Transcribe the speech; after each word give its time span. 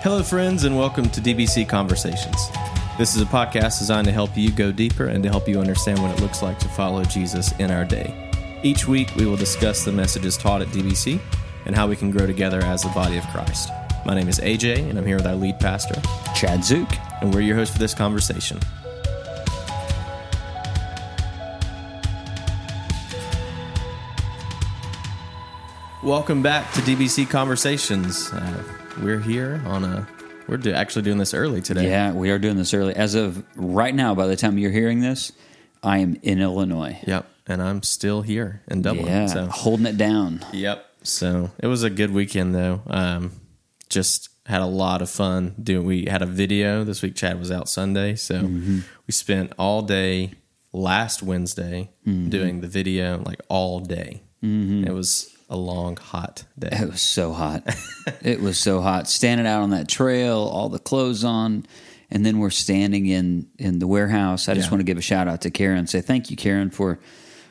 Hello, 0.00 0.22
friends, 0.22 0.62
and 0.62 0.78
welcome 0.78 1.10
to 1.10 1.20
DBC 1.20 1.68
Conversations. 1.68 2.50
This 2.98 3.16
is 3.16 3.20
a 3.20 3.24
podcast 3.24 3.80
designed 3.80 4.06
to 4.06 4.12
help 4.12 4.36
you 4.36 4.52
go 4.52 4.70
deeper 4.70 5.06
and 5.06 5.24
to 5.24 5.28
help 5.28 5.48
you 5.48 5.58
understand 5.58 6.00
what 6.00 6.16
it 6.16 6.22
looks 6.22 6.40
like 6.40 6.56
to 6.60 6.68
follow 6.68 7.02
Jesus 7.02 7.50
in 7.58 7.72
our 7.72 7.84
day. 7.84 8.30
Each 8.62 8.86
week, 8.86 9.12
we 9.16 9.26
will 9.26 9.36
discuss 9.36 9.84
the 9.84 9.90
messages 9.90 10.36
taught 10.36 10.62
at 10.62 10.68
DBC 10.68 11.18
and 11.66 11.74
how 11.74 11.88
we 11.88 11.96
can 11.96 12.12
grow 12.12 12.28
together 12.28 12.60
as 12.60 12.84
the 12.84 12.90
body 12.90 13.16
of 13.16 13.26
Christ. 13.30 13.70
My 14.06 14.14
name 14.14 14.28
is 14.28 14.38
AJ, 14.38 14.88
and 14.88 15.00
I'm 15.00 15.04
here 15.04 15.16
with 15.16 15.26
our 15.26 15.34
lead 15.34 15.58
pastor, 15.58 16.00
Chad 16.32 16.64
Zook. 16.64 16.88
and 17.20 17.34
we're 17.34 17.40
your 17.40 17.56
host 17.56 17.72
for 17.72 17.80
this 17.80 17.92
conversation. 17.92 18.60
Welcome 26.04 26.40
back 26.40 26.72
to 26.74 26.80
DBC 26.82 27.28
Conversations. 27.28 28.32
Uh, 28.32 28.62
we're 29.02 29.20
here 29.20 29.62
on 29.66 29.84
a. 29.84 30.08
We're 30.46 30.56
do, 30.56 30.72
actually 30.72 31.02
doing 31.02 31.18
this 31.18 31.34
early 31.34 31.60
today. 31.60 31.88
Yeah, 31.88 32.12
we 32.12 32.30
are 32.30 32.38
doing 32.38 32.56
this 32.56 32.72
early. 32.72 32.94
As 32.94 33.14
of 33.14 33.44
right 33.54 33.94
now, 33.94 34.14
by 34.14 34.26
the 34.26 34.36
time 34.36 34.56
you're 34.56 34.70
hearing 34.70 35.00
this, 35.00 35.30
I 35.82 35.98
am 35.98 36.16
in 36.22 36.40
Illinois. 36.40 36.98
Yep. 37.06 37.28
And 37.46 37.62
I'm 37.62 37.82
still 37.82 38.22
here 38.22 38.62
in 38.68 38.82
Dublin. 38.82 39.06
Yeah, 39.06 39.26
So. 39.26 39.46
holding 39.46 39.86
it 39.86 39.98
down. 39.98 40.44
Yep. 40.52 40.84
So 41.02 41.50
it 41.58 41.66
was 41.66 41.82
a 41.82 41.90
good 41.90 42.12
weekend 42.12 42.54
though. 42.54 42.82
Um, 42.86 43.32
just 43.90 44.30
had 44.46 44.62
a 44.62 44.66
lot 44.66 45.02
of 45.02 45.10
fun 45.10 45.54
doing. 45.62 45.86
We 45.86 46.06
had 46.06 46.22
a 46.22 46.26
video 46.26 46.82
this 46.84 47.02
week. 47.02 47.14
Chad 47.14 47.38
was 47.38 47.50
out 47.50 47.68
Sunday, 47.68 48.16
so 48.16 48.42
mm-hmm. 48.42 48.80
we 49.06 49.12
spent 49.12 49.52
all 49.58 49.82
day 49.82 50.32
last 50.72 51.22
Wednesday 51.22 51.90
mm-hmm. 52.06 52.30
doing 52.30 52.60
the 52.60 52.68
video, 52.68 53.18
like 53.18 53.40
all 53.48 53.80
day. 53.80 54.22
Mm-hmm. 54.42 54.84
It 54.84 54.92
was 54.92 55.36
a 55.48 55.56
long, 55.56 55.96
hot 55.96 56.44
day. 56.58 56.68
It 56.72 56.88
was 56.90 57.00
so 57.00 57.32
hot. 57.32 57.62
it 58.22 58.40
was 58.40 58.58
so 58.58 58.80
hot. 58.80 59.08
Standing 59.08 59.46
out 59.46 59.62
on 59.62 59.70
that 59.70 59.88
trail, 59.88 60.38
all 60.38 60.68
the 60.68 60.78
clothes 60.78 61.24
on, 61.24 61.64
and 62.10 62.24
then 62.24 62.38
we're 62.38 62.50
standing 62.50 63.06
in 63.06 63.48
in 63.58 63.78
the 63.78 63.86
warehouse. 63.86 64.48
I 64.48 64.54
just 64.54 64.66
Yeah. 64.66 64.72
want 64.72 64.80
to 64.80 64.84
give 64.84 64.98
a 64.98 65.02
shout 65.02 65.28
out 65.28 65.40
to 65.42 65.50
Karen. 65.50 65.86
Say 65.86 66.00
thank 66.00 66.30
you, 66.30 66.36
Karen, 66.36 66.70
for 66.70 66.98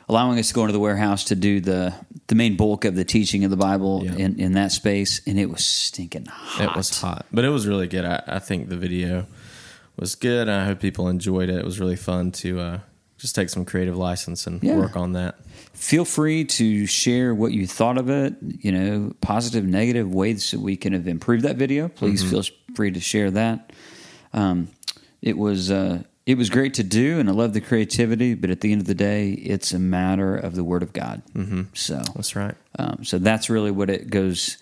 allowing 0.08 0.38
us 0.38 0.48
to 0.48 0.54
go 0.54 0.62
into 0.62 0.72
the 0.72 0.78
warehouse 0.80 1.24
to 1.24 1.34
do 1.34 1.60
the 1.60 1.92
the 2.28 2.34
main 2.34 2.56
bulk 2.56 2.84
of 2.84 2.94
the 2.94 3.04
teaching 3.04 3.44
of 3.44 3.50
the 3.50 3.56
Bible 3.56 4.02
Yeah. 4.04 4.14
in 4.16 4.38
in 4.40 4.52
that 4.52 4.70
space. 4.72 5.20
And 5.26 5.38
it 5.38 5.50
was 5.50 5.64
stinking 5.64 6.26
hot. 6.26 6.70
It 6.70 6.76
was 6.76 7.00
hot, 7.00 7.26
but 7.32 7.44
it 7.44 7.48
was 7.50 7.66
really 7.66 7.88
good. 7.88 8.04
I, 8.04 8.22
I 8.26 8.38
think 8.38 8.68
the 8.68 8.76
video 8.76 9.26
was 9.96 10.14
good. 10.14 10.48
I 10.48 10.64
hope 10.66 10.78
people 10.80 11.08
enjoyed 11.08 11.48
it. 11.48 11.56
It 11.56 11.64
was 11.64 11.80
really 11.80 11.96
fun 11.96 12.30
to 12.32 12.60
uh, 12.60 12.78
just 13.18 13.34
take 13.34 13.48
some 13.48 13.64
creative 13.64 13.96
license 13.96 14.46
and 14.46 14.62
Yeah. 14.62 14.76
work 14.76 14.96
on 14.96 15.12
that. 15.14 15.34
Feel 15.78 16.04
free 16.04 16.44
to 16.44 16.86
share 16.86 17.34
what 17.34 17.52
you 17.52 17.66
thought 17.66 17.96
of 17.98 18.10
it 18.10 18.34
you 18.42 18.72
know 18.72 19.12
positive 19.20 19.64
negative 19.64 20.12
ways 20.12 20.50
that 20.50 20.60
we 20.60 20.76
can 20.76 20.92
have 20.92 21.06
improved 21.06 21.44
that 21.44 21.56
video. 21.56 21.88
Please 21.88 22.28
feel 22.28 22.42
free 22.74 22.90
to 22.90 23.00
share 23.00 23.30
that. 23.30 23.72
Um, 24.32 24.68
it 25.22 25.38
was 25.38 25.70
uh, 25.70 26.02
it 26.26 26.36
was 26.36 26.50
great 26.50 26.74
to 26.74 26.82
do 26.84 27.18
and 27.18 27.28
i 27.30 27.32
love 27.32 27.54
the 27.54 27.60
creativity 27.60 28.34
but 28.34 28.50
at 28.50 28.60
the 28.60 28.70
end 28.70 28.82
of 28.82 28.86
the 28.86 28.94
day 28.94 29.30
it's 29.30 29.72
a 29.72 29.78
matter 29.78 30.36
of 30.36 30.54
the 30.54 30.62
word 30.62 30.82
of 30.82 30.92
god. 30.92 31.22
Mm-hmm. 31.34 31.62
so 31.72 32.02
That's 32.14 32.36
right. 32.36 32.54
um, 32.78 33.04
so 33.04 33.18
that's 33.18 33.48
really 33.48 33.70
what 33.70 33.88
it 33.88 34.10
goes 34.10 34.58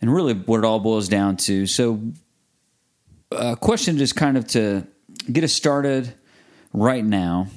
and 0.00 0.12
really 0.12 0.34
what 0.34 0.58
it 0.58 0.64
all 0.64 0.78
boils 0.78 1.08
down 1.08 1.36
to. 1.38 1.66
So 1.66 2.00
a 3.32 3.56
question 3.56 3.98
just 3.98 4.14
kind 4.16 4.36
of 4.36 4.46
to 4.48 4.86
get 5.32 5.44
us 5.44 5.52
started 5.52 6.14
right 6.72 7.04
now 7.04 7.48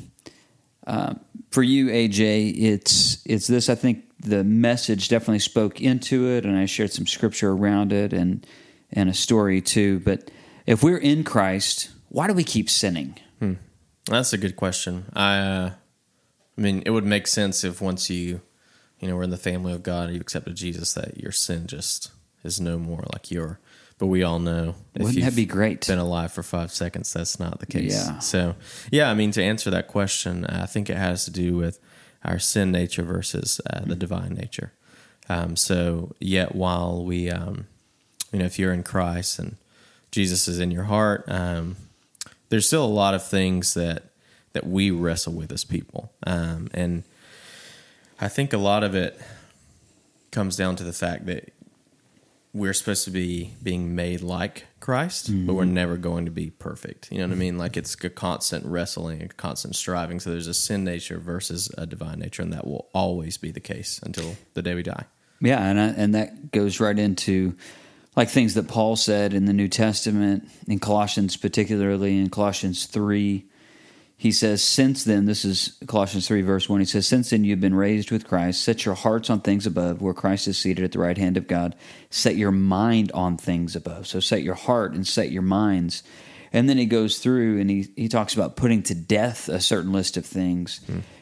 uh, 0.88 1.14
for 1.52 1.64
you 1.64 1.88
aj 1.88 2.20
it's 2.20 3.22
it's 3.26 3.48
this 3.48 3.70
i 3.70 3.76
think 3.76 4.06
the 4.20 4.44
message 4.44 5.10
definitely 5.10 5.40
spoke 5.40 5.82
into 5.82 6.28
it 6.28 6.46
and 6.46 6.58
i 6.58 6.66
shared 6.66 6.92
some 6.92 7.08
scripture 7.08 7.52
around 7.52 7.92
it 7.94 8.14
and 8.14 8.46
and 8.92 9.10
a 9.10 9.14
story 9.14 9.62
too 9.62 10.00
but 10.02 10.32
if 10.66 10.84
we're 10.84 10.98
in 10.98 11.24
christ 11.24 11.90
why 12.10 12.28
do 12.28 12.34
we 12.34 12.44
keep 12.44 12.70
sinning 12.70 13.16
That's 14.06 14.34
a 14.34 14.38
good 14.38 14.56
question. 14.56 15.06
I, 15.14 15.38
uh, 15.38 15.72
I 16.58 16.62
mean, 16.62 16.82
it 16.86 16.90
would 16.90 17.06
make 17.06 17.28
sense 17.28 17.64
if 17.64 17.82
once 17.82 18.10
you, 18.10 18.42
you 19.00 19.08
know, 19.08 19.16
we're 19.16 19.24
in 19.24 19.30
the 19.30 19.38
family 19.38 19.74
of 19.74 19.84
God, 19.84 20.06
and 20.06 20.16
you 20.16 20.22
accepted 20.22 20.56
Jesus, 20.56 20.94
that 20.94 21.18
your 21.18 21.32
sin 21.32 21.68
just 21.68 22.12
is 22.44 22.60
no 22.60 22.78
more 22.80 23.06
like 23.14 23.32
your. 23.32 23.60
But 24.02 24.08
we 24.08 24.24
all 24.24 24.40
know, 24.40 24.74
if 24.96 25.04
Wouldn't 25.04 25.20
that 25.20 25.26
you've 25.26 25.36
be 25.36 25.46
great? 25.46 25.86
Been 25.86 26.00
alive 26.00 26.34
for 26.34 26.42
five 26.42 26.72
seconds, 26.72 27.14
that's 27.14 27.40
not 27.40 27.60
the 27.60 27.68
case. 27.68 27.94
Yeah. 27.94 28.18
So, 28.18 28.56
yeah, 28.90 29.12
I 29.12 29.14
mean, 29.14 29.30
to 29.34 29.44
answer 29.44 29.70
that 29.70 29.90
question, 29.90 30.44
I 30.48 30.66
think 30.66 30.90
it 30.90 30.98
has 30.98 31.24
to 31.26 31.32
do 31.32 31.56
with 31.56 31.80
our 32.26 32.40
sin 32.40 32.72
nature 32.72 33.04
versus 33.04 33.62
uh, 33.70 33.82
the 33.82 33.96
divine 33.96 34.34
nature. 34.34 34.74
Um, 35.30 35.56
so, 35.56 36.16
yet 36.20 36.56
while 36.56 37.06
we, 37.06 37.30
um, 37.30 37.68
you 38.34 38.40
know, 38.40 38.46
if 38.46 38.58
you're 38.58 38.74
in 38.74 38.82
Christ 38.82 39.38
and 39.38 39.58
Jesus 40.10 40.48
is 40.48 40.60
in 40.60 40.72
your 40.72 40.86
heart, 40.86 41.24
um, 41.28 41.76
there's 42.50 42.66
still 42.66 42.84
a 42.84 42.88
lot 42.88 43.14
of 43.14 43.24
things 43.24 43.76
that 43.76 44.06
that 44.54 44.66
we 44.66 44.90
wrestle 44.90 45.34
with 45.34 45.52
as 45.52 45.64
people, 45.64 46.12
um, 46.26 46.70
and 46.74 47.04
I 48.20 48.30
think 48.30 48.52
a 48.52 48.58
lot 48.58 48.84
of 48.84 48.96
it 48.96 49.22
comes 50.32 50.56
down 50.56 50.76
to 50.78 50.84
the 50.84 50.92
fact 50.92 51.28
that 51.28 51.54
we're 52.54 52.74
supposed 52.74 53.06
to 53.06 53.12
be 53.12 53.56
being 53.64 53.96
made 53.96 54.22
like 54.22 54.68
Christ, 54.82 55.28
but 55.46 55.54
we're 55.54 55.64
mm-hmm. 55.64 55.74
never 55.74 55.98
going 55.98 56.26
to 56.26 56.32
be 56.32 56.50
perfect. 56.50 57.12
You 57.12 57.20
know 57.20 57.28
what 57.28 57.34
I 57.34 57.38
mean? 57.38 57.58
Like 57.58 57.78
it's 57.78 57.96
a 58.04 58.10
constant 58.10 58.66
wrestling, 58.66 59.22
a 59.22 59.28
constant 59.30 59.76
striving. 59.76 60.20
So 60.20 60.32
there's 60.32 60.48
a 60.48 60.54
sin 60.54 60.84
nature 60.84 61.18
versus 61.18 61.72
a 61.78 61.86
divine 61.86 62.20
nature, 62.20 62.42
and 62.42 62.52
that 62.52 62.68
will 62.68 62.90
always 62.94 63.38
be 63.38 63.52
the 63.52 63.62
case 63.62 64.00
until 64.04 64.36
the 64.54 64.62
day 64.62 64.76
we 64.76 64.84
die. 64.84 65.06
Yeah, 65.40 65.66
and 65.66 65.80
I, 65.80 65.88
and 65.88 66.14
that 66.16 66.52
goes 66.52 66.80
right 66.80 66.98
into 66.98 67.56
like 68.16 68.30
things 68.30 68.56
that 68.56 68.68
Paul 68.68 68.96
said 68.96 69.34
in 69.34 69.46
the 69.46 69.54
New 69.54 69.70
Testament 69.70 70.50
in 70.68 70.80
Colossians, 70.80 71.38
particularly 71.38 72.20
in 72.20 72.30
Colossians 72.30 72.86
three. 72.86 73.46
He 74.22 74.32
says, 74.32 74.64
"Since 74.64 75.04
then, 75.04 75.26
this 75.26 75.44
is 75.44 75.78
Colossians 75.88 76.28
three 76.28 76.44
verse 76.44 76.70
one. 76.70 76.80
He 76.80 76.86
says, 76.86 77.08
"Since 77.08 77.32
then 77.32 77.44
you've 77.44 77.60
been 77.60 77.74
raised 77.74 78.12
with 78.12 78.28
Christ. 78.28 78.62
Set 78.62 78.86
your 78.86 78.94
hearts 78.94 79.32
on 79.32 79.42
things 79.42 79.66
above, 79.66 80.00
where 80.00 80.14
Christ 80.14 80.48
is 80.48 80.60
seated 80.60 80.84
at 80.84 80.92
the 80.92 81.00
right 81.00 81.18
hand 81.18 81.38
of 81.38 81.48
God. 81.48 81.76
Set 82.12 82.36
your 82.36 82.52
mind 82.52 83.12
on 83.14 83.36
things 83.36 83.76
above. 83.76 84.06
So 84.06 84.20
set 84.20 84.44
your 84.44 84.54
heart 84.54 84.94
and 84.94 85.08
set 85.08 85.32
your 85.32 85.42
minds." 85.42 86.04
And 86.54 86.70
then 86.70 86.78
he 86.78 86.86
goes 86.86 87.18
through 87.18 87.62
and 87.62 87.70
he, 87.70 87.88
he 87.96 88.08
talks 88.10 88.34
about 88.34 88.58
putting 88.58 88.84
to 88.84 88.94
death 88.94 89.48
a 89.48 89.62
certain 89.62 89.94
list 89.94 90.18
of 90.18 90.26
things. 90.26 90.82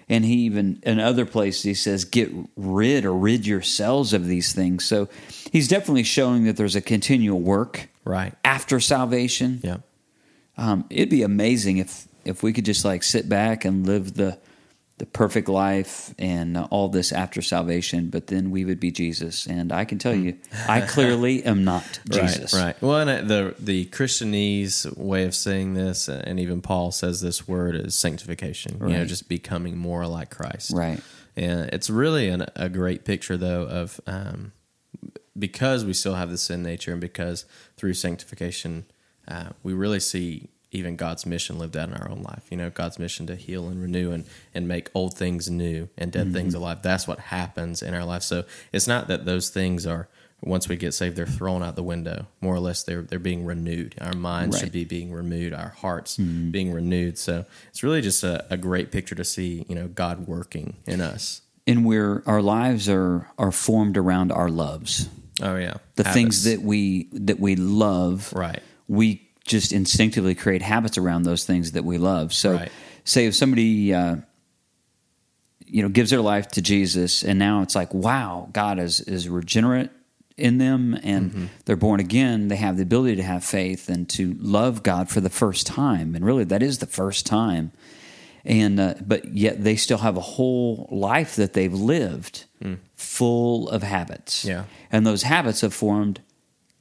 And 0.09 0.25
he 0.25 0.33
even, 0.45 0.81
in 0.83 0.99
other 0.99 1.23
places, 1.23 1.61
he 1.61 1.75
says, 1.75 2.03
get 2.03 2.31
rid 2.57 3.05
or 3.05 3.13
rid 3.13 3.45
yourselves 3.45 4.11
of 4.11 4.25
these 4.25 4.53
things. 4.53 4.85
So 4.85 5.07
he's 5.51 5.67
definitely 5.67 6.01
showing 6.01 6.45
that 6.45 6.57
there's 6.57 6.75
a 6.75 6.81
continual 6.81 7.39
work 7.39 7.89
Right. 8.03 8.33
after 8.43 8.79
salvation. 8.79 9.59
Yeah. 9.63 9.77
Um, 10.57 10.85
it'd 10.89 11.09
be 11.11 11.21
amazing 11.21 11.77
if, 11.77 12.07
if 12.29 12.43
we 12.43 12.53
could 12.53 12.65
just 12.65 12.85
like 12.85 13.03
sit 13.03 13.27
back 13.27 13.65
and 13.65 13.85
live 13.85 14.13
the, 14.13 14.37
the 14.99 15.05
perfect 15.05 15.49
life 15.49 16.13
and 16.19 16.57
all 16.57 16.87
this 16.87 17.11
after 17.11 17.41
salvation, 17.41 18.09
but 18.09 18.27
then 18.27 18.51
we 18.51 18.65
would 18.65 18.79
be 18.79 18.91
Jesus. 18.91 19.47
And 19.47 19.71
I 19.71 19.83
can 19.83 19.97
tell 19.97 20.13
you, 20.13 20.37
I 20.67 20.81
clearly 20.81 21.43
am 21.43 21.63
not 21.63 21.99
Jesus. 22.09 22.53
Right, 22.53 22.63
right. 22.63 22.81
Well, 22.81 22.99
and 22.99 23.09
uh, 23.09 23.21
the 23.21 23.55
the 23.57 23.85
Christianese 23.87 24.95
way 24.95 25.25
of 25.25 25.33
saying 25.33 25.73
this, 25.73 26.07
uh, 26.07 26.21
and 26.25 26.39
even 26.39 26.61
Paul 26.61 26.91
says 26.91 27.21
this 27.21 27.47
word 27.47 27.75
is 27.75 27.95
sanctification. 27.95 28.77
You 28.81 28.97
know, 28.97 29.05
just 29.05 29.27
becoming 29.27 29.77
more 29.77 30.05
like 30.05 30.29
Christ. 30.29 30.71
Right. 30.71 31.01
And 31.35 31.69
it's 31.71 31.89
really 31.89 32.27
an, 32.27 32.45
a 32.55 32.69
great 32.69 33.05
picture, 33.05 33.37
though, 33.37 33.63
of 33.63 34.01
um, 34.05 34.51
because 35.37 35.85
we 35.85 35.93
still 35.93 36.15
have 36.15 36.29
the 36.29 36.37
sin 36.37 36.61
nature, 36.61 36.91
and 36.91 37.01
because 37.01 37.45
through 37.77 37.93
sanctification, 37.93 38.85
uh, 39.27 39.49
we 39.63 39.73
really 39.73 40.01
see 40.01 40.49
even 40.71 40.95
God's 40.95 41.25
mission 41.25 41.57
lived 41.57 41.75
out 41.75 41.89
in 41.89 41.95
our 41.95 42.09
own 42.09 42.21
life. 42.21 42.43
You 42.51 42.57
know, 42.57 42.69
God's 42.69 42.99
mission 42.99 43.25
to 43.27 43.35
heal 43.35 43.67
and 43.67 43.81
renew 43.81 44.11
and, 44.11 44.25
and 44.53 44.67
make 44.67 44.89
old 44.93 45.17
things 45.17 45.49
new 45.49 45.89
and 45.97 46.11
dead 46.11 46.31
things 46.33 46.53
mm-hmm. 46.53 46.63
alive. 46.63 46.81
That's 46.83 47.07
what 47.07 47.19
happens 47.19 47.81
in 47.81 47.93
our 47.93 48.05
life. 48.05 48.21
So 48.23 48.43
it's 48.71 48.87
not 48.87 49.07
that 49.07 49.25
those 49.25 49.49
things 49.49 49.87
are 49.87 50.07
once 50.41 50.69
we 50.69 50.77
get 50.77 50.93
saved, 50.93 51.17
they're 51.17 51.25
thrown 51.25 51.61
out 51.63 51.75
the 51.75 51.83
window. 51.83 52.25
More 52.39 52.55
or 52.55 52.59
less, 52.59 52.83
they're 52.83 53.01
they're 53.01 53.19
being 53.19 53.45
renewed. 53.45 53.95
Our 53.99 54.13
minds 54.13 54.55
Right. 54.55 54.61
should 54.63 54.71
be 54.71 54.85
being 54.85 55.11
renewed. 55.11 55.53
Our 55.53 55.69
hearts 55.69 56.17
mm-hmm. 56.17 56.51
being 56.51 56.71
renewed. 56.71 57.17
So 57.17 57.45
it's 57.69 57.83
really 57.83 58.01
just 58.01 58.23
a, 58.23 58.45
a 58.49 58.55
great 58.55 58.91
picture 58.91 59.15
to 59.15 59.25
see. 59.25 59.65
You 59.67 59.75
know, 59.75 59.87
God 59.87 60.27
working 60.27 60.77
in 60.85 61.01
us. 61.01 61.41
and 61.67 61.83
we're 61.83 62.23
our 62.25 62.41
lives 62.41 62.87
are 62.87 63.27
are 63.37 63.51
formed 63.51 63.97
around 63.97 64.31
our 64.31 64.49
loves 64.49 65.09
Oh 65.41 65.55
yeah, 65.55 65.75
the 65.95 66.03
Habits. 66.03 66.13
things 66.13 66.43
that 66.45 66.61
we 66.61 67.09
that 67.11 67.39
we 67.39 67.55
love 67.55 68.31
Right. 68.33 68.61
we 68.87 69.28
just 69.49 69.73
instinctively 69.73 70.35
create 70.35 70.61
habits 70.61 70.97
around 70.97 71.23
those 71.23 71.43
things 71.45 71.71
that 71.73 71.83
we 71.83 71.97
love 71.97 72.33
so 72.33 72.53
Right. 72.53 72.71
say 73.03 73.25
if 73.25 73.33
somebody 73.35 73.93
uh, 73.93 74.15
you 75.65 75.81
know 75.83 75.89
gives 75.89 76.09
their 76.11 76.21
life 76.21 76.47
to 76.49 76.61
jesus 76.61 77.23
and 77.23 77.37
now 77.39 77.61
it's 77.61 77.75
like 77.75 77.93
wow 77.93 78.49
god 78.53 78.79
is 78.79 79.01
is 79.01 79.27
regenerate 79.29 79.89
in 80.37 80.57
them 80.57 80.97
and 81.03 81.31
Mm-hmm. 81.31 81.45
they're 81.65 81.75
born 81.87 81.99
again 81.99 82.47
they 82.47 82.55
have 82.55 82.77
the 82.77 82.83
ability 82.83 83.15
to 83.17 83.23
have 83.23 83.43
faith 83.43 83.89
and 83.89 84.07
to 84.11 84.35
love 84.39 84.83
god 84.83 85.09
for 85.09 85.19
the 85.21 85.29
first 85.29 85.67
time 85.67 86.15
and 86.15 86.23
really 86.25 86.43
that 86.45 86.63
is 86.63 86.77
the 86.79 86.85
first 87.01 87.25
time 87.25 87.71
and 88.45 88.79
uh, 88.79 88.93
but 89.05 89.25
yet 89.33 89.63
they 89.65 89.75
still 89.75 89.97
have 89.97 90.15
a 90.15 90.21
whole 90.37 90.87
life 90.91 91.35
that 91.35 91.53
they've 91.53 91.73
lived 91.73 92.45
full 92.95 93.69
of 93.69 93.83
habits 93.83 94.45
Mm. 94.45 94.47
Yeah. 94.49 94.63
and 94.91 95.05
those 95.05 95.23
habits 95.23 95.61
have 95.61 95.73
formed 95.73 96.21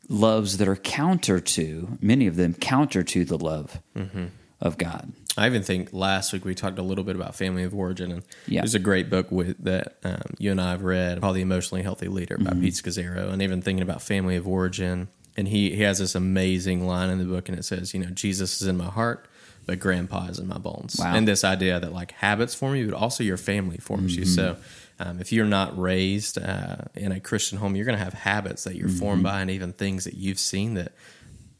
loves 0.08 0.56
that 0.56 0.68
are 0.68 0.76
counter 0.76 1.38
to 1.38 1.98
many 2.00 2.26
of 2.26 2.36
them 2.36 2.54
counter 2.54 3.02
to 3.02 3.24
the 3.24 3.38
love 3.38 3.80
mm-hmm. 3.94 4.26
of 4.60 4.78
God. 4.78 5.12
I 5.36 5.46
even 5.46 5.62
think 5.62 5.92
last 5.92 6.32
week 6.32 6.44
we 6.44 6.54
talked 6.54 6.78
a 6.78 6.82
little 6.82 7.04
bit 7.04 7.14
about 7.14 7.34
family 7.36 7.62
of 7.62 7.74
origin, 7.74 8.10
and 8.10 8.22
Yeah. 8.46 8.62
there's 8.62 8.74
a 8.74 8.80
great 8.80 9.08
book 9.08 9.30
with 9.30 9.62
that 9.62 9.98
um, 10.02 10.34
you 10.38 10.50
and 10.50 10.60
I 10.60 10.72
have 10.72 10.82
read 10.82 11.20
called 11.20 11.36
"The 11.36 11.42
Emotionally 11.42 11.82
Healthy 11.82 12.08
Leader" 12.08 12.38
by 12.38 12.50
mm-hmm. 12.50 12.62
Pete 12.62 12.74
Scazzero, 12.74 13.32
and 13.32 13.40
even 13.40 13.62
thinking 13.62 13.82
about 13.82 14.02
family 14.02 14.36
of 14.36 14.48
origin. 14.48 15.08
And 15.36 15.46
he 15.46 15.70
he 15.76 15.82
has 15.82 16.00
this 16.00 16.16
amazing 16.16 16.84
line 16.84 17.10
in 17.10 17.18
the 17.18 17.24
book, 17.24 17.48
and 17.48 17.56
it 17.56 17.64
says, 17.64 17.94
you 17.94 18.00
know, 18.00 18.10
Jesus 18.10 18.60
is 18.60 18.66
in 18.66 18.76
my 18.76 18.86
heart, 18.86 19.28
but 19.66 19.78
Grandpa 19.78 20.26
is 20.26 20.40
in 20.40 20.48
my 20.48 20.58
bones. 20.58 20.96
Wow. 20.98 21.14
And 21.14 21.28
this 21.28 21.44
idea 21.44 21.78
that 21.78 21.92
like 21.92 22.10
habits 22.12 22.54
form 22.54 22.74
you, 22.74 22.88
but 22.90 22.96
also 22.96 23.22
your 23.22 23.36
family 23.36 23.78
forms 23.78 24.16
you. 24.16 24.22
Mm-hmm. 24.22 24.34
So. 24.34 24.56
Um, 25.00 25.20
if 25.20 25.32
you're 25.32 25.46
not 25.46 25.78
raised 25.78 26.38
uh, 26.38 26.76
in 26.94 27.12
a 27.12 27.20
Christian 27.20 27.58
home, 27.58 27.76
you're 27.76 27.84
going 27.86 27.98
to 27.98 28.04
have 28.04 28.14
habits 28.14 28.64
that 28.64 28.74
you're 28.74 28.88
formed 28.88 29.22
by, 29.22 29.40
and 29.40 29.50
even 29.50 29.72
things 29.72 30.04
that 30.04 30.14
you've 30.14 30.40
seen 30.40 30.74
that 30.74 30.92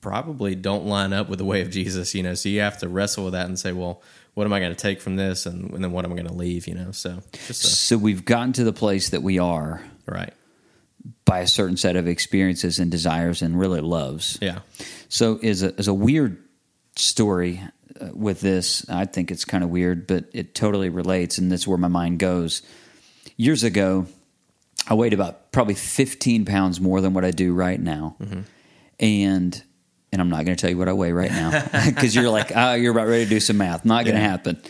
probably 0.00 0.54
don't 0.54 0.86
line 0.86 1.12
up 1.12 1.28
with 1.28 1.38
the 1.38 1.44
way 1.44 1.60
of 1.60 1.70
Jesus, 1.70 2.14
you 2.14 2.22
know. 2.22 2.34
So 2.34 2.48
you 2.48 2.60
have 2.60 2.78
to 2.78 2.88
wrestle 2.88 3.24
with 3.24 3.34
that 3.34 3.46
and 3.46 3.58
say, 3.58 3.72
well, 3.72 4.02
what 4.34 4.44
am 4.44 4.52
I 4.52 4.60
going 4.60 4.74
to 4.74 4.80
take 4.80 5.00
from 5.00 5.16
this, 5.16 5.46
and, 5.46 5.70
and 5.70 5.82
then 5.82 5.92
what 5.92 6.04
am 6.04 6.12
I 6.12 6.14
going 6.14 6.28
to 6.28 6.34
leave, 6.34 6.66
you 6.66 6.74
know? 6.74 6.92
So 6.92 7.22
just 7.46 7.62
So 7.62 7.96
we've 7.96 8.24
gotten 8.24 8.52
to 8.54 8.64
the 8.64 8.72
place 8.72 9.10
that 9.10 9.22
we 9.22 9.38
are 9.38 9.82
right, 10.06 10.32
by 11.24 11.40
a 11.40 11.46
certain 11.46 11.76
set 11.76 11.96
of 11.96 12.06
experiences 12.08 12.78
and 12.78 12.90
desires 12.90 13.42
and 13.42 13.58
really 13.58 13.80
loves. 13.80 14.38
yeah, 14.40 14.60
So 15.08 15.38
is 15.42 15.62
a 15.62 15.74
is 15.76 15.88
a 15.88 15.94
weird 15.94 16.42
story 16.96 17.60
uh, 18.00 18.08
with 18.14 18.40
this. 18.40 18.88
I 18.88 19.04
think 19.04 19.30
it's 19.30 19.44
kind 19.44 19.62
of 19.62 19.70
weird, 19.70 20.06
but 20.06 20.24
it 20.32 20.54
totally 20.54 20.88
relates, 20.88 21.38
and 21.38 21.50
that's 21.52 21.66
where 21.66 21.78
my 21.78 21.88
mind 21.88 22.18
goes. 22.18 22.62
Years 23.40 23.62
ago, 23.62 24.06
I 24.88 24.94
weighed 24.94 25.12
about 25.12 25.52
probably 25.52 25.74
15 25.74 26.44
pounds 26.44 26.80
more 26.80 27.00
than 27.00 27.14
what 27.14 27.24
I 27.24 27.30
do 27.30 27.54
right 27.54 27.80
now, 27.80 28.16
and 28.98 29.62
and 30.12 30.20
I'm 30.22 30.28
not 30.28 30.44
going 30.44 30.56
to 30.56 30.60
tell 30.60 30.70
you 30.70 30.76
what 30.78 30.88
I 30.88 30.92
weigh 30.92 31.12
right 31.12 31.30
now 31.30 31.50
because 31.86 32.14
you're 32.16 32.30
like, 32.30 32.50
oh, 32.54 32.74
you're 32.74 32.90
about 32.92 33.06
ready 33.06 33.24
to 33.24 33.30
do 33.30 33.38
some 33.40 33.58
math. 33.58 33.84
Not 33.84 34.04
going 34.06 34.16
to 34.16 34.20
Yeah. 34.22 34.28
happen. 34.28 34.60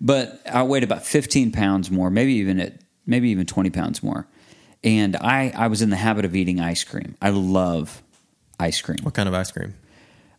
But 0.00 0.40
I 0.50 0.62
weighed 0.64 0.82
about 0.82 1.04
15 1.06 1.52
pounds 1.52 1.90
more, 1.90 2.10
maybe 2.10 2.32
even 2.34 2.58
at 2.60 2.80
maybe 3.06 3.28
even 3.30 3.46
20 3.46 3.70
pounds 3.70 4.02
more, 4.02 4.26
and 4.82 5.14
I 5.16 5.52
I 5.56 5.68
was 5.68 5.80
in 5.80 5.90
the 5.90 5.96
habit 5.96 6.24
of 6.24 6.34
eating 6.34 6.60
ice 6.60 6.82
cream. 6.84 7.14
I 7.22 7.30
love 7.30 8.02
ice 8.58 8.80
cream. 8.82 8.98
what 9.02 9.14
kind 9.14 9.28
of 9.28 9.34
ice 9.36 9.52
cream? 9.52 9.74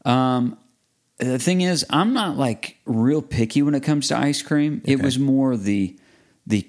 Um, 0.03 0.57
The 1.19 1.39
thing 1.39 1.61
is, 1.61 1.85
I'm 1.89 2.13
not 2.13 2.35
like 2.37 2.77
real 2.85 3.21
picky 3.21 3.61
when 3.61 3.75
it 3.75 3.81
comes 3.83 4.09
to 4.09 4.17
ice 4.17 4.41
cream. 4.41 4.81
It 4.83 5.01
was 5.01 5.17
more 5.17 5.55
the 5.55 5.97
the 6.45 6.67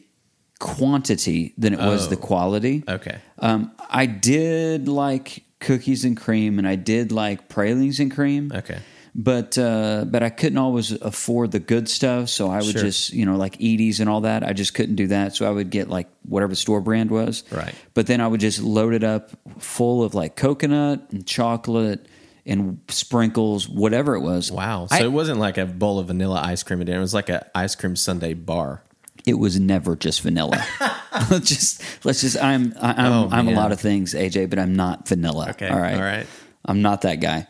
quantity 0.58 1.54
than 1.58 1.72
it 1.72 1.78
was 1.80 2.06
Oh. 2.06 2.10
the 2.10 2.16
quality. 2.16 2.84
Okay, 2.88 3.18
Um, 3.38 3.70
I 3.90 4.06
did 4.06 4.88
like 4.88 5.42
cookies 5.60 6.04
and 6.04 6.16
cream, 6.16 6.58
and 6.58 6.66
I 6.68 6.76
did 6.76 7.12
like 7.12 7.48
pralines 7.48 8.00
and 8.00 8.10
cream. 8.10 8.52
okay, 8.54 8.78
But 9.14 9.56
uh, 9.58 10.04
but 10.08 10.22
I 10.22 10.28
couldn't 10.30 10.58
always 10.58 10.92
afford 10.92 11.50
the 11.52 11.58
good 11.58 11.88
stuff, 11.88 12.28
so 12.28 12.48
I 12.50 12.58
would 12.58 12.66
Sure. 12.72 12.82
just 12.82 13.12
you 13.12 13.24
know 13.26 13.36
like 13.36 13.56
Edy's 13.60 13.98
and 14.00 14.08
all 14.08 14.20
that. 14.22 14.42
I 14.44 14.52
just 14.52 14.74
couldn't 14.74 14.96
do 14.96 15.08
that, 15.08 15.34
so 15.34 15.46
I 15.48 15.50
would 15.50 15.70
get 15.70 15.88
like 15.88 16.08
whatever 16.28 16.54
store 16.54 16.80
brand 16.80 17.10
was. 17.10 17.42
Right. 17.50 17.74
But 17.94 18.06
then 18.06 18.20
I 18.20 18.26
would 18.28 18.40
just 18.40 18.60
load 18.62 18.94
it 18.94 19.02
up 19.04 19.30
full 19.58 20.04
of 20.04 20.14
like 20.14 20.36
coconut 20.36 21.06
and 21.10 21.26
chocolate 21.26 22.06
and 22.46 22.78
sprinkles, 22.88 23.68
whatever 23.68 24.14
it 24.14 24.20
was. 24.20 24.50
wow. 24.52 24.86
So 24.86 24.96
I- 24.96 25.02
it 25.04 25.12
wasn't 25.12 25.38
like 25.38 25.58
a 25.58 25.66
bowl 25.66 25.98
of 25.98 26.06
vanilla 26.06 26.40
ice 26.44 26.62
cream 26.62 26.80
it 26.82 26.98
was 26.98 27.12
like 27.14 27.28
an 27.28 27.40
ice 27.54 27.74
cream 27.74 27.94
sundae 27.96 28.34
bar. 28.34 28.82
It 29.28 29.38
was 29.38 29.60
never 29.60 29.94
just 29.94 30.22
vanilla. 30.22 30.64
let's 31.30 31.48
just 31.48 31.82
let's 32.04 32.20
just 32.20 32.36
I'm 32.42 32.74
I'm 32.80 33.12
Oh, 33.12 33.28
I'm 33.30 33.48
a 33.48 33.52
lot 33.52 33.72
of 33.72 33.80
things, 33.80 34.14
AJ, 34.14 34.50
but 34.50 34.58
I'm 34.58 34.74
not 34.74 35.08
vanilla. 35.08 35.50
Okay, 35.50 35.68
all 35.68 35.78
right, 35.78 35.94
all 35.94 36.00
right. 36.00 36.26
I'm 36.64 36.82
not 36.82 37.02
that 37.02 37.16
guy. 37.16 37.46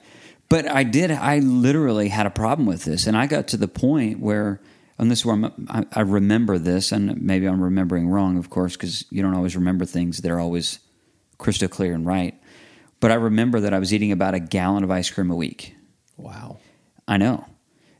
But 0.49 0.67
I 0.67 0.83
did. 0.83 1.11
I 1.11 1.41
literally 1.41 2.09
had 2.09 2.27
a 2.27 2.31
problem 2.31 2.67
with 2.67 2.85
this, 2.85 3.07
and 3.07 3.17
I 3.17 3.27
got 3.27 3.49
to 3.49 3.57
the 3.57 3.69
point 3.69 4.21
where, 4.21 4.61
and 4.99 5.11
this 5.11 5.21
is 5.21 5.27
where 5.27 5.35
I'm, 5.35 5.67
I, 5.69 5.85
I 5.93 6.01
remember 6.01 6.59
this, 6.59 6.91
and 6.91 7.21
maybe 7.21 7.47
I'm 7.47 7.63
remembering 7.63 8.09
wrong, 8.09 8.39
of 8.39 8.49
course, 8.49 8.75
because 8.75 9.05
you 9.11 9.21
don't 9.23 9.35
always 9.35 9.57
remember 9.57 9.85
things 9.85 10.19
that 10.19 10.31
are 10.31 10.41
always 10.41 10.79
crystal 11.37 11.69
clear 11.69 11.93
and 11.93 12.07
right. 12.07 12.35
But 13.01 13.11
I 13.11 13.15
remember 13.15 13.61
that 13.61 13.75
I 13.75 13.79
was 13.79 13.93
eating 13.93 14.11
about 14.11 14.35
a 14.35 14.41
gallon 14.41 14.85
of 14.85 14.91
ice 14.91 15.11
cream 15.11 15.31
a 15.31 15.37
week. 15.37 15.77
Wow. 16.17 16.59
I 17.07 17.19
know. 17.19 17.47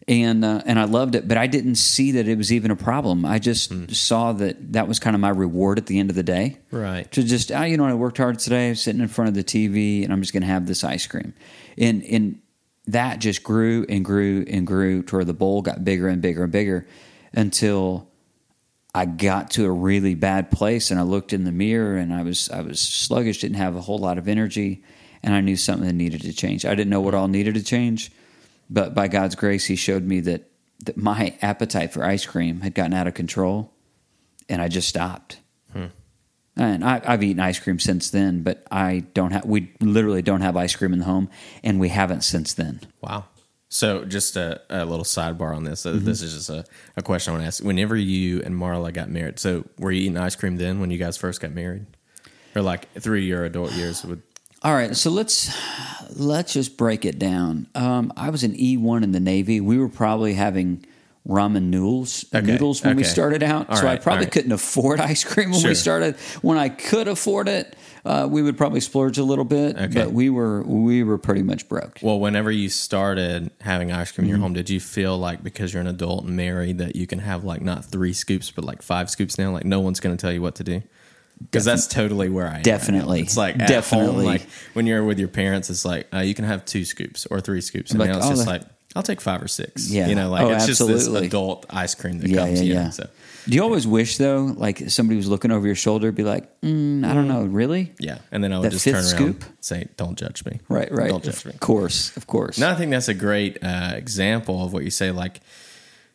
And 0.09 0.43
uh, 0.43 0.63
and 0.65 0.79
I 0.79 0.85
loved 0.85 1.15
it, 1.15 1.29
but 1.29 1.37
I 1.37 1.47
didn't 1.47 1.75
see 1.75 2.13
that 2.13 2.27
it 2.27 2.39
was 2.39 2.51
even 2.51 2.71
a 2.71 2.77
problem. 2.77 3.27
I 3.27 3.39
just 3.39 3.71
Hmm. 3.71 3.85
saw 3.89 4.33
that 4.33 4.73
that 4.73 4.89
was 4.89 4.99
kind 4.99 5.15
of 5.15 5.21
my 5.21 5.29
reward 5.29 5.77
at 5.79 5.85
the 5.85 5.99
end 5.99 6.09
of 6.09 6.17
the 6.17 6.23
day. 6.23 6.57
Right. 6.71 7.11
To 7.13 7.23
just, 7.23 7.53
ah, 7.53 7.65
you 7.65 7.77
know, 7.77 7.85
I 7.85 7.93
worked 7.93 8.17
hard 8.17 8.39
today, 8.39 8.71
I'm 8.71 8.75
sitting 8.75 9.03
in 9.03 9.09
front 9.09 9.29
of 9.29 9.35
the 9.35 9.45
TV, 9.45 10.03
and 10.05 10.13
I'm 10.13 10.23
just 10.23 10.33
going 10.33 10.41
to 10.43 10.47
have 10.49 10.67
this 10.67 10.83
ice 10.83 11.07
cream. 11.07 11.35
And 11.77 12.03
and 12.05 12.39
that 12.87 13.19
just 13.19 13.43
grew 13.43 13.85
and 13.91 14.03
grew 14.03 14.47
and 14.49 14.67
grew 14.67 15.03
to 15.03 15.17
where 15.17 15.25
the 15.27 15.35
bowl 15.35 15.61
got 15.61 15.85
bigger 15.85 16.09
and 16.09 16.23
bigger 16.23 16.45
and 16.45 16.53
bigger 16.53 16.87
until 17.35 18.09
I 18.95 19.05
got 19.05 19.51
to 19.53 19.67
a 19.67 19.71
really 19.71 20.15
bad 20.15 20.51
place 20.51 20.91
and 20.91 20.99
I 20.99 21.03
looked 21.03 21.35
in 21.35 21.45
the 21.45 21.53
mirror 21.53 21.99
and 21.99 22.15
I 22.15 22.23
was 22.23 22.49
I 22.49 22.63
was 22.63 22.81
sluggish, 22.81 23.41
didn't 23.41 23.59
have 23.59 23.77
a 23.77 23.83
whole 23.83 23.99
lot 23.99 24.17
of 24.17 24.27
energy, 24.27 24.83
and 25.23 25.35
I 25.35 25.43
knew 25.43 25.57
something 25.57 25.95
needed 25.97 26.23
to 26.23 26.33
change. 26.33 26.65
I 26.65 26.71
didn't 26.75 26.89
know 26.89 27.03
what 27.03 27.15
all 27.15 27.29
needed 27.29 27.55
to 27.57 27.63
change, 27.63 28.11
but 28.71 28.95
by 28.95 29.09
God's 29.09 29.35
grace, 29.35 29.67
He 29.67 29.77
showed 29.77 30.05
me 30.05 30.21
that 30.21 30.51
that 30.85 30.97
my 30.97 31.37
appetite 31.43 31.93
for 31.93 32.05
ice 32.05 32.25
cream 32.25 32.61
had 32.61 32.75
gotten 32.75 32.95
out 32.95 33.07
of 33.07 33.15
control, 33.15 33.73
and 34.49 34.63
I 34.63 34.69
just 34.69 34.89
stopped. 34.89 35.41
And 36.59 36.85
I, 36.85 37.01
I've 37.05 37.23
eaten 37.23 37.39
ice 37.39 37.61
cream 37.61 37.79
since 37.79 38.11
then, 38.11 38.43
but 38.43 38.67
I 38.71 39.05
don't 39.15 39.31
have. 39.31 39.45
We 39.45 39.73
literally 39.81 40.23
don't 40.23 40.41
have 40.41 40.57
ice 40.57 40.75
cream 40.75 40.93
in 40.93 40.99
the 40.99 41.05
home, 41.05 41.31
and 41.63 41.79
we 41.79 41.89
haven't 41.89 42.23
since 42.23 42.53
then. 42.53 42.81
Wow. 43.01 43.27
So, 43.69 44.05
just 44.05 44.37
a, 44.37 44.61
a 44.69 44.85
little 44.85 45.05
sidebar 45.05 45.55
on 45.55 45.63
this. 45.63 45.85
Mm-hmm. 45.85 46.05
This 46.05 46.21
is 46.21 46.35
just 46.35 46.51
a, 46.51 46.65
a 46.97 47.03
question 47.03 47.31
I 47.31 47.35
want 47.35 47.45
to 47.45 47.47
ask. 47.47 47.63
Whenever 47.63 47.95
you 47.97 48.43
and 48.43 48.57
Marla 48.57 48.93
got 48.93 49.09
married, 49.09 49.39
so 49.39 49.65
were 49.79 49.93
you 49.93 50.03
eating 50.03 50.17
ice 50.17 50.35
cream 50.35 50.57
then 50.57 50.81
when 50.81 50.91
you 50.91 50.99
guys 50.99 51.17
first 51.17 51.41
got 51.41 51.53
married? 51.53 51.87
Or 52.57 52.63
like 52.63 52.93
through 52.95 53.19
your 53.19 53.45
adult 53.45 53.73
years? 53.73 54.05
Would, 54.05 54.23
All 54.63 54.75
right, 54.75 54.97
so 54.97 55.11
let's 55.11 55.55
let's 56.19 56.53
just 56.53 56.77
break 56.77 57.05
it 57.05 57.19
down. 57.19 57.69
Um, 57.75 58.13
I 58.17 58.31
was 58.31 58.43
an 58.43 58.55
E 58.59 58.77
one 58.77 59.05
in 59.05 59.13
the 59.13 59.21
Navy. 59.21 59.61
We 59.61 59.79
were 59.79 59.89
probably 59.89 60.35
having 60.35 60.85
ramen 61.29 61.65
noodles 61.65 62.25
Okay, 62.35 62.45
noodles 62.47 62.83
when 62.83 62.97
we 62.97 63.05
started 63.05 63.43
out, 63.43 63.69
All 63.69 63.77
so 63.77 63.87
I 63.87 63.97
probably 63.99 64.25
right. 64.25 64.33
couldn't 64.33 64.51
afford 64.53 64.99
ice 65.13 65.23
cream 65.25 65.51
when 65.51 65.61
Sure. 65.61 65.71
we 65.71 65.75
started. 65.75 66.17
When 66.43 66.57
I 66.59 66.71
could 66.71 67.07
afford 67.07 67.49
it, 67.49 67.77
uh, 68.05 68.27
we 68.31 68.41
would 68.43 68.57
probably 68.57 68.81
splurge 68.81 69.19
a 69.19 69.23
little 69.25 69.45
bit, 69.45 69.77
Okay. 69.77 69.87
but 69.95 70.13
we 70.13 70.29
were 70.31 70.63
we 70.65 71.05
were 71.05 71.19
pretty 71.19 71.43
much 71.43 71.69
broke. 71.69 72.01
well, 72.03 72.19
whenever 72.19 72.51
you 72.51 72.69
started 72.69 73.51
having 73.61 73.93
ice 73.93 74.11
cream 74.11 74.25
in 74.25 74.31
Mm-hmm. 74.31 74.37
your 74.39 74.43
home, 74.43 74.55
did 74.55 74.71
you 74.71 74.81
feel 74.81 75.17
like 75.19 75.45
because 75.45 75.73
you're 75.73 75.83
an 75.83 75.87
adult 75.87 76.25
and 76.25 76.35
married 76.37 76.79
that 76.79 76.97
you 76.97 77.07
can 77.07 77.21
have 77.21 77.45
like 77.45 77.61
not 77.61 77.85
three 77.85 78.13
scoops, 78.13 78.51
but 78.51 78.65
like 78.65 78.83
five 78.83 79.09
scoops 79.09 79.39
now? 79.39 79.53
Like 79.53 79.65
no 79.67 79.79
one's 79.79 80.01
going 80.01 80.17
to 80.17 80.21
tell 80.21 80.33
you 80.33 80.43
what 80.43 80.57
to 80.57 80.65
do? 80.65 80.83
Because 81.41 81.65
that's 81.65 81.87
totally 81.87 82.29
where 82.29 82.47
I 82.49 82.57
am. 82.57 82.63
Definitely. 82.63 83.21
It's 83.21 83.37
like 83.37 83.57
Definitely. 83.59 84.07
home, 84.17 84.25
like 84.25 84.43
when 84.75 84.87
you're 84.87 85.05
with 85.05 85.19
your 85.19 85.29
parents, 85.29 85.71
it's 85.71 85.85
like 85.85 86.07
uh, 86.13 86.19
you 86.19 86.35
can 86.35 86.45
have 86.45 86.65
two 86.65 86.85
scoops 86.85 87.27
or 87.27 87.41
three 87.41 87.61
scoops, 87.61 87.91
and 87.91 88.01
Like, 88.01 88.11
now 88.11 88.19
it's 88.19 88.27
oh, 88.27 88.31
just 88.31 88.47
like 88.47 88.63
I'll 88.97 89.03
take 89.03 89.21
five 89.21 89.43
or 89.43 89.49
six. 89.49 89.91
Yeah. 89.91 90.09
you 90.09 90.15
know, 90.15 90.31
like 90.31 90.43
Oh, 90.43 90.51
it's 90.51 90.67
just 90.67 90.85
this 90.87 91.07
adult 91.07 91.67
ice 91.71 91.95
cream 91.95 92.19
that 92.19 92.29
Yeah, 92.29 92.39
comes. 92.47 92.63
yeah, 92.63 92.75
yeah. 92.75 92.91
So 92.91 93.09
Do 93.47 93.55
you 93.55 93.63
always 93.63 93.87
wish 93.87 94.17
though, 94.17 94.53
like 94.57 94.91
somebody 94.91 95.17
was 95.17 95.29
looking 95.29 95.51
over 95.53 95.67
your 95.67 95.77
shoulder, 95.77 96.11
be 96.11 96.25
like, 96.25 96.61
mm, 96.63 97.05
I 97.07 97.15
don't 97.15 97.29
know, 97.29 97.45
really? 97.45 97.93
yeah, 97.99 98.19
and 98.33 98.43
then 98.43 98.53
I 98.53 98.59
would 98.59 98.67
That 98.67 98.73
just 98.73 98.85
turn 98.85 98.95
around, 98.97 99.05
scoop? 99.05 99.45
and 99.45 99.53
say, 99.61 99.89
"Don't 99.97 100.19
judge 100.19 100.45
me." 100.45 100.61
Right, 100.69 100.91
right. 100.91 101.09
Don't 101.11 101.23
judge 101.23 101.45
me. 101.47 101.53
Of 101.53 101.61
course, 101.61 102.17
of 102.17 102.27
course. 102.27 102.59
Now 102.59 102.71
I 102.71 102.75
think 102.75 102.91
that's 102.91 103.09
a 103.09 103.15
great 103.15 103.59
uh, 103.63 103.93
example 103.95 104.65
of 104.65 104.73
what 104.73 104.85
you 104.85 104.91
say. 104.91 105.11
Like, 105.13 105.41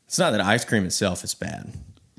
it's 0.06 0.20
not 0.20 0.32
that 0.32 0.42
ice 0.42 0.66
cream 0.66 0.84
itself 0.86 1.24
is 1.24 1.34
bad. 1.34 1.72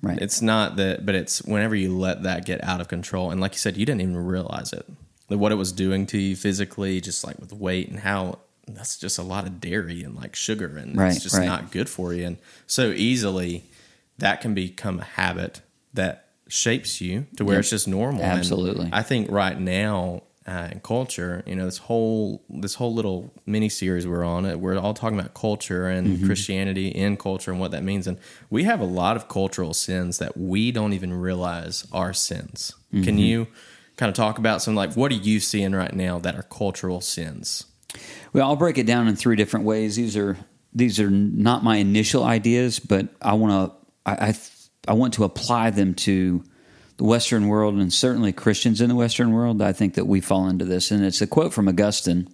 Right. 0.04 0.18
It's 0.20 0.40
not 0.42 0.76
that, 0.76 1.04
but 1.06 1.14
it's 1.14 1.42
whenever 1.42 1.74
you 1.74 1.96
let 1.96 2.22
that 2.24 2.44
get 2.46 2.62
out 2.64 2.80
of 2.80 2.88
control. 2.88 3.30
And 3.30 3.40
like 3.40 3.52
you 3.52 3.58
said, 3.58 3.76
you 3.76 3.86
didn't 3.86 4.00
even 4.02 4.16
realize 4.16 4.72
it. 4.72 4.86
That 5.28 5.38
What 5.38 5.52
it 5.52 5.56
was 5.56 5.72
doing 5.72 6.06
to 6.06 6.18
you 6.18 6.36
physically, 6.36 7.00
just 7.00 7.24
like 7.24 7.38
with 7.38 7.52
weight 7.52 7.88
and 7.88 8.00
how 8.00 8.38
that's 8.66 8.96
just 8.98 9.18
a 9.18 9.22
lot 9.22 9.46
of 9.46 9.60
dairy 9.60 10.02
and 10.02 10.14
like 10.14 10.34
sugar 10.36 10.76
and 10.78 10.96
Right, 10.96 11.12
it's 11.14 11.22
just 11.22 11.36
right. 11.36 11.46
not 11.46 11.70
good 11.70 11.88
for 11.88 12.12
you. 12.14 12.24
And 12.26 12.36
so 12.66 12.90
easily 12.90 13.64
that 14.18 14.40
can 14.40 14.54
become 14.54 15.00
a 15.00 15.04
habit 15.04 15.60
that 15.92 16.28
shapes 16.48 17.00
you 17.00 17.26
to 17.36 17.44
where 17.44 17.56
Yep. 17.56 17.60
it's 17.60 17.70
just 17.70 17.88
normal. 17.88 18.22
And 18.22 18.38
Absolutely. 18.38 18.88
I 18.92 19.02
think 19.02 19.30
right 19.30 19.58
now 19.58 20.22
uh, 20.46 20.68
in 20.72 20.80
culture, 20.80 21.42
you 21.46 21.56
know, 21.56 21.64
this 21.64 21.78
whole 21.78 22.42
this 22.50 22.74
whole 22.74 22.92
little 22.92 23.32
mini 23.46 23.68
series 23.68 24.06
we're 24.06 24.24
on 24.24 24.44
it, 24.44 24.60
we're 24.60 24.78
all 24.78 24.94
talking 24.94 25.18
about 25.18 25.34
culture 25.34 25.88
and 25.88 26.04
Mm-hmm. 26.04 26.26
Christianity 26.26 26.88
in 26.88 27.16
culture 27.16 27.50
and 27.50 27.58
what 27.58 27.70
that 27.70 27.82
means. 27.82 28.06
And 28.06 28.18
we 28.50 28.64
have 28.64 28.80
a 28.80 28.84
lot 28.84 29.16
of 29.16 29.28
cultural 29.28 29.72
sins 29.72 30.18
that 30.18 30.36
we 30.36 30.70
don't 30.70 30.92
even 30.92 31.14
realize 31.14 31.86
are 31.92 32.12
sins. 32.12 32.74
Mm-hmm. 32.92 33.04
Can 33.04 33.18
you 33.18 33.46
kind 33.96 34.10
of 34.10 34.14
talk 34.14 34.38
about 34.38 34.60
some 34.60 34.74
like 34.74 34.94
what 34.94 35.10
are 35.12 35.16
you 35.16 35.40
seeing 35.40 35.72
right 35.72 35.94
now 35.94 36.18
that 36.18 36.34
are 36.36 36.42
cultural 36.42 37.00
sins? 37.00 37.64
Well, 38.32 38.46
I'll 38.46 38.56
break 38.56 38.76
it 38.76 38.86
down 38.86 39.08
in 39.08 39.16
three 39.16 39.36
different 39.36 39.64
ways. 39.64 39.96
These 39.96 40.16
are 40.16 40.36
these 40.74 41.00
are 41.00 41.10
not 41.10 41.64
my 41.64 41.76
initial 41.76 42.24
ideas, 42.24 42.80
but 42.80 43.08
I 43.22 43.34
want 43.34 43.72
to 43.72 43.76
I, 44.04 44.28
I 44.28 44.34
I 44.88 44.92
want 44.92 45.14
to 45.14 45.24
apply 45.24 45.70
them 45.70 45.94
to 45.94 46.44
the 46.96 47.04
Western 47.04 47.48
world 47.48 47.74
and 47.74 47.92
certainly 47.92 48.32
Christians 48.32 48.80
in 48.80 48.88
the 48.88 48.94
Western 48.94 49.32
world. 49.32 49.60
I 49.60 49.72
think 49.72 49.94
that 49.94 50.06
we 50.06 50.20
fall 50.20 50.48
into 50.48 50.64
this, 50.64 50.90
and 50.90 51.04
it's 51.04 51.20
a 51.20 51.26
quote 51.26 51.52
from 51.52 51.68
Augustine. 51.68 52.28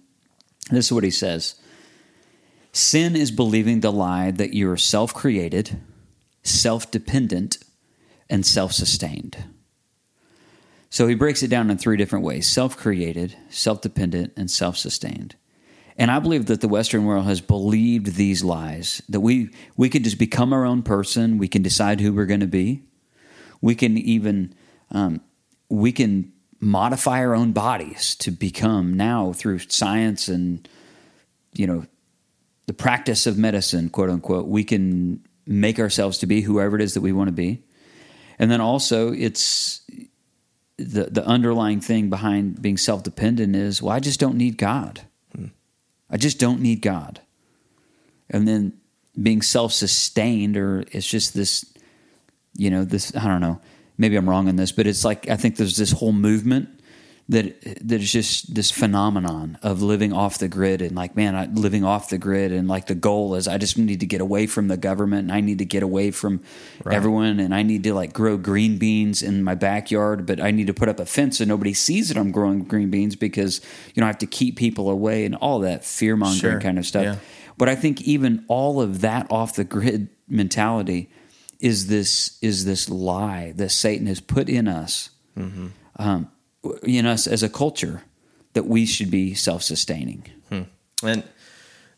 This 0.69 0.87
is 0.87 0.91
what 0.91 1.03
he 1.03 1.11
says 1.11 1.55
Sin 2.71 3.15
is 3.15 3.31
believing 3.31 3.81
the 3.81 3.91
lie 3.91 4.31
that 4.31 4.53
you 4.53 4.69
are 4.69 4.77
self 4.77 5.13
created, 5.13 5.79
self 6.43 6.89
dependent, 6.91 7.57
and 8.29 8.45
self 8.45 8.71
sustained. 8.71 9.45
So 10.89 11.07
he 11.07 11.15
breaks 11.15 11.41
it 11.41 11.47
down 11.47 11.71
in 11.71 11.77
three 11.77 11.97
different 11.97 12.25
ways 12.25 12.47
self 12.47 12.77
created, 12.77 13.35
self 13.49 13.81
dependent, 13.81 14.33
and 14.37 14.49
self 14.49 14.77
sustained. 14.77 15.35
And 15.97 16.09
I 16.09 16.19
believe 16.19 16.45
that 16.45 16.61
the 16.61 16.67
Western 16.67 17.05
world 17.05 17.25
has 17.25 17.41
believed 17.41 18.15
these 18.15 18.43
lies 18.43 19.01
that 19.09 19.19
we, 19.19 19.49
we 19.75 19.89
can 19.89 20.03
just 20.03 20.17
become 20.17 20.53
our 20.53 20.65
own 20.65 20.83
person, 20.83 21.37
we 21.37 21.47
can 21.47 21.61
decide 21.61 21.99
who 21.99 22.13
we're 22.13 22.25
going 22.25 22.39
to 22.39 22.47
be, 22.47 22.83
we 23.61 23.75
can 23.75 23.97
even 23.97 24.53
um, 24.91 25.21
we 25.69 25.91
can 25.91 26.31
modify 26.59 27.19
our 27.19 27.33
own 27.33 27.53
bodies 27.53 28.15
to 28.15 28.31
become 28.31 28.95
now 28.95 29.33
through 29.33 29.59
science 29.59 30.27
and 30.27 30.67
you 31.53 31.65
know 31.65 31.85
the 32.67 32.73
practice 32.73 33.27
of 33.27 33.37
medicine, 33.37 33.89
quote 33.89 34.09
unquote, 34.09 34.47
we 34.47 34.63
can 34.63 35.21
make 35.45 35.77
ourselves 35.79 36.19
to 36.19 36.25
be 36.25 36.39
whoever 36.39 36.77
it 36.77 36.81
is 36.81 36.93
that 36.93 37.01
we 37.01 37.11
want 37.11 37.27
to 37.27 37.33
be. 37.33 37.61
And 38.39 38.49
then 38.49 38.61
also, 38.61 39.11
it's 39.11 39.81
the 40.77 41.03
the 41.05 41.25
underlying 41.25 41.81
thing 41.81 42.09
behind 42.09 42.61
being 42.61 42.77
self 42.77 43.03
dependent 43.03 43.55
is, 43.55 43.81
well, 43.81 43.93
I 43.93 43.99
just 43.99 44.19
don't 44.19 44.37
need 44.37 44.57
God. 44.57 45.01
Hmm. 45.35 45.47
I 46.09 46.17
just 46.17 46.39
don't 46.39 46.61
need 46.61 46.81
God. 46.81 47.19
And 48.29 48.47
then 48.47 48.73
being 49.21 49.41
self 49.41 49.73
sustained, 49.73 50.55
or 50.55 50.85
it's 50.91 51.07
just 51.07 51.33
this, 51.33 51.65
you 52.55 52.69
know, 52.69 52.83
this 52.83 53.15
I 53.15 53.27
don't 53.27 53.41
know. 53.41 53.59
Maybe 53.97 54.15
I'm 54.15 54.29
wrong 54.29 54.47
in 54.47 54.55
this, 54.55 54.71
but 54.71 54.87
it's 54.87 55.05
like 55.05 55.29
I 55.29 55.35
think 55.35 55.57
there's 55.57 55.77
this 55.77 55.91
whole 55.91 56.13
movement 56.13 56.81
that 57.31 57.61
that 57.87 58.01
is 58.01 58.11
just 58.11 58.53
this 58.53 58.71
phenomenon 58.71 59.57
of 59.61 59.81
living 59.81 60.11
off 60.11 60.37
the 60.39 60.49
grid 60.49 60.81
and 60.81 60.95
like 60.95 61.15
man 61.15 61.33
I, 61.33 61.45
living 61.45 61.85
off 61.85 62.09
the 62.09 62.17
grid 62.17 62.51
and 62.51 62.67
like 62.67 62.87
the 62.87 62.95
goal 62.95 63.35
is 63.35 63.47
i 63.47 63.57
just 63.57 63.77
need 63.77 64.01
to 64.01 64.05
get 64.05 64.19
away 64.19 64.47
from 64.47 64.67
the 64.67 64.75
government 64.75 65.23
and 65.23 65.31
i 65.31 65.39
need 65.39 65.59
to 65.59 65.65
get 65.65 65.81
away 65.81 66.11
from 66.11 66.41
right. 66.83 66.93
everyone 66.93 67.39
and 67.39 67.55
i 67.55 67.63
need 67.63 67.83
to 67.83 67.93
like 67.93 68.11
grow 68.11 68.35
green 68.37 68.77
beans 68.77 69.23
in 69.23 69.43
my 69.43 69.55
backyard 69.55 70.25
but 70.25 70.41
i 70.41 70.51
need 70.51 70.67
to 70.67 70.73
put 70.73 70.89
up 70.89 70.99
a 70.99 71.05
fence 71.05 71.37
so 71.37 71.45
nobody 71.45 71.73
sees 71.73 72.09
that 72.09 72.17
i'm 72.17 72.31
growing 72.31 72.65
green 72.65 72.89
beans 72.89 73.15
because 73.15 73.61
you 73.93 74.01
know 74.01 74.05
i 74.05 74.07
have 74.07 74.17
to 74.17 74.27
keep 74.27 74.57
people 74.57 74.89
away 74.89 75.23
and 75.23 75.35
all 75.35 75.59
that 75.59 75.85
fear 75.85 76.17
mongering 76.17 76.53
sure. 76.53 76.61
kind 76.61 76.77
of 76.77 76.85
stuff 76.85 77.03
yeah. 77.03 77.15
but 77.57 77.69
i 77.69 77.75
think 77.75 78.01
even 78.01 78.43
all 78.49 78.81
of 78.81 78.99
that 78.99 79.25
off 79.31 79.55
the 79.55 79.63
grid 79.63 80.09
mentality 80.27 81.09
is 81.61 81.87
this 81.87 82.37
is 82.41 82.65
this 82.65 82.89
lie 82.89 83.53
that 83.55 83.69
satan 83.69 84.07
has 84.07 84.19
put 84.19 84.49
in 84.49 84.67
us 84.67 85.09
mm-hmm. 85.37 85.67
um, 85.97 86.29
in 86.83 87.05
us 87.05 87.27
as 87.27 87.43
a 87.43 87.49
culture 87.49 88.03
that 88.53 88.65
we 88.65 88.85
should 88.85 89.11
be 89.11 89.33
self 89.33 89.63
sustaining. 89.63 90.25
Hmm. 90.49 90.63
And 91.03 91.23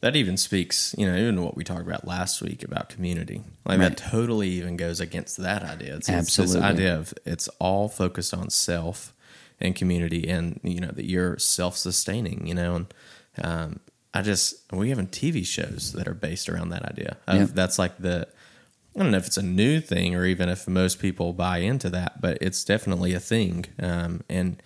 that 0.01 0.15
even 0.15 0.37
speaks, 0.37 0.93
you 0.97 1.05
know, 1.07 1.15
even 1.15 1.41
what 1.41 1.55
we 1.55 1.63
talked 1.63 1.85
about 1.87 2.05
last 2.05 2.41
week 2.41 2.63
about 2.63 2.89
community. 2.89 3.41
Like 3.65 3.79
right. 3.79 3.89
that 3.89 3.97
totally 3.97 4.49
even 4.49 4.77
goes 4.77 4.99
against 4.99 5.37
that 5.37 5.63
idea. 5.63 5.95
It's, 5.95 6.09
Absolutely. 6.09 6.43
It's 6.43 6.53
this 6.53 6.63
idea 6.63 6.97
of 6.97 7.13
it's 7.25 7.47
all 7.59 7.89
focused 7.89 8.33
on 8.33 8.49
self 8.49 9.13
and 9.59 9.75
community 9.75 10.27
and, 10.27 10.59
you 10.63 10.79
know, 10.79 10.91
that 10.91 11.05
you're 11.05 11.37
self 11.37 11.77
sustaining, 11.77 12.47
you 12.47 12.53
know, 12.53 12.75
and, 12.75 12.93
um, 13.41 13.79
I 14.15 14.21
just, 14.21 14.71
we 14.71 14.89
have 14.89 14.99
TV 14.99 15.43
shows 15.43 15.93
that 15.93 16.07
are 16.07 16.13
based 16.13 16.47
around 16.47 16.69
that 16.69 16.85
idea. 16.85 17.17
Yep. 17.27 17.49
That's 17.49 17.79
like 17.79 17.97
the, 17.97 18.27
I 18.95 18.99
don't 18.99 19.11
know 19.11 19.17
if 19.17 19.27
it's 19.27 19.37
a 19.37 19.43
new 19.43 19.79
thing 19.81 20.15
or 20.15 20.25
even 20.25 20.49
if 20.49 20.67
most 20.67 20.99
people 20.99 21.33
buy 21.33 21.59
into 21.59 21.89
that, 21.89 22.21
but 22.21 22.37
it's 22.41 22.63
definitely 22.63 23.13
a 23.13 23.19
thing. 23.19 23.65
Um, 23.79 24.21
and 24.29 24.61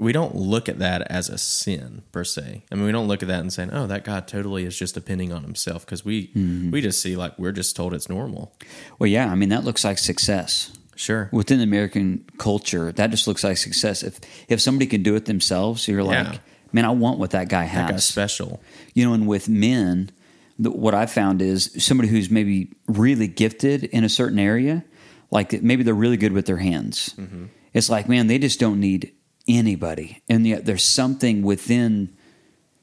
we 0.00 0.12
don't 0.12 0.36
look 0.36 0.68
at 0.68 0.78
that 0.78 1.02
as 1.10 1.28
a 1.28 1.38
sin 1.38 2.02
per 2.12 2.22
se. 2.22 2.64
I 2.70 2.74
mean, 2.74 2.84
we 2.84 2.92
don't 2.92 3.08
look 3.08 3.22
at 3.22 3.28
that 3.28 3.40
and 3.40 3.52
saying, 3.52 3.70
"Oh, 3.72 3.86
that 3.88 4.04
guy 4.04 4.20
totally 4.20 4.64
is 4.64 4.78
just 4.78 4.94
depending 4.94 5.32
on 5.32 5.42
himself," 5.42 5.84
because 5.84 6.04
we 6.04 6.28
mm-hmm. 6.28 6.70
we 6.70 6.80
just 6.80 7.00
see 7.00 7.16
like 7.16 7.36
we're 7.38 7.52
just 7.52 7.74
told 7.74 7.94
it's 7.94 8.08
normal. 8.08 8.54
Well, 8.98 9.08
yeah, 9.08 9.30
I 9.30 9.34
mean 9.34 9.48
that 9.48 9.64
looks 9.64 9.84
like 9.84 9.98
success. 9.98 10.72
Sure. 10.94 11.28
Within 11.32 11.60
American 11.60 12.24
culture, 12.38 12.90
that 12.90 13.10
just 13.10 13.28
looks 13.28 13.44
like 13.44 13.56
success. 13.56 14.02
If 14.02 14.20
if 14.48 14.60
somebody 14.60 14.86
can 14.86 15.02
do 15.02 15.14
it 15.14 15.26
themselves, 15.26 15.86
you're 15.86 16.02
like, 16.02 16.26
yeah. 16.26 16.38
man, 16.72 16.84
I 16.84 16.90
want 16.90 17.18
what 17.18 17.30
that 17.30 17.48
guy 17.48 17.64
has. 17.64 17.86
That 17.86 17.90
guy's 17.92 18.04
special. 18.04 18.60
You 18.94 19.06
know, 19.06 19.12
and 19.14 19.26
with 19.26 19.48
men, 19.48 20.10
what 20.58 20.94
I've 20.94 21.10
found 21.10 21.40
is 21.40 21.70
somebody 21.78 22.08
who's 22.08 22.30
maybe 22.30 22.72
really 22.86 23.28
gifted 23.28 23.84
in 23.84 24.04
a 24.04 24.08
certain 24.08 24.38
area, 24.38 24.84
like 25.30 25.62
maybe 25.62 25.82
they're 25.82 25.94
really 25.94 26.16
good 26.16 26.32
with 26.32 26.46
their 26.46 26.56
hands. 26.56 27.14
Mm-hmm. 27.18 27.46
It's 27.72 27.88
like, 27.88 28.08
man, 28.08 28.26
they 28.26 28.38
just 28.38 28.58
don't 28.58 28.80
need 28.80 29.12
anybody. 29.46 30.22
And 30.28 30.46
yet 30.46 30.64
there's 30.64 30.84
something 30.84 31.42
within 31.42 32.16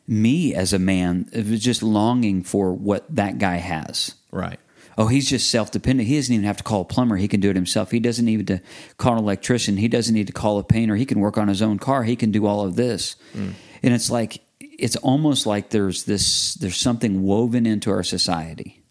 me 0.08 0.54
as 0.54 0.74
a 0.74 0.80
man 0.80 1.30
just 1.34 1.84
longing 1.84 2.44
for 2.44 2.74
what 2.74 3.14
that 3.14 3.40
guy 3.40 3.58
has. 3.58 4.16
Right. 4.32 4.60
Oh, 4.98 5.08
he's 5.08 5.30
just 5.30 5.50
self 5.50 5.72
dependent. 5.72 6.08
He 6.08 6.16
doesn't 6.16 6.34
even 6.34 6.46
have 6.46 6.58
to 6.58 6.64
call 6.64 6.82
a 6.82 6.86
plumber. 6.86 7.18
He 7.18 7.28
can 7.28 7.42
do 7.42 7.50
it 7.50 7.56
himself. 7.56 7.92
He 7.92 8.00
doesn't 8.00 8.24
need 8.24 8.48
to 8.48 8.62
call 8.98 9.14
an 9.14 9.20
electrician. 9.20 9.78
He 9.78 9.88
doesn't 9.88 10.14
need 10.14 10.28
to 10.28 10.34
call 10.34 10.58
a 10.58 10.64
painter. 10.64 10.96
He 10.96 11.06
can 11.06 11.20
work 11.20 11.38
on 11.38 11.50
his 11.50 11.62
own 11.62 11.80
car. 11.80 12.04
He 12.04 12.16
can 12.16 12.32
do 12.32 12.46
all 12.46 12.66
of 12.66 12.76
this. 12.76 13.18
Mm. 13.34 13.54
And 13.84 13.94
it's 13.94 14.10
like 14.10 14.42
it's 14.80 14.96
almost 14.98 15.46
like 15.46 15.70
there's 15.70 16.04
this 16.04 16.56
there's 16.56 16.78
something 16.78 17.24
woven 17.24 17.66
into 17.66 17.92
our 17.92 18.04
society 18.04 18.84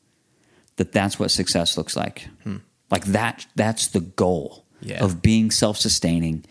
that 0.77 0.93
that's 0.93 1.19
what 1.19 1.31
success 1.31 1.77
looks 1.77 1.97
like. 1.97 2.29
Hmm. 2.43 2.57
Like 2.91 3.05
that 3.07 3.47
that's 3.55 3.89
the 3.89 4.01
goal 4.01 4.65
yeah. 4.81 5.03
of 5.05 5.23
being 5.23 5.51
self-sustaining, 5.51 6.45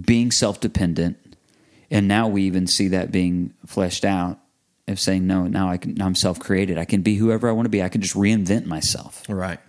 being 0.00 0.30
self-dependent, 0.30 1.16
and 1.90 2.08
now 2.08 2.28
we 2.28 2.42
even 2.42 2.66
see 2.66 2.88
that 2.88 3.12
being 3.12 3.54
fleshed 3.66 4.04
out 4.04 4.38
of 4.88 5.00
saying 5.00 5.26
no, 5.26 5.46
now 5.46 5.68
I 5.68 5.76
can 5.76 5.94
now 5.94 6.06
I'm 6.06 6.14
self-created. 6.14 6.78
I 6.78 6.84
can 6.84 7.02
be 7.02 7.16
whoever 7.16 7.48
I 7.48 7.52
want 7.52 7.66
to 7.66 7.70
be. 7.70 7.82
I 7.82 7.88
can 7.88 8.00
just 8.00 8.14
reinvent 8.14 8.66
myself. 8.66 9.22
Right. 9.28 9.60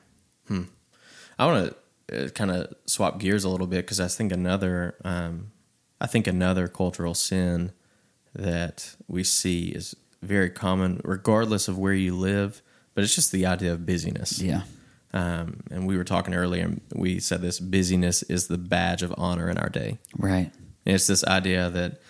Hmm. 0.48 0.64
I 1.40 1.46
want 1.46 1.76
to 2.10 2.26
uh, 2.26 2.30
kind 2.30 2.52
of 2.52 2.74
swap 2.86 3.20
gears 3.20 3.44
a 3.44 3.50
little 3.50 3.68
bit 3.68 3.86
because 3.86 4.00
I 4.00 4.08
think 4.08 4.32
another 4.32 4.96
um, 5.04 5.52
I 6.00 6.08
think 6.08 6.28
another 6.28 6.68
cultural 6.68 7.14
sin 7.14 7.72
that 8.38 8.96
we 9.08 9.24
see 9.24 9.70
is 9.70 9.96
very 10.22 10.50
common, 10.50 11.02
regardless 11.04 11.68
of 11.68 11.78
where 11.78 11.94
you 11.94 12.16
live. 12.16 12.62
But 12.94 13.04
it's 13.04 13.14
just 13.14 13.32
the 13.32 13.46
idea 13.46 13.74
of 13.74 13.86
busyness. 13.86 14.42
Yeah. 14.42 14.64
Um, 15.14 15.62
and 15.72 15.88
we 15.88 15.98
were 15.98 16.04
talking 16.04 16.34
earlier. 16.34 16.76
We 16.96 17.20
said 17.20 17.42
this 17.42 17.60
busyness 17.60 18.24
is 18.24 18.48
the 18.48 18.58
badge 18.58 19.04
of 19.04 19.14
honor 19.18 19.50
in 19.50 19.58
our 19.58 19.70
day. 19.70 20.00
Right. 20.18 20.52
And 20.86 20.96
it's 20.96 21.08
this 21.08 21.24
idea 21.24 21.70
that 21.70 22.02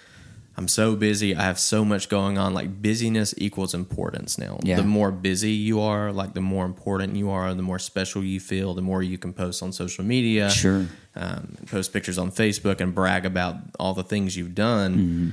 I'm 0.56 0.68
so 0.68 0.96
busy. 0.96 1.36
I 1.36 1.44
have 1.44 1.60
so 1.60 1.86
much 1.86 2.10
going 2.10 2.38
on. 2.38 2.54
Like 2.54 2.82
busyness 2.82 3.34
equals 3.38 3.74
importance 3.74 4.38
now. 4.38 4.60
Yeah. 4.64 4.78
The 4.78 4.84
more 4.84 5.12
busy 5.12 5.52
you 5.52 5.82
are, 5.82 6.12
like 6.12 6.34
the 6.34 6.42
more 6.42 6.66
important 6.66 7.16
you 7.16 7.30
are, 7.30 7.54
the 7.54 7.62
more 7.62 7.80
special 7.80 8.24
you 8.24 8.40
feel, 8.40 8.74
the 8.74 8.82
more 8.82 9.04
you 9.04 9.18
can 9.18 9.34
post 9.34 9.62
on 9.62 9.72
social 9.72 10.04
media. 10.04 10.50
Sure. 10.50 10.88
Um, 11.16 11.58
post 11.68 11.94
pictures 11.94 12.18
on 12.18 12.32
Facebook 12.32 12.80
and 12.80 12.96
brag 12.96 13.26
about 13.26 13.56
all 13.80 13.94
the 13.94 14.04
things 14.04 14.38
you've 14.38 14.56
done. 14.56 14.96
Mm-hmm 14.96 15.30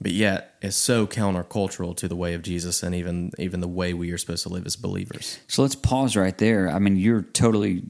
but 0.00 0.12
yet 0.12 0.54
it's 0.62 0.76
so 0.76 1.06
countercultural 1.06 1.96
to 1.96 2.08
the 2.08 2.16
way 2.16 2.34
of 2.34 2.42
Jesus 2.42 2.82
and 2.82 2.94
even 2.94 3.32
even 3.38 3.60
the 3.60 3.68
way 3.68 3.92
we 3.92 4.10
are 4.12 4.18
supposed 4.18 4.42
to 4.44 4.48
live 4.48 4.66
as 4.66 4.76
believers. 4.76 5.38
So 5.46 5.62
let's 5.62 5.74
pause 5.74 6.16
right 6.16 6.36
there. 6.38 6.70
I 6.70 6.78
mean, 6.78 6.96
you're 6.96 7.22
totally, 7.22 7.82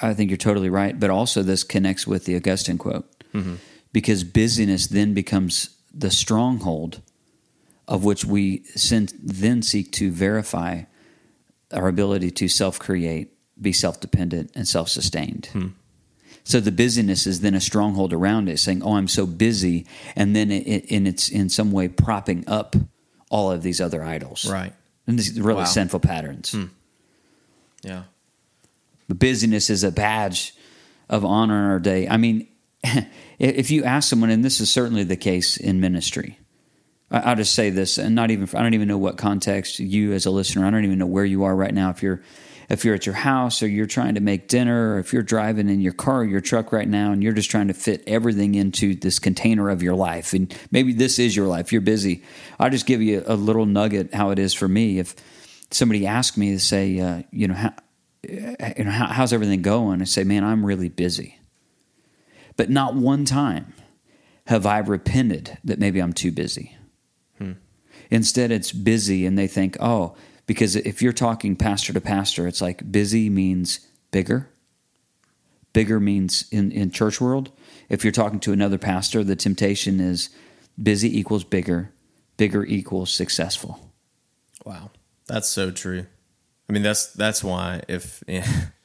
I 0.00 0.14
think 0.14 0.30
you're 0.30 0.36
totally 0.36 0.70
right. 0.70 0.98
But 0.98 1.10
also, 1.10 1.42
this 1.42 1.62
connects 1.62 2.06
with 2.06 2.24
the 2.24 2.34
Augustine 2.36 2.78
quote 2.78 3.08
mm-hmm. 3.32 3.56
because 3.92 4.24
busyness 4.24 4.88
then 4.88 5.14
becomes 5.14 5.76
the 5.94 6.10
stronghold 6.10 7.00
of 7.86 8.04
which 8.04 8.24
we 8.24 8.64
then 9.22 9.62
seek 9.62 9.92
to 9.92 10.10
verify 10.10 10.82
our 11.72 11.88
ability 11.88 12.30
to 12.30 12.48
self 12.48 12.78
create, 12.78 13.32
be 13.60 13.72
self 13.72 14.00
dependent, 14.00 14.50
and 14.54 14.66
self 14.66 14.88
sustained. 14.88 15.46
Hmm. 15.52 15.68
So 16.44 16.60
the 16.60 16.72
busyness 16.72 17.26
is 17.26 17.40
then 17.40 17.54
a 17.54 17.60
stronghold 17.60 18.12
around 18.12 18.48
it, 18.48 18.58
saying, 18.58 18.82
"Oh, 18.82 18.96
I'm 18.96 19.08
so 19.08 19.26
busy," 19.26 19.86
and 20.16 20.34
then 20.34 20.50
it, 20.50 20.66
it, 20.66 20.90
and 20.90 21.06
it's 21.06 21.28
in 21.28 21.48
some 21.48 21.70
way 21.70 21.88
propping 21.88 22.44
up 22.48 22.74
all 23.30 23.52
of 23.52 23.62
these 23.62 23.80
other 23.80 24.02
idols, 24.02 24.50
right? 24.50 24.72
And 25.06 25.18
these 25.18 25.40
really 25.40 25.60
wow. 25.60 25.64
sinful 25.64 26.00
patterns. 26.00 26.52
Hmm. 26.52 26.64
Yeah, 27.82 28.02
the 29.08 29.14
busyness 29.14 29.70
is 29.70 29.84
a 29.84 29.92
badge 29.92 30.54
of 31.08 31.24
honor 31.24 31.58
in 31.58 31.70
our 31.70 31.78
day. 31.78 32.08
I 32.08 32.16
mean, 32.16 32.48
if 33.38 33.70
you 33.70 33.84
ask 33.84 34.08
someone, 34.08 34.30
and 34.30 34.44
this 34.44 34.60
is 34.60 34.70
certainly 34.70 35.04
the 35.04 35.16
case 35.16 35.56
in 35.56 35.80
ministry, 35.80 36.38
I'll 37.12 37.36
just 37.36 37.54
say 37.54 37.70
this, 37.70 37.98
and 37.98 38.14
not 38.14 38.30
even 38.30 38.48
I 38.54 38.62
don't 38.62 38.74
even 38.74 38.88
know 38.88 38.98
what 38.98 39.18
context 39.18 39.78
you 39.78 40.12
as 40.12 40.26
a 40.26 40.30
listener. 40.30 40.66
I 40.66 40.70
don't 40.70 40.84
even 40.84 40.98
know 40.98 41.06
where 41.06 41.24
you 41.24 41.44
are 41.44 41.54
right 41.54 41.72
now. 41.72 41.90
If 41.90 42.02
you're 42.02 42.22
if 42.72 42.86
you're 42.86 42.94
at 42.94 43.04
your 43.04 43.14
house 43.14 43.62
or 43.62 43.68
you're 43.68 43.84
trying 43.84 44.14
to 44.14 44.20
make 44.22 44.48
dinner, 44.48 44.94
or 44.94 44.98
if 44.98 45.12
you're 45.12 45.22
driving 45.22 45.68
in 45.68 45.82
your 45.82 45.92
car 45.92 46.20
or 46.20 46.24
your 46.24 46.40
truck 46.40 46.72
right 46.72 46.88
now 46.88 47.12
and 47.12 47.22
you're 47.22 47.34
just 47.34 47.50
trying 47.50 47.68
to 47.68 47.74
fit 47.74 48.02
everything 48.06 48.54
into 48.54 48.94
this 48.94 49.18
container 49.18 49.68
of 49.68 49.82
your 49.82 49.94
life, 49.94 50.32
and 50.32 50.56
maybe 50.70 50.94
this 50.94 51.18
is 51.18 51.36
your 51.36 51.46
life, 51.46 51.70
you're 51.70 51.82
busy. 51.82 52.22
I'll 52.58 52.70
just 52.70 52.86
give 52.86 53.02
you 53.02 53.24
a, 53.26 53.36
little 53.36 53.66
nugget 53.66 54.14
how 54.14 54.30
it 54.30 54.38
is 54.38 54.54
for 54.54 54.68
me. 54.68 54.98
If 54.98 55.14
somebody 55.70 56.06
asked 56.06 56.38
me 56.38 56.52
to 56.52 56.58
say, 56.58 56.98
uh, 56.98 57.24
you 57.30 57.46
know, 57.46 57.54
how, 57.54 57.74
you 58.26 58.84
know, 58.84 58.90
how, 58.90 59.08
how's 59.08 59.34
everything 59.34 59.60
going? 59.60 60.00
I 60.00 60.04
say, 60.04 60.24
man, 60.24 60.42
I'm 60.42 60.64
really 60.64 60.88
busy. 60.88 61.38
But 62.56 62.70
not 62.70 62.94
one 62.94 63.26
time 63.26 63.74
have 64.46 64.64
I 64.64 64.78
repented 64.78 65.58
that 65.64 65.78
maybe 65.78 66.00
I'm 66.00 66.14
too 66.14 66.32
busy. 66.32 66.74
Hmm. 67.36 67.52
Instead, 68.10 68.50
it's 68.50 68.72
busy, 68.72 69.26
and 69.26 69.38
they 69.38 69.46
think, 69.46 69.76
oh, 69.78 70.16
because 70.46 70.76
if 70.76 71.02
you're 71.02 71.12
talking 71.12 71.56
pastor 71.56 71.92
to 71.92 72.00
pastor, 72.00 72.46
it's 72.46 72.60
like 72.60 72.90
busy 72.90 73.30
means 73.30 73.80
bigger. 74.10 74.48
Bigger 75.72 76.00
means 76.00 76.44
in, 76.50 76.70
in 76.72 76.90
church 76.90 77.20
world. 77.20 77.50
If 77.88 78.04
you're 78.04 78.12
talking 78.12 78.40
to 78.40 78.52
another 78.52 78.78
pastor, 78.78 79.24
the 79.24 79.36
temptation 79.36 80.00
is 80.00 80.28
busy 80.80 81.18
equals 81.18 81.44
bigger, 81.44 81.92
bigger 82.36 82.64
equals 82.64 83.10
successful. 83.12 83.92
Wow, 84.64 84.90
that's 85.26 85.48
so 85.48 85.70
true. 85.70 86.06
I 86.68 86.72
mean, 86.72 86.82
that's 86.82 87.12
that's 87.12 87.42
why 87.42 87.82
if 87.88 88.22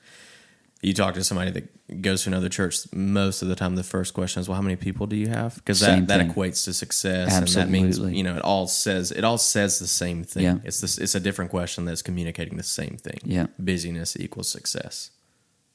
you 0.82 0.94
talk 0.94 1.16
to 1.16 1.24
somebody 1.24 1.52
that 1.52 2.02
goes 2.02 2.24
to 2.24 2.30
another 2.30 2.50
church, 2.50 2.82
most 2.94 3.42
of 3.42 3.48
the 3.48 3.56
time 3.56 3.76
the 3.76 3.84
first 3.84 4.14
question 4.14 4.42
is, 4.42 4.48
"Well, 4.48 4.56
how 4.56 4.62
many 4.62 4.76
people 4.76 5.08
do 5.08 5.16
you 5.16 5.28
have?" 5.28 5.56
Because 5.56 5.80
that, 5.80 6.08
that 6.08 6.28
equates 6.28 6.66
to 6.66 6.74
success, 6.74 7.34
Absolutely. 7.34 7.62
and 7.62 7.70
that 7.70 8.04
means 8.04 8.18
you 8.18 8.24
know 8.24 8.36
it 8.36 8.44
all 8.44 8.68
says 8.68 9.12
it 9.12 9.24
all 9.24 9.38
says 9.38 9.80
the 9.80 9.88
same 9.88 10.24
thing. 10.24 10.44
Yeah. 10.44 10.58
It's 10.64 10.82
this 10.82 10.98
it's 10.98 11.16
a 11.16 11.20
different 11.20 11.52
question 11.52 11.86
that's 11.86 12.02
communicating 12.02 12.58
the 12.58 12.64
same 12.64 12.98
thing. 12.98 13.20
Yeah, 13.24 13.48
busyness 13.58 14.16
equals 14.20 14.50
success. 14.50 15.12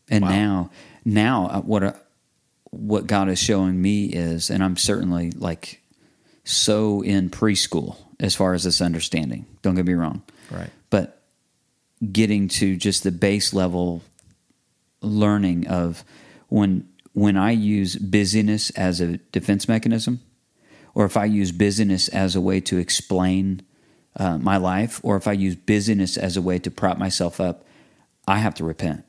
And 0.08 0.24
wow. 0.24 0.30
now, 0.30 0.70
now 1.04 1.46
uh, 1.46 1.60
what 1.62 1.82
uh, 1.82 1.92
what 2.70 3.06
God 3.06 3.28
is 3.28 3.40
showing 3.40 3.80
me 3.80 4.06
is, 4.06 4.50
and 4.50 4.62
I'm 4.62 4.76
certainly 4.76 5.32
like 5.32 5.80
so 6.44 7.02
in 7.02 7.30
preschool 7.30 7.96
as 8.20 8.34
far 8.34 8.54
as 8.54 8.64
this 8.64 8.80
understanding. 8.80 9.46
Don't 9.62 9.74
get 9.74 9.86
me 9.86 9.94
wrong, 9.94 10.22
right? 10.50 10.70
But 10.90 11.22
getting 12.10 12.48
to 12.48 12.76
just 12.76 13.02
the 13.02 13.12
base 13.12 13.52
level 13.52 14.02
learning 15.02 15.66
of 15.66 16.04
when 16.48 16.88
when 17.14 17.36
I 17.36 17.50
use 17.50 17.96
busyness 17.96 18.70
as 18.70 19.00
a 19.00 19.18
defense 19.18 19.68
mechanism, 19.68 20.20
or 20.94 21.04
if 21.04 21.16
I 21.16 21.26
use 21.26 21.52
busyness 21.52 22.08
as 22.08 22.34
a 22.34 22.40
way 22.40 22.60
to 22.60 22.78
explain 22.78 23.62
uh, 24.16 24.38
my 24.38 24.56
life, 24.56 25.00
or 25.02 25.16
if 25.16 25.26
I 25.26 25.32
use 25.32 25.54
busyness 25.54 26.16
as 26.16 26.36
a 26.36 26.42
way 26.42 26.58
to 26.60 26.70
prop 26.70 26.98
myself 26.98 27.40
up, 27.40 27.64
I 28.26 28.38
have 28.38 28.54
to 28.54 28.64
repent. 28.64 29.04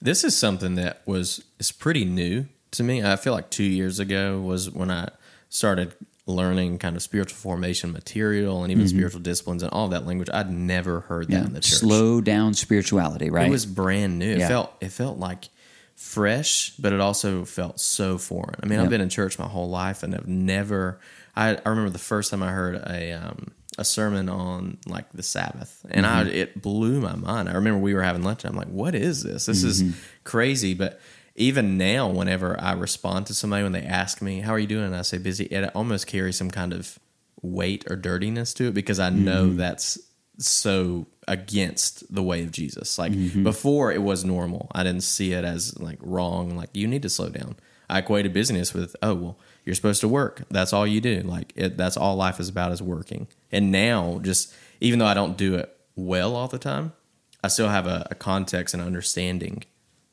This 0.00 0.24
is 0.24 0.36
something 0.36 0.74
that 0.74 1.02
was 1.06 1.44
is 1.58 1.72
pretty 1.72 2.04
new 2.04 2.46
to 2.72 2.82
me. 2.82 3.02
I 3.02 3.16
feel 3.16 3.32
like 3.32 3.50
two 3.50 3.64
years 3.64 3.98
ago 3.98 4.40
was 4.40 4.70
when 4.70 4.90
I 4.90 5.08
started 5.48 5.94
learning 6.26 6.78
kind 6.78 6.96
of 6.96 7.02
spiritual 7.02 7.36
formation 7.36 7.92
material 7.92 8.62
and 8.62 8.72
even 8.72 8.84
mm-hmm. 8.84 8.96
spiritual 8.96 9.20
disciplines 9.20 9.62
and 9.62 9.72
all 9.72 9.88
that 9.88 10.06
language. 10.06 10.28
I'd 10.32 10.50
never 10.50 11.00
heard 11.00 11.28
that 11.28 11.32
yeah. 11.32 11.44
in 11.44 11.52
the 11.52 11.60
church. 11.60 11.78
Slow 11.78 12.20
down 12.20 12.54
spirituality, 12.54 13.30
right? 13.30 13.46
It 13.46 13.50
was 13.50 13.64
brand 13.64 14.18
new. 14.18 14.36
Yeah. 14.36 14.44
It 14.44 14.48
felt 14.48 14.72
it 14.80 14.88
felt 14.88 15.18
like 15.18 15.48
fresh, 15.94 16.70
but 16.76 16.92
it 16.92 17.00
also 17.00 17.44
felt 17.44 17.80
so 17.80 18.18
foreign. 18.18 18.56
I 18.62 18.66
mean, 18.66 18.78
yep. 18.78 18.84
I've 18.84 18.90
been 18.90 19.00
in 19.00 19.08
church 19.08 19.38
my 19.38 19.46
whole 19.46 19.70
life 19.70 20.02
and 20.02 20.14
I've 20.14 20.28
never. 20.28 21.00
I, 21.34 21.50
I 21.50 21.68
remember 21.68 21.90
the 21.90 21.98
first 21.98 22.30
time 22.30 22.42
I 22.42 22.50
heard 22.50 22.76
a 22.76 23.12
um, 23.12 23.52
a 23.78 23.84
sermon 23.84 24.28
on 24.28 24.78
like 24.86 25.10
the 25.12 25.22
Sabbath, 25.22 25.84
and 25.90 26.06
mm-hmm. 26.06 26.28
I 26.28 26.30
it 26.30 26.62
blew 26.62 27.00
my 27.00 27.14
mind. 27.14 27.48
I 27.48 27.54
remember 27.54 27.78
we 27.78 27.94
were 27.94 28.02
having 28.02 28.22
lunch. 28.22 28.44
I'm 28.44 28.56
like, 28.56 28.68
"What 28.68 28.94
is 28.94 29.22
this? 29.22 29.46
This 29.46 29.62
mm-hmm. 29.62 29.90
is 29.90 29.96
crazy." 30.24 30.74
But 30.74 31.00
even 31.36 31.76
now, 31.76 32.08
whenever 32.08 32.58
I 32.60 32.72
respond 32.72 33.26
to 33.26 33.34
somebody 33.34 33.62
when 33.62 33.72
they 33.72 33.82
ask 33.82 34.20
me, 34.22 34.40
How 34.40 34.52
are 34.52 34.58
you 34.58 34.66
doing? 34.66 34.86
and 34.86 34.96
I 34.96 35.02
say 35.02 35.18
busy, 35.18 35.44
it 35.44 35.70
almost 35.74 36.06
carries 36.06 36.36
some 36.36 36.50
kind 36.50 36.72
of 36.72 36.98
weight 37.42 37.84
or 37.88 37.96
dirtiness 37.96 38.54
to 38.54 38.68
it 38.68 38.74
because 38.74 38.98
I 38.98 39.10
know 39.10 39.46
mm-hmm. 39.46 39.56
that's 39.58 39.98
so 40.38 41.06
against 41.28 42.12
the 42.14 42.22
way 42.22 42.42
of 42.42 42.52
Jesus. 42.52 42.98
Like 42.98 43.12
mm-hmm. 43.12 43.42
before 43.42 43.92
it 43.92 44.02
was 44.02 44.24
normal. 44.24 44.70
I 44.74 44.82
didn't 44.82 45.02
see 45.02 45.32
it 45.32 45.44
as 45.44 45.78
like 45.78 45.98
wrong, 46.00 46.56
like 46.56 46.70
you 46.72 46.86
need 46.86 47.02
to 47.02 47.08
slow 47.08 47.28
down. 47.28 47.56
I 47.88 48.00
equated 48.00 48.32
business 48.32 48.74
with, 48.74 48.96
oh 49.02 49.14
well, 49.14 49.38
you're 49.64 49.74
supposed 49.74 50.00
to 50.00 50.08
work. 50.08 50.42
That's 50.50 50.72
all 50.72 50.86
you 50.86 51.00
do. 51.00 51.20
Like 51.20 51.52
it, 51.56 51.76
that's 51.76 51.96
all 51.96 52.16
life 52.16 52.40
is 52.40 52.48
about 52.48 52.72
is 52.72 52.82
working. 52.82 53.28
And 53.52 53.70
now 53.70 54.20
just 54.22 54.54
even 54.80 54.98
though 54.98 55.06
I 55.06 55.14
don't 55.14 55.36
do 55.36 55.54
it 55.56 55.76
well 55.94 56.34
all 56.34 56.48
the 56.48 56.58
time, 56.58 56.92
I 57.44 57.48
still 57.48 57.68
have 57.68 57.86
a, 57.86 58.06
a 58.10 58.14
context 58.14 58.74
and 58.74 58.82
understanding 58.82 59.64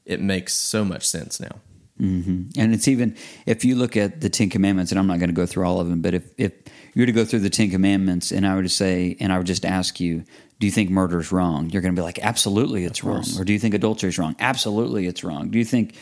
it 0.06 0.22
makes 0.22 0.54
so 0.54 0.84
much 0.84 1.06
sense 1.08 1.40
now. 1.40 1.60
Mm-hmm. 2.00 2.60
And 2.60 2.74
it's 2.74 2.88
even 2.88 3.16
if 3.46 3.64
you 3.64 3.76
look 3.76 3.96
at 3.96 4.22
the 4.22 4.30
Ten 4.30 4.50
Commandments, 4.50 4.92
and 4.92 5.00
I'm 5.00 5.08
not 5.08 5.20
going 5.20 5.30
to 5.30 5.36
go 5.36 5.46
through 5.46 5.66
all 5.66 5.80
of 5.80 5.88
them, 5.90 6.02
but 6.02 6.14
if 6.14 6.24
if 6.38 6.54
you 6.94 7.02
were 7.02 7.06
to 7.06 7.12
go 7.12 7.24
through 7.24 7.40
the 7.40 7.50
Ten 7.50 7.70
Commandments, 7.70 8.32
and 8.32 8.48
I 8.48 8.56
were 8.56 8.64
to 8.64 8.70
say, 8.70 9.16
and 9.20 9.32
I 9.32 9.38
would 9.38 9.48
just 9.48 9.66
ask 9.66 10.00
you, 10.00 10.24
do 10.60 10.66
you 10.68 10.72
think 10.72 10.90
murder 10.90 11.20
is 11.20 11.32
wrong? 11.32 11.70
You're 11.70 11.82
going 11.82 11.96
to 11.96 12.00
be 12.00 12.04
like, 12.04 12.20
absolutely, 12.20 12.86
it's 12.86 13.04
wrong. 13.04 13.24
Or 13.38 13.44
do 13.44 13.54
you 13.54 13.60
think 13.60 13.74
adultery 13.74 14.10
is 14.10 14.18
wrong? 14.18 14.36
Absolutely, 14.40 15.06
it's 15.06 15.24
wrong. 15.24 15.50
Do 15.50 15.60
you 15.60 15.66
think 15.66 15.96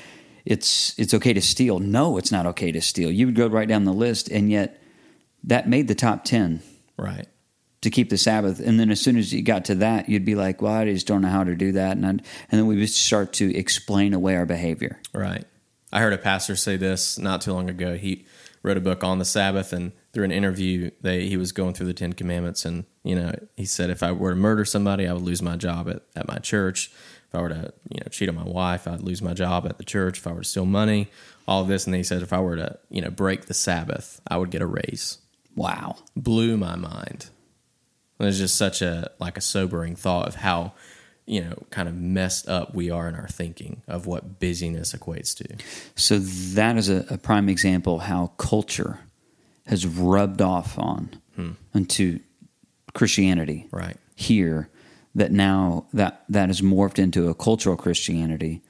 it's 0.45 0.97
it's 0.97 1.13
okay 1.13 1.33
to 1.33 1.41
steal? 1.41 1.79
No, 1.79 2.17
it's 2.17 2.31
not 2.31 2.45
okay 2.47 2.71
to 2.71 2.81
steal. 2.81 3.11
You 3.11 3.25
would 3.25 3.35
go 3.35 3.47
right 3.47 3.67
down 3.67 3.83
the 3.83 3.93
list, 3.93 4.29
and 4.29 4.49
yet 4.49 4.81
that 5.43 5.67
made 5.67 5.87
the 5.87 5.95
top 5.95 6.23
ten. 6.23 6.61
Right 6.97 7.27
to 7.81 7.89
keep 7.89 8.09
the 8.09 8.17
Sabbath. 8.17 8.59
And 8.59 8.79
then 8.79 8.91
as 8.91 9.01
soon 9.01 9.17
as 9.17 9.33
you 9.33 9.41
got 9.41 9.65
to 9.65 9.75
that, 9.75 10.07
you'd 10.07 10.25
be 10.25 10.35
like, 10.35 10.61
well, 10.61 10.73
I 10.73 10.85
just 10.85 11.07
don't 11.07 11.21
know 11.21 11.29
how 11.29 11.43
to 11.43 11.55
do 11.55 11.71
that. 11.73 11.97
And, 11.97 12.05
I'd, 12.05 12.21
and 12.49 12.59
then 12.59 12.67
we 12.67 12.77
would 12.77 12.89
start 12.89 13.33
to 13.33 13.55
explain 13.55 14.13
away 14.13 14.35
our 14.35 14.45
behavior. 14.45 14.99
Right. 15.13 15.45
I 15.91 15.99
heard 15.99 16.13
a 16.13 16.17
pastor 16.17 16.55
say 16.55 16.77
this 16.77 17.17
not 17.17 17.41
too 17.41 17.53
long 17.53 17.69
ago. 17.69 17.95
He 17.95 18.25
wrote 18.63 18.77
a 18.77 18.81
book 18.81 19.03
on 19.03 19.17
the 19.17 19.25
Sabbath, 19.25 19.73
and 19.73 19.91
through 20.13 20.25
an 20.25 20.31
interview, 20.31 20.91
they, 21.01 21.27
he 21.27 21.35
was 21.35 21.51
going 21.51 21.73
through 21.73 21.87
the 21.87 21.93
Ten 21.93 22.13
Commandments. 22.13 22.63
And, 22.63 22.85
you 23.03 23.15
know, 23.15 23.33
he 23.57 23.65
said, 23.65 23.89
if 23.89 24.03
I 24.03 24.11
were 24.11 24.29
to 24.29 24.35
murder 24.35 24.63
somebody, 24.63 25.07
I 25.07 25.13
would 25.13 25.23
lose 25.23 25.41
my 25.41 25.57
job 25.57 25.89
at, 25.89 26.03
at 26.15 26.27
my 26.27 26.37
church. 26.37 26.91
If 27.27 27.35
I 27.35 27.41
were 27.41 27.49
to, 27.49 27.73
you 27.89 27.99
know, 27.99 28.07
cheat 28.11 28.29
on 28.29 28.35
my 28.35 28.43
wife, 28.43 28.87
I'd 28.87 29.01
lose 29.01 29.21
my 29.21 29.33
job 29.33 29.65
at 29.65 29.79
the 29.79 29.83
church. 29.83 30.19
If 30.19 30.27
I 30.27 30.33
were 30.33 30.41
to 30.41 30.47
steal 30.47 30.65
money, 30.65 31.07
all 31.47 31.63
this. 31.63 31.85
And 31.85 31.93
then 31.93 31.99
he 31.99 32.03
said, 32.03 32.21
if 32.21 32.33
I 32.33 32.39
were 32.39 32.57
to, 32.57 32.77
you 32.89 33.01
know, 33.01 33.09
break 33.09 33.45
the 33.45 33.53
Sabbath, 33.53 34.21
I 34.27 34.37
would 34.37 34.51
get 34.51 34.61
a 34.61 34.67
raise. 34.67 35.17
Wow. 35.55 35.95
Blew 36.15 36.55
my 36.57 36.75
mind. 36.75 37.29
It's 38.27 38.37
just 38.37 38.55
such 38.55 38.81
a 38.81 39.11
like 39.19 39.37
a 39.37 39.41
sobering 39.41 39.95
thought 39.95 40.27
of 40.27 40.35
how 40.35 40.73
you 41.25 41.41
know 41.41 41.63
kind 41.69 41.87
of 41.87 41.95
messed 41.95 42.47
up 42.47 42.73
we 42.73 42.89
are 42.89 43.07
in 43.07 43.15
our 43.15 43.27
thinking 43.27 43.81
of 43.87 44.05
what 44.05 44.39
busyness 44.39 44.93
equates 44.93 45.35
to. 45.37 45.63
So 45.95 46.19
that 46.19 46.77
is 46.77 46.89
a, 46.89 47.05
a 47.09 47.17
prime 47.17 47.49
example 47.49 47.99
how 47.99 48.27
culture 48.37 48.99
has 49.67 49.85
rubbed 49.85 50.41
off 50.41 50.77
on 50.77 51.09
hmm. 51.35 51.51
into 51.73 52.19
Christianity. 52.93 53.67
Right 53.71 53.97
here, 54.15 54.69
that 55.15 55.31
now 55.31 55.85
that 55.93 56.23
that 56.29 56.49
has 56.49 56.61
morphed 56.61 56.99
into 56.99 57.29
a 57.29 57.33
cultural 57.33 57.75
Christianity 57.75 58.61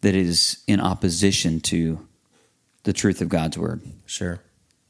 that 0.00 0.14
is 0.14 0.62
in 0.66 0.80
opposition 0.80 1.60
to 1.60 2.06
the 2.84 2.92
truth 2.92 3.20
of 3.20 3.28
God's 3.28 3.58
word. 3.58 3.82
Sure. 4.06 4.40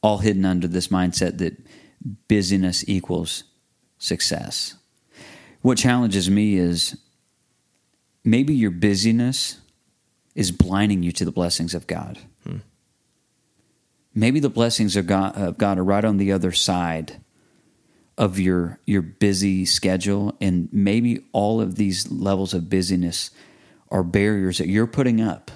All 0.02 0.18
hidden 0.18 0.44
under 0.44 0.68
this 0.68 0.88
mindset 0.88 1.38
that 1.38 1.56
busyness 2.28 2.84
equals 2.86 3.44
success. 3.98 4.74
What 5.62 5.78
challenges 5.78 6.28
me 6.28 6.56
is 6.56 6.96
maybe 8.24 8.54
your 8.54 8.70
busyness 8.70 9.60
is 10.34 10.50
blinding 10.50 11.02
you 11.02 11.12
to 11.12 11.24
the 11.24 11.32
blessings 11.32 11.74
of 11.74 11.86
God. 11.86 12.18
Hmm. 12.44 12.58
Maybe 14.14 14.40
the 14.40 14.50
blessings 14.50 14.96
of 14.96 15.06
God, 15.06 15.36
of 15.36 15.58
God 15.58 15.78
are 15.78 15.84
right 15.84 16.04
on 16.04 16.16
the 16.16 16.32
other 16.32 16.52
side 16.52 17.20
of 18.16 18.38
your 18.38 18.78
your 18.86 19.02
busy 19.02 19.64
schedule 19.64 20.36
and 20.40 20.68
maybe 20.72 21.24
all 21.32 21.60
of 21.60 21.74
these 21.74 22.10
levels 22.10 22.54
of 22.54 22.70
busyness 22.70 23.30
are 23.90 24.04
barriers 24.04 24.58
that 24.58 24.68
you're 24.68 24.86
putting 24.86 25.20
up 25.20 25.50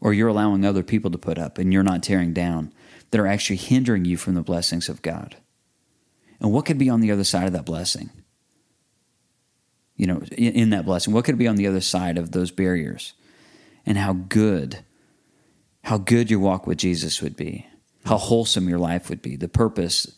or 0.00 0.12
you're 0.12 0.28
allowing 0.28 0.64
other 0.64 0.82
people 0.82 1.10
to 1.10 1.18
put 1.18 1.38
up 1.38 1.58
and 1.58 1.72
you're 1.72 1.82
not 1.82 2.02
tearing 2.02 2.32
down 2.32 2.72
that 3.10 3.20
are 3.20 3.26
actually 3.26 3.56
hindering 3.56 4.04
you 4.04 4.16
from 4.16 4.34
the 4.34 4.42
blessings 4.42 4.88
of 4.88 5.02
God. 5.02 5.36
And 6.40 6.52
what 6.52 6.66
could 6.66 6.78
be 6.78 6.90
on 6.90 7.00
the 7.00 7.10
other 7.10 7.24
side 7.24 7.46
of 7.46 7.52
that 7.52 7.64
blessing? 7.64 8.10
You 9.96 10.06
know, 10.06 10.22
in, 10.32 10.52
in 10.52 10.70
that 10.70 10.84
blessing, 10.84 11.12
what 11.12 11.24
could 11.24 11.38
be 11.38 11.48
on 11.48 11.56
the 11.56 11.66
other 11.66 11.80
side 11.80 12.18
of 12.18 12.30
those 12.30 12.50
barriers? 12.50 13.14
And 13.84 13.98
how 13.98 14.12
good, 14.12 14.84
how 15.84 15.98
good 15.98 16.30
your 16.30 16.40
walk 16.40 16.66
with 16.66 16.78
Jesus 16.78 17.22
would 17.22 17.36
be, 17.36 17.66
how 18.04 18.18
wholesome 18.18 18.68
your 18.68 18.78
life 18.78 19.08
would 19.08 19.22
be, 19.22 19.34
the 19.36 19.48
purpose 19.48 20.16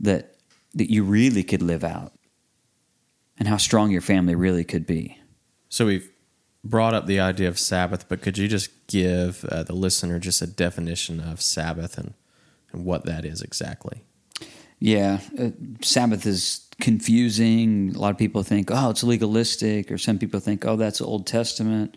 that 0.00 0.30
that 0.74 0.90
you 0.90 1.04
really 1.04 1.44
could 1.44 1.62
live 1.62 1.84
out, 1.84 2.12
and 3.38 3.46
how 3.46 3.56
strong 3.56 3.90
your 3.90 4.00
family 4.00 4.34
really 4.34 4.64
could 4.64 4.86
be. 4.86 5.18
So 5.68 5.86
we've 5.86 6.10
brought 6.64 6.94
up 6.94 7.06
the 7.06 7.20
idea 7.20 7.46
of 7.46 7.58
Sabbath, 7.58 8.08
but 8.08 8.22
could 8.22 8.38
you 8.38 8.48
just 8.48 8.86
give 8.88 9.44
uh, 9.44 9.62
the 9.62 9.74
listener 9.74 10.18
just 10.18 10.42
a 10.42 10.46
definition 10.46 11.20
of 11.20 11.40
Sabbath 11.40 11.96
and, 11.96 12.14
and 12.72 12.84
what 12.84 13.04
that 13.04 13.24
is 13.24 13.40
exactly? 13.40 14.02
Yeah, 14.84 15.20
uh, 15.40 15.48
Sabbath 15.80 16.26
is 16.26 16.68
confusing. 16.78 17.94
A 17.96 17.98
lot 17.98 18.10
of 18.10 18.18
people 18.18 18.42
think, 18.42 18.68
oh, 18.70 18.90
it's 18.90 19.02
legalistic, 19.02 19.90
or 19.90 19.96
some 19.96 20.18
people 20.18 20.40
think, 20.40 20.66
oh, 20.66 20.76
that's 20.76 21.00
Old 21.00 21.26
Testament. 21.26 21.96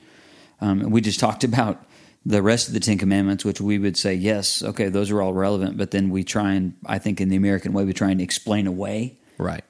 Um, 0.61 0.89
we 0.89 1.01
just 1.01 1.19
talked 1.19 1.43
about 1.43 1.85
the 2.25 2.41
rest 2.41 2.69
of 2.69 2.73
the 2.73 2.79
Ten 2.79 2.97
Commandments, 2.97 3.43
which 3.43 3.59
we 3.59 3.77
would 3.77 3.97
say, 3.97 4.13
yes, 4.13 4.63
okay, 4.63 4.87
those 4.87 5.11
are 5.11 5.21
all 5.21 5.33
relevant, 5.33 5.75
but 5.75 5.91
then 5.91 6.09
we 6.09 6.23
try 6.23 6.53
and, 6.53 6.75
I 6.85 6.97
think 6.97 7.19
in 7.19 7.27
the 7.27 7.35
American 7.35 7.73
way, 7.73 7.83
we 7.83 7.91
try 7.91 8.09
and 8.09 8.21
explain 8.21 8.67
away 8.67 9.17
right 9.37 9.65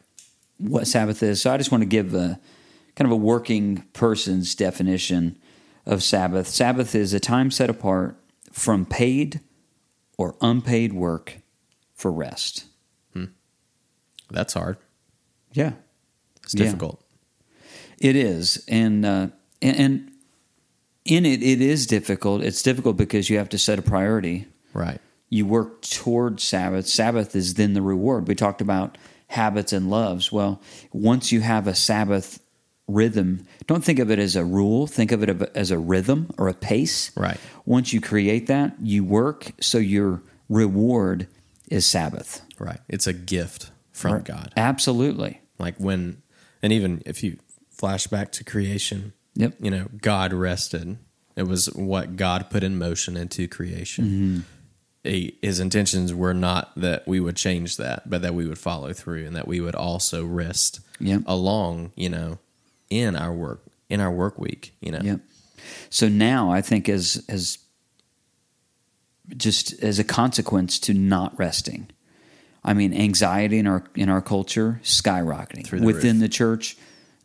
what 0.59 0.85
Sabbath 0.85 1.23
is. 1.23 1.41
So 1.41 1.51
I 1.51 1.57
just 1.57 1.71
want 1.71 1.81
to 1.81 1.87
give 1.89 2.13
a 2.13 2.39
kind 2.95 3.07
of 3.07 3.11
a 3.11 3.15
working 3.15 3.83
person's 3.93 4.53
definition 4.53 5.39
of 5.87 6.03
Sabbath. 6.03 6.47
Sabbath 6.47 6.93
is 6.93 7.15
a 7.15 7.19
time 7.19 7.49
set 7.49 7.71
apart 7.71 8.15
from 8.51 8.85
paid 8.85 9.39
or 10.19 10.35
unpaid 10.39 10.93
work 10.93 11.39
for 11.95 12.11
rest. 12.11 12.65
That's 14.29 14.53
hard. 14.53 14.77
Yeah. 15.53 15.73
It's 16.43 16.53
Yeah. 16.55 16.65
difficult. 16.65 17.01
It 17.99 18.15
is, 18.15 18.63
and 18.67 19.05
uh, 19.05 19.27
and, 19.61 19.75
and 19.79 20.11
in 21.05 21.25
it, 21.25 21.41
it 21.41 21.61
is 21.61 21.87
difficult. 21.87 22.43
It's 22.43 22.61
difficult 22.61 22.95
because 22.97 23.29
you 23.29 23.37
have 23.37 23.49
to 23.49 23.57
set 23.57 23.79
a 23.79 23.81
priority. 23.81 24.45
Right. 24.73 24.99
You 25.29 25.45
work 25.47 25.81
toward 25.81 26.39
Sabbath. 26.39 26.87
Sabbath 26.87 27.35
is 27.35 27.55
then 27.55 27.73
the 27.73 27.81
reward. 27.81 28.27
We 28.27 28.35
talked 28.35 28.61
about 28.61 28.97
habits 29.29 29.73
and 29.73 29.89
loves. 29.89 30.31
Well, 30.31 30.61
once 30.93 31.31
you 31.31 31.41
have 31.41 31.65
a 31.67 31.73
Sabbath 31.75 32.39
rhythm, 32.87 33.45
don't 33.65 33.83
think 33.83 33.99
of 33.99 34.11
it 34.11 34.19
as 34.19 34.35
a 34.35 34.45
rule. 34.45 34.85
Think 34.87 35.11
of 35.11 35.23
it 35.23 35.41
as 35.55 35.71
a 35.71 35.79
rhythm 35.79 36.29
or 36.37 36.47
a 36.47 36.53
pace. 36.53 37.11
Right. 37.17 37.39
Once 37.65 37.91
you 37.93 37.99
create 37.99 38.47
that, 38.47 38.75
you 38.81 39.03
work 39.03 39.51
so 39.59 39.79
your 39.79 40.21
reward 40.49 41.27
is 41.69 41.85
Sabbath. 41.85 42.41
Right. 42.59 42.79
It's 42.87 43.07
a 43.07 43.13
gift 43.13 43.71
from 43.97 44.21
God. 44.21 44.53
Absolutely. 44.55 45.41
Like 45.59 45.75
when, 45.77 46.21
and 46.61 46.71
even 46.71 47.01
if 47.05 47.23
you 47.23 47.37
flash 47.71 48.07
back 48.07 48.31
to 48.33 48.43
creation, 48.43 49.13
Yep. 49.35 49.55
you 49.59 49.69
know, 49.71 49.87
God 50.01 50.33
rested. 50.33 50.97
It 51.35 51.43
was 51.47 51.67
what 51.73 52.15
God 52.15 52.49
put 52.49 52.63
in 52.63 52.77
motion 52.77 53.15
into 53.17 53.47
creation. 53.47 54.05
Mm-hmm. 54.05 54.39
He- 55.03 55.37
his 55.41 55.59
intentions 55.59 56.13
were 56.13 56.33
not 56.33 56.71
that 56.75 57.07
we 57.07 57.19
would 57.19 57.35
change 57.35 57.77
that, 57.77 58.09
but 58.09 58.21
that 58.23 58.33
we 58.33 58.47
would 58.47 58.57
follow 58.57 58.93
through 58.93 59.25
and 59.25 59.35
that 59.35 59.47
we 59.47 59.61
would 59.61 59.75
also 59.75 60.25
rest 60.25 60.79
Yep. 60.99 61.21
along, 61.27 61.91
you 61.95 62.09
know, 62.09 62.39
in 62.89 63.15
our 63.15 63.31
work, 63.33 63.63
in 63.89 63.99
our 64.01 64.11
work 64.11 64.39
week, 64.39 64.73
you 64.81 64.91
know. 64.91 65.01
Yep. 65.03 65.19
So 65.89 66.07
now 66.09 66.51
I 66.51 66.61
think 66.61 66.89
as 66.89 67.23
as 67.29 67.59
just 69.35 69.73
as 69.83 69.99
a 69.99 70.03
consequence 70.03 70.79
to 70.79 70.93
not 70.93 71.37
resting. 71.37 71.89
I 72.67 72.73
mean, 72.73 72.93
anxiety 72.93 73.57
in 73.57 73.65
our 73.65 73.83
in 73.95 74.09
our 74.09 74.21
culture 74.21 74.79
skyrocketing 74.83 75.67
the 75.69 75.85
within 75.85 76.17
roof. 76.17 76.21
the 76.21 76.29
church. 76.29 76.77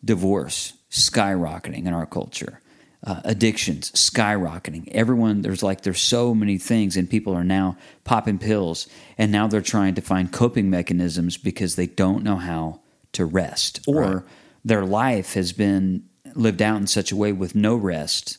Divorce 0.04 0.72
skyrocketing 0.90 1.86
in 1.86 1.92
our 1.92 2.06
culture. 2.06 2.60
Uh, 3.04 3.20
addictions 3.24 3.90
skyrocketing. 3.92 4.88
Everyone 4.92 5.42
there's 5.42 5.62
like 5.62 5.80
there's 5.82 6.00
so 6.00 6.34
many 6.34 6.56
things, 6.58 6.96
and 6.96 7.10
people 7.10 7.34
are 7.34 7.44
now 7.44 7.76
popping 8.04 8.38
pills, 8.38 8.86
and 9.18 9.30
now 9.32 9.46
they're 9.48 9.60
trying 9.60 9.94
to 9.94 10.00
find 10.00 10.30
coping 10.32 10.70
mechanisms 10.70 11.36
because 11.36 11.74
they 11.76 11.86
don't 11.88 12.22
know 12.22 12.36
how 12.36 12.80
to 13.12 13.24
rest, 13.24 13.80
or 13.88 14.00
Right. 14.02 14.22
their 14.64 14.84
life 14.86 15.34
has 15.34 15.52
been 15.52 16.04
lived 16.34 16.62
out 16.62 16.80
in 16.80 16.86
such 16.86 17.10
a 17.12 17.16
way 17.16 17.32
with 17.32 17.54
no 17.56 17.74
rest, 17.74 18.38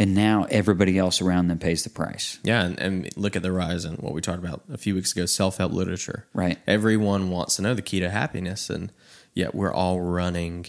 and 0.00 0.14
now 0.14 0.46
everybody 0.48 0.96
else 0.96 1.20
around 1.20 1.48
them 1.48 1.58
pays 1.58 1.84
the 1.84 1.90
price. 1.90 2.38
Yeah, 2.42 2.64
and, 2.64 2.80
and 2.80 3.16
look 3.18 3.36
at 3.36 3.42
the 3.42 3.52
rise 3.52 3.84
in 3.84 3.96
what 3.96 4.14
we 4.14 4.22
talked 4.22 4.42
about 4.42 4.62
a 4.72 4.78
few 4.78 4.94
weeks 4.94 5.12
ago 5.12 5.26
self 5.26 5.58
help 5.58 5.72
literature. 5.72 6.26
Right. 6.32 6.58
Everyone 6.66 7.28
wants 7.28 7.56
to 7.56 7.62
know 7.62 7.74
the 7.74 7.82
key 7.82 8.00
to 8.00 8.08
happiness, 8.08 8.70
and 8.70 8.90
yet 9.34 9.54
we're 9.54 9.72
all 9.72 10.00
running 10.00 10.66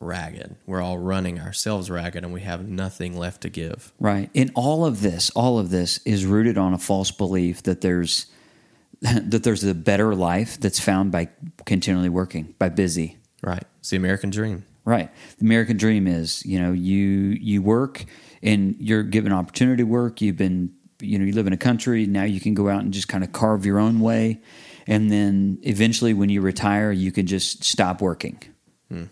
ragged. 0.00 0.56
We're 0.66 0.82
all 0.82 0.98
running 0.98 1.38
ourselves 1.38 1.90
ragged, 1.90 2.24
and 2.24 2.32
we 2.32 2.40
have 2.40 2.68
nothing 2.68 3.16
left 3.16 3.42
to 3.42 3.48
give. 3.48 3.92
Right. 4.00 4.30
And 4.34 4.50
all 4.56 4.84
of 4.84 5.00
this, 5.00 5.30
all 5.30 5.60
of 5.60 5.70
this 5.70 5.98
is 6.04 6.26
rooted 6.26 6.58
on 6.58 6.74
a 6.74 6.78
false 6.78 7.12
belief 7.12 7.62
that 7.62 7.82
there's 7.82 8.26
that 9.00 9.44
there's 9.44 9.62
a 9.62 9.74
better 9.74 10.12
life 10.12 10.58
that's 10.58 10.80
found 10.80 11.12
by 11.12 11.28
continually 11.66 12.08
working, 12.08 12.56
by 12.58 12.68
busy. 12.68 13.18
Right. 13.44 13.62
It's 13.78 13.90
the 13.90 13.96
American 13.96 14.30
dream. 14.30 14.64
Right. 14.84 15.10
The 15.38 15.44
American 15.44 15.76
dream 15.76 16.06
is, 16.08 16.44
you 16.44 16.58
know, 16.60 16.72
you 16.72 17.06
you 17.40 17.62
work 17.62 18.04
and 18.42 18.74
you're 18.80 19.04
given 19.04 19.32
opportunity 19.32 19.82
to 19.82 19.86
work. 19.88 20.20
You've 20.20 20.36
been, 20.36 20.72
you 21.00 21.18
know, 21.18 21.24
you 21.24 21.32
live 21.32 21.46
in 21.46 21.52
a 21.52 21.58
country 21.58 22.06
now. 22.06 22.24
You 22.24 22.40
can 22.40 22.54
go 22.54 22.68
out 22.68 22.82
and 22.82 22.92
just 22.92 23.06
kind 23.08 23.22
of 23.22 23.32
carve 23.32 23.64
your 23.64 23.78
own 23.78 24.00
way, 24.00 24.40
and 24.88 25.10
then 25.10 25.58
eventually, 25.62 26.14
when 26.14 26.30
you 26.30 26.40
retire, 26.40 26.90
you 26.90 27.12
can 27.12 27.26
just 27.26 27.62
stop 27.62 28.00
working. 28.00 28.40
Hmm. 28.88 29.04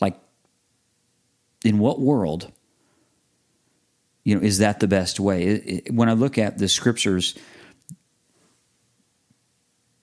Like, 0.00 0.18
in 1.66 1.78
what 1.78 2.00
world, 2.00 2.50
you 4.24 4.34
know, 4.34 4.40
is 4.40 4.56
that 4.58 4.80
the 4.80 4.88
best 4.88 5.20
way? 5.20 5.42
It- 5.42 5.68
it- 5.86 5.94
when 5.94 6.08
I 6.08 6.14
look 6.14 6.38
at 6.38 6.56
the 6.56 6.68
scriptures, 6.68 7.34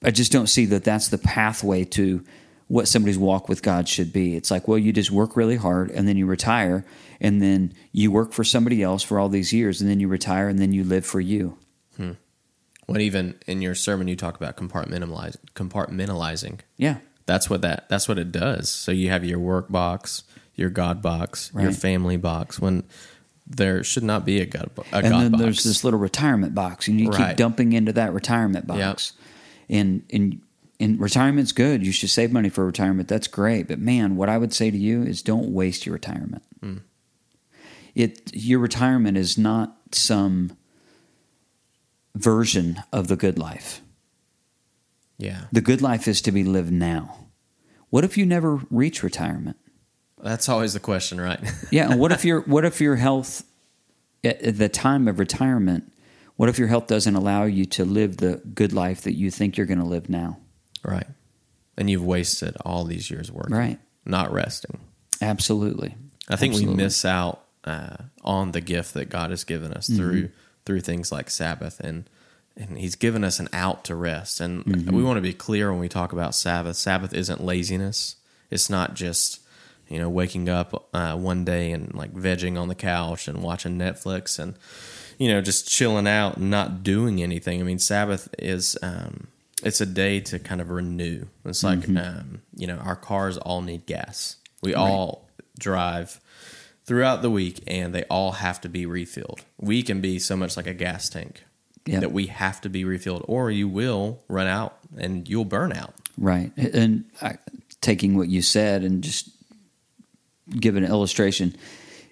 I 0.04 0.12
just 0.12 0.32
don't 0.32 0.48
see 0.48 0.66
that 0.68 0.84
that's 0.84 1.08
the 1.08 1.18
pathway 1.18 1.84
to 1.86 2.24
what 2.68 2.88
somebody's 2.88 3.18
walk 3.18 3.48
with 3.48 3.62
God 3.62 3.88
should 3.88 4.12
be. 4.12 4.36
It's 4.36 4.52
like, 4.52 4.68
well, 4.68 4.78
you 4.78 4.92
just 4.92 5.12
work 5.12 5.38
really 5.38 5.56
hard 5.56 5.90
and 5.92 6.08
then 6.08 6.18
you 6.18 6.26
retire 6.26 6.86
and 7.22 7.42
then 7.42 7.74
you 7.92 8.12
work 8.12 8.34
for 8.34 8.44
somebody 8.44 8.84
else 8.84 9.04
for 9.04 9.20
all 9.20 9.30
these 9.30 9.54
years 9.54 9.80
and 9.82 9.90
then 9.90 10.00
you 10.00 10.08
retire 10.08 10.50
and 10.50 10.60
then 10.60 10.74
you 10.74 10.84
live 10.84 11.06
for 11.06 11.22
you. 11.22 11.58
Hmm. 11.96 12.14
When 12.86 13.02
even 13.02 13.36
in 13.48 13.62
your 13.62 13.76
sermon 13.76 14.08
you 14.08 14.16
talk 14.16 14.36
about 14.36 14.58
compartmentalize, 14.58 15.38
compartmentalizing. 15.56 16.60
Yeah. 16.78 16.98
That's 17.26 17.50
what 17.50 17.62
that 17.62 17.90
that's 17.90 18.08
what 18.08 18.18
it 18.18 18.32
does. 18.32 18.70
So 18.70 18.92
you 18.92 19.10
have 19.10 19.26
your 19.26 19.40
work 19.40 19.70
box, 19.70 20.24
your 20.56 20.70
God 20.70 21.02
box, 21.02 21.52
your 21.58 21.74
family 21.74 22.16
box. 22.16 22.58
When 22.60 22.84
there 23.46 23.84
should 23.84 24.04
not 24.04 24.26
be 24.26 24.40
a 24.40 24.46
God, 24.46 24.72
a 24.92 24.98
and 24.98 25.10
God 25.10 25.22
then 25.22 25.32
box. 25.32 25.44
there's 25.44 25.64
this 25.64 25.84
little 25.84 26.00
retirement 26.00 26.56
box 26.56 26.88
and 26.88 27.00
you 27.00 27.12
keep 27.12 27.36
dumping 27.36 27.74
into 27.74 27.94
that 27.94 28.14
retirement 28.14 28.66
box. 28.66 29.12
And 29.70 30.04
and 30.10 30.42
and 30.80 31.00
retirement's 31.00 31.52
good. 31.52 31.86
You 31.86 31.92
should 31.92 32.10
save 32.10 32.32
money 32.32 32.50
for 32.50 32.66
retirement. 32.66 33.08
That's 33.08 33.28
great. 33.28 33.68
But 33.68 33.80
man, 33.80 34.16
what 34.16 34.30
I 34.30 34.38
would 34.38 34.54
say 34.54 34.70
to 34.70 34.78
you 34.78 35.04
is 35.04 35.22
don't 35.22 35.52
waste 35.54 35.86
your 35.86 35.94
retirement. 35.94 36.44
Hmm. 36.62 36.78
It 37.96 38.32
your 38.34 38.60
retirement 38.60 39.18
is 39.18 39.38
not 39.38 39.76
some 39.92 40.56
version 42.16 42.82
of 42.92 43.08
the 43.08 43.16
good 43.16 43.38
life. 43.40 43.82
yeah. 45.18 45.46
The 45.52 45.62
good 45.62 45.82
life 45.82 46.08
is 46.08 46.22
to 46.22 46.32
be 46.32 46.44
lived 46.44 46.72
now. 46.72 47.28
What 47.90 48.04
if 48.04 48.18
you 48.18 48.26
never 48.26 48.62
reach 48.70 49.02
retirement? 49.02 49.58
That's 50.22 50.50
always 50.50 50.74
the 50.74 50.80
question, 50.80 51.22
right? 51.22 51.40
Yeah, 51.72 51.92
and 51.92 52.00
what 52.00 52.12
if 52.12 52.26
your 52.26 52.42
what 52.42 52.66
if 52.66 52.82
your 52.82 52.96
health 52.98 53.44
at, 54.24 54.42
at 54.42 54.58
the 54.58 54.70
time 54.70 55.08
of 55.08 55.20
retirement? 55.20 55.92
What 56.36 56.50
if 56.50 56.60
your 56.60 56.68
health 56.68 56.86
doesn't 56.86 57.16
allow 57.16 57.46
you 57.46 57.66
to 57.66 57.84
live 57.86 58.18
the 58.18 58.42
good 58.54 58.72
life 58.74 59.02
that 59.02 59.16
you 59.16 59.32
think 59.32 59.58
you're 59.58 59.66
going 59.66 59.80
to 59.80 59.86
live 59.86 60.08
now? 60.08 60.38
Right. 60.84 61.08
And 61.78 61.90
you've 61.90 62.04
wasted 62.04 62.58
all 62.66 62.84
these 62.86 63.12
years 63.12 63.32
working, 63.32 63.56
Right. 63.56 63.80
Not 64.06 64.32
resting. 64.34 64.80
Absolutely. 65.22 65.96
I 66.30 66.36
think 66.36 66.54
Absolutely. 66.54 66.76
we 66.78 66.84
miss 66.84 67.06
out 67.06 67.44
uh, 67.64 67.98
on 68.24 68.52
the 68.52 68.62
gift 68.62 68.94
that 68.96 69.10
God 69.10 69.30
has 69.30 69.44
given 69.44 69.72
us 69.74 69.88
Mm-hmm. 69.88 69.98
through 69.98 70.30
through 70.66 70.82
things 70.82 71.12
like 71.12 71.30
Sabbath, 71.30 71.80
and 71.80 72.10
and 72.58 72.78
He's 72.78 72.96
given 72.96 73.24
us 73.24 73.40
an 73.40 73.48
out 73.54 73.84
to 73.86 73.96
rest. 73.96 74.42
And 74.42 74.66
Mm-hmm. 74.66 74.96
we 74.96 75.04
want 75.04 75.18
to 75.18 75.22
be 75.22 75.34
clear 75.34 75.72
when 75.72 75.80
we 75.80 75.88
talk 75.90 76.12
about 76.14 76.36
Sabbath. 76.36 76.76
Sabbath 76.76 77.14
isn't 77.14 77.44
laziness. 77.44 78.16
It's 78.50 78.70
not 78.70 78.94
just 78.96 79.42
you 79.88 80.00
know 80.00 80.10
waking 80.10 80.50
up 80.50 80.88
uh, 80.94 81.16
one 81.16 81.46
day 81.46 81.72
and 81.72 81.94
like 81.94 82.14
vegging 82.14 82.60
on 82.60 82.68
the 82.68 82.76
couch 82.76 83.28
and 83.28 83.42
watching 83.44 83.78
Netflix 83.78 84.38
and 84.40 84.56
you 85.20 85.28
know 85.30 85.42
just 85.42 85.68
chilling 85.70 86.08
out 86.08 86.38
and 86.38 86.50
not 86.50 86.82
doing 86.84 87.22
anything. 87.22 87.60
I 87.62 87.64
mean, 87.64 87.80
Sabbath 87.80 88.28
is. 88.40 88.78
Um, 88.82 89.28
it's 89.64 89.82
a 89.82 89.86
day 89.86 90.20
to 90.22 90.40
kind 90.40 90.62
of 90.62 90.70
renew. 90.70 91.26
It's 91.46 91.64
like 91.64 91.80
Mm-hmm. 91.80 91.98
um, 91.98 92.42
you 92.56 92.68
know, 92.68 92.78
our 92.78 92.96
cars 92.96 93.38
all 93.38 93.62
need 93.62 93.86
gas. 93.86 94.38
We 94.62 94.74
all 94.74 95.30
drive 95.60 96.20
throughout 96.86 97.22
the 97.22 97.30
week, 97.30 97.64
and 97.68 97.94
they 97.94 98.04
all 98.06 98.34
have 98.34 98.62
to 98.62 98.70
be 98.70 98.86
refilled. 98.86 99.42
We 99.60 99.84
can 99.84 100.00
be 100.02 100.20
so 100.20 100.36
much 100.38 100.56
like 100.58 100.68
a 100.68 100.74
gas 100.74 101.10
tank 101.10 101.44
Yep. 101.86 102.02
that 102.02 102.12
we 102.12 102.28
have 102.28 102.60
to 102.62 102.70
be 102.70 102.84
refilled, 102.84 103.24
or 103.28 103.50
you 103.52 103.68
will 103.70 104.22
run 104.28 104.48
out 104.48 104.78
and 104.98 105.28
you'll 105.30 105.46
burn 105.46 105.72
out. 105.74 105.94
Right. 106.18 106.52
And 106.58 107.06
I, 107.22 107.38
taking 107.82 108.18
what 108.18 108.28
you 108.28 108.42
said 108.42 108.84
and 108.84 109.02
just 109.04 109.30
give 110.60 110.76
an 110.76 110.84
illustration. 110.84 111.56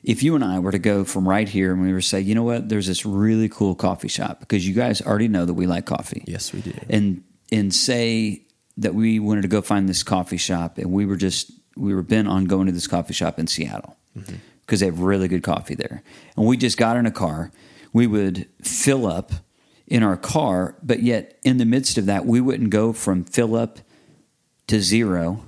If 0.03 0.21
you 0.23 0.35
and 0.35 0.43
I 0.45 0.59
were 0.59 0.71
to 0.71 0.79
go 0.79 1.03
from 1.03 1.27
right 1.27 1.49
here 1.49 1.73
and 1.73 1.81
we 1.81 1.91
were 1.91 1.99
to 1.99 2.05
say, 2.07 2.21
you 2.21 2.35
know 2.35 2.43
what, 2.43 2.69
there's 2.69 2.87
this 2.87 3.05
really 3.05 3.49
cool 3.49 3.75
coffee 3.75 4.07
shop 4.07 4.39
because 4.39 4.65
you 4.67 4.73
guys 4.73 5.01
already 5.01 5.27
know 5.27 5.45
that 5.45 5.55
we 5.55 5.65
like 5.67 5.85
coffee. 5.85 6.23
Yes, 6.27 6.53
we 6.53 6.61
do. 6.61 6.73
and 6.89 7.23
and 7.55 7.73
say 7.73 8.43
that 8.77 8.93
we 8.93 9.19
wanted 9.19 9.41
to 9.43 9.47
go 9.47 9.61
find 9.61 9.87
this 9.87 10.03
coffee 10.03 10.37
shop 10.37 10.77
and 10.77 10.91
we 10.91 11.05
were 11.05 11.15
just 11.15 11.51
we 11.77 11.93
were 11.93 12.03
bent 12.03 12.27
on 12.27 12.45
going 12.45 12.67
to 12.67 12.71
this 12.71 12.87
coffee 12.87 13.13
shop 13.13 13.37
in 13.39 13.47
Seattle 13.47 13.97
mm-hmm. 14.17 14.35
because 14.61 14.79
they 14.79 14.85
have 14.85 14.99
really 14.99 15.27
good 15.27 15.43
coffee 15.43 15.75
there. 15.75 16.03
And 16.37 16.45
we 16.45 16.57
just 16.57 16.77
got 16.77 16.97
in 16.97 17.05
a 17.05 17.11
car. 17.11 17.51
We 17.91 18.07
would 18.07 18.47
fill 18.61 19.05
up 19.05 19.31
in 19.87 20.01
our 20.01 20.17
car 20.17 20.75
but 20.81 21.03
yet 21.03 21.37
in 21.43 21.57
the 21.57 21.65
midst 21.65 21.97
of 21.97 22.07
that 22.07 22.25
we 22.25 22.41
wouldn't 22.41 22.71
go 22.71 22.91
from 22.91 23.23
fill 23.23 23.55
up 23.55 23.79
to 24.65 24.81
zero 24.81 25.43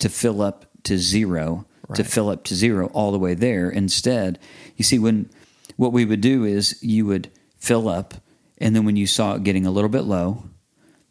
to 0.00 0.08
fill 0.08 0.42
up 0.42 0.66
to 0.82 0.98
zero 0.98 1.64
to 1.94 2.04
fill 2.04 2.28
up 2.28 2.44
to 2.44 2.54
zero 2.54 2.86
all 2.88 3.12
the 3.12 3.18
way 3.18 3.34
there. 3.34 3.68
Instead, 3.68 4.38
you 4.76 4.84
see, 4.84 4.98
when 4.98 5.30
what 5.76 5.92
we 5.92 6.04
would 6.04 6.20
do 6.20 6.44
is 6.44 6.78
you 6.82 7.06
would 7.06 7.30
fill 7.58 7.88
up, 7.88 8.14
and 8.58 8.74
then 8.74 8.84
when 8.84 8.96
you 8.96 9.06
saw 9.06 9.34
it 9.34 9.44
getting 9.44 9.66
a 9.66 9.70
little 9.70 9.90
bit 9.90 10.02
low, 10.02 10.44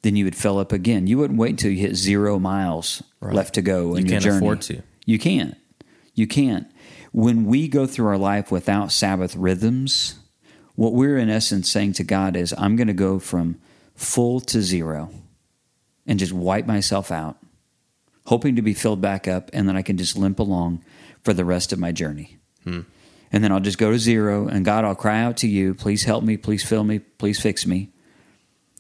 then 0.02 0.16
you 0.16 0.26
would 0.26 0.36
fill 0.36 0.58
up 0.60 0.72
again. 0.72 1.08
You 1.08 1.18
wouldn't 1.18 1.40
wait 1.40 1.52
until 1.52 1.72
you 1.72 1.78
hit 1.80 1.96
zero 1.96 2.40
miles 2.40 3.04
Right. 3.22 3.36
left 3.36 3.54
to 3.56 3.62
go 3.62 3.96
in 3.96 4.06
You 4.06 4.14
your 4.14 4.22
can't 4.22 4.36
afford 4.38 4.62
to. 4.64 4.82
You 5.06 5.20
can't. 5.20 5.56
You 6.14 6.26
can't. 6.28 6.68
When 7.12 7.46
we 7.46 7.68
go 7.68 7.86
through 7.86 8.08
our 8.08 8.18
life 8.18 8.52
without 8.52 8.92
Sabbath 8.92 9.36
rhythms, 9.36 10.16
what 10.76 10.94
we're 10.94 11.18
in 11.18 11.30
essence 11.30 11.70
saying 11.70 11.94
to 11.94 12.04
God 12.04 12.36
is, 12.38 12.54
I'm 12.58 12.76
going 12.76 12.88
to 12.88 12.94
go 12.94 13.20
from 13.20 13.60
full 13.96 14.40
to 14.42 14.62
zero 14.62 15.10
and 16.08 16.18
just 16.20 16.32
wipe 16.34 16.66
myself 16.66 17.12
out. 17.12 17.38
hoping 18.26 18.56
to 18.56 18.62
be 18.62 18.76
filled 18.76 19.02
back 19.02 19.28
up, 19.28 19.50
and 19.54 19.68
then 19.68 19.76
I 19.76 19.82
can 19.82 19.98
just 19.98 20.16
limp 20.16 20.38
along 20.38 20.84
for 21.24 21.34
the 21.34 21.44
rest 21.44 21.74
of 21.74 21.80
my 21.80 21.92
journey. 21.92 22.38
Hmm. 22.64 22.82
And 23.32 23.44
then 23.44 23.52
I'll 23.52 23.60
just 23.60 23.80
go 23.80 23.90
to 23.92 23.98
zero, 23.98 24.48
and 24.48 24.64
God, 24.64 24.86
I'll 24.86 24.94
cry 24.94 25.20
out 25.22 25.36
to 25.38 25.48
you, 25.48 25.74
please 25.74 26.04
help 26.04 26.24
me, 26.24 26.38
please 26.38 26.64
fill 26.64 26.84
me, 26.84 27.00
please 27.00 27.40
fix 27.42 27.66
me. 27.66 27.90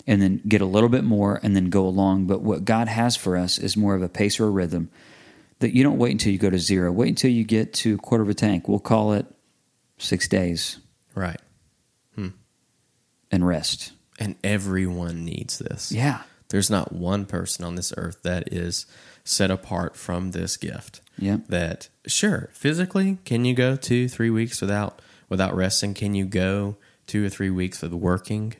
And 0.10 0.22
then 0.22 0.42
get 0.48 0.60
a 0.62 0.66
little 0.66 0.90
bit 0.90 1.04
more 1.04 1.40
and 1.44 1.56
then 1.56 1.70
go 1.70 1.86
along. 1.86 2.26
But 2.26 2.42
what 2.42 2.66
God 2.66 2.88
has 2.88 3.16
for 3.16 3.38
us 3.38 3.60
is 3.60 3.78
more 3.78 3.94
of 3.94 4.02
a 4.02 4.10
pace 4.10 4.40
or 4.40 4.46
a 4.48 4.50
rhythm 4.50 4.90
that 5.60 5.76
you 5.76 5.84
don't 5.84 6.00
wait 6.00 6.14
until 6.14 6.32
you 6.34 6.40
go 6.40 6.50
to 6.50 6.58
zero. 6.58 6.92
Wait 6.92 7.10
until 7.10 7.30
you 7.30 7.44
get 7.44 7.74
to 7.76 7.94
a 7.94 7.98
quarter 7.98 8.24
of 8.24 8.30
a 8.30 8.34
tank. 8.34 8.68
We'll 8.68 8.80
call 8.80 9.14
it 9.14 9.28
six 10.00 10.28
days 10.28 10.80
Right. 11.14 11.40
Hmm. 12.16 12.30
and 13.30 13.46
rest. 13.46 13.92
And 14.18 14.36
everyone 14.44 15.26
needs 15.26 15.60
this. 15.60 15.92
Yeah. 15.92 16.22
There's 16.50 16.72
not 16.72 16.92
one 16.92 17.26
person 17.28 17.64
on 17.64 17.76
this 17.76 17.94
earth 17.96 18.24
that 18.24 18.52
is 18.52 18.88
set 19.24 19.52
apart 19.52 19.96
from 19.96 20.32
this 20.32 20.58
gift. 20.58 21.02
Yeah. 21.20 21.38
That 21.50 21.90
sure, 22.08 22.50
physically, 22.54 23.20
can 23.26 23.46
you 23.46 23.54
go 23.54 23.76
two, 23.76 24.08
three 24.10 24.32
weeks 24.32 24.60
without 24.60 25.02
without 25.30 25.56
resting? 25.56 25.94
Can 25.94 26.16
you 26.16 26.26
go 26.26 26.78
two 27.06 27.24
or 27.24 27.30
three 27.30 27.52
weeks 27.52 27.82
with 27.84 27.94
working? 27.94 28.56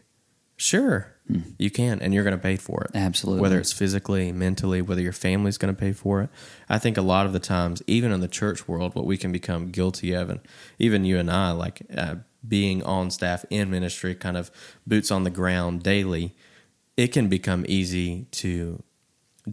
Sure, 0.58 1.16
Mm. 1.32 1.44
you 1.60 1.70
can, 1.70 2.02
and 2.02 2.14
you're 2.14 2.24
going 2.24 2.36
to 2.36 2.42
pay 2.42 2.56
for 2.56 2.84
it. 2.84 2.92
Absolutely. 2.96 3.42
Whether 3.42 3.60
it's 3.60 3.72
physically, 3.72 4.32
mentally, 4.32 4.82
whether 4.82 5.02
your 5.02 5.14
family's 5.14 5.58
going 5.58 5.74
to 5.74 5.80
pay 5.80 5.92
for 5.92 6.22
it. 6.22 6.30
I 6.68 6.80
think 6.80 6.98
a 6.98 7.04
lot 7.04 7.28
of 7.28 7.34
the 7.34 7.40
times, 7.40 7.84
even 7.86 8.12
in 8.12 8.20
the 8.20 8.28
church 8.28 8.68
world, 8.68 8.96
what 8.96 9.06
we 9.06 9.18
can 9.18 9.32
become 9.32 9.70
guilty 9.70 10.14
of, 10.14 10.30
and 10.30 10.40
even 10.80 11.06
you 11.06 11.20
and 11.20 11.30
I, 11.30 11.52
like 11.52 11.82
uh, 11.96 12.16
being 12.48 12.82
on 12.84 13.12
staff 13.12 13.46
in 13.50 13.70
ministry, 13.70 14.16
kind 14.16 14.38
of 14.38 14.50
boots 14.88 15.12
on 15.12 15.24
the 15.24 15.30
ground 15.30 15.84
daily, 15.84 16.34
it 16.98 17.10
can 17.10 17.30
become 17.30 17.64
easy 17.68 18.26
to 18.32 18.82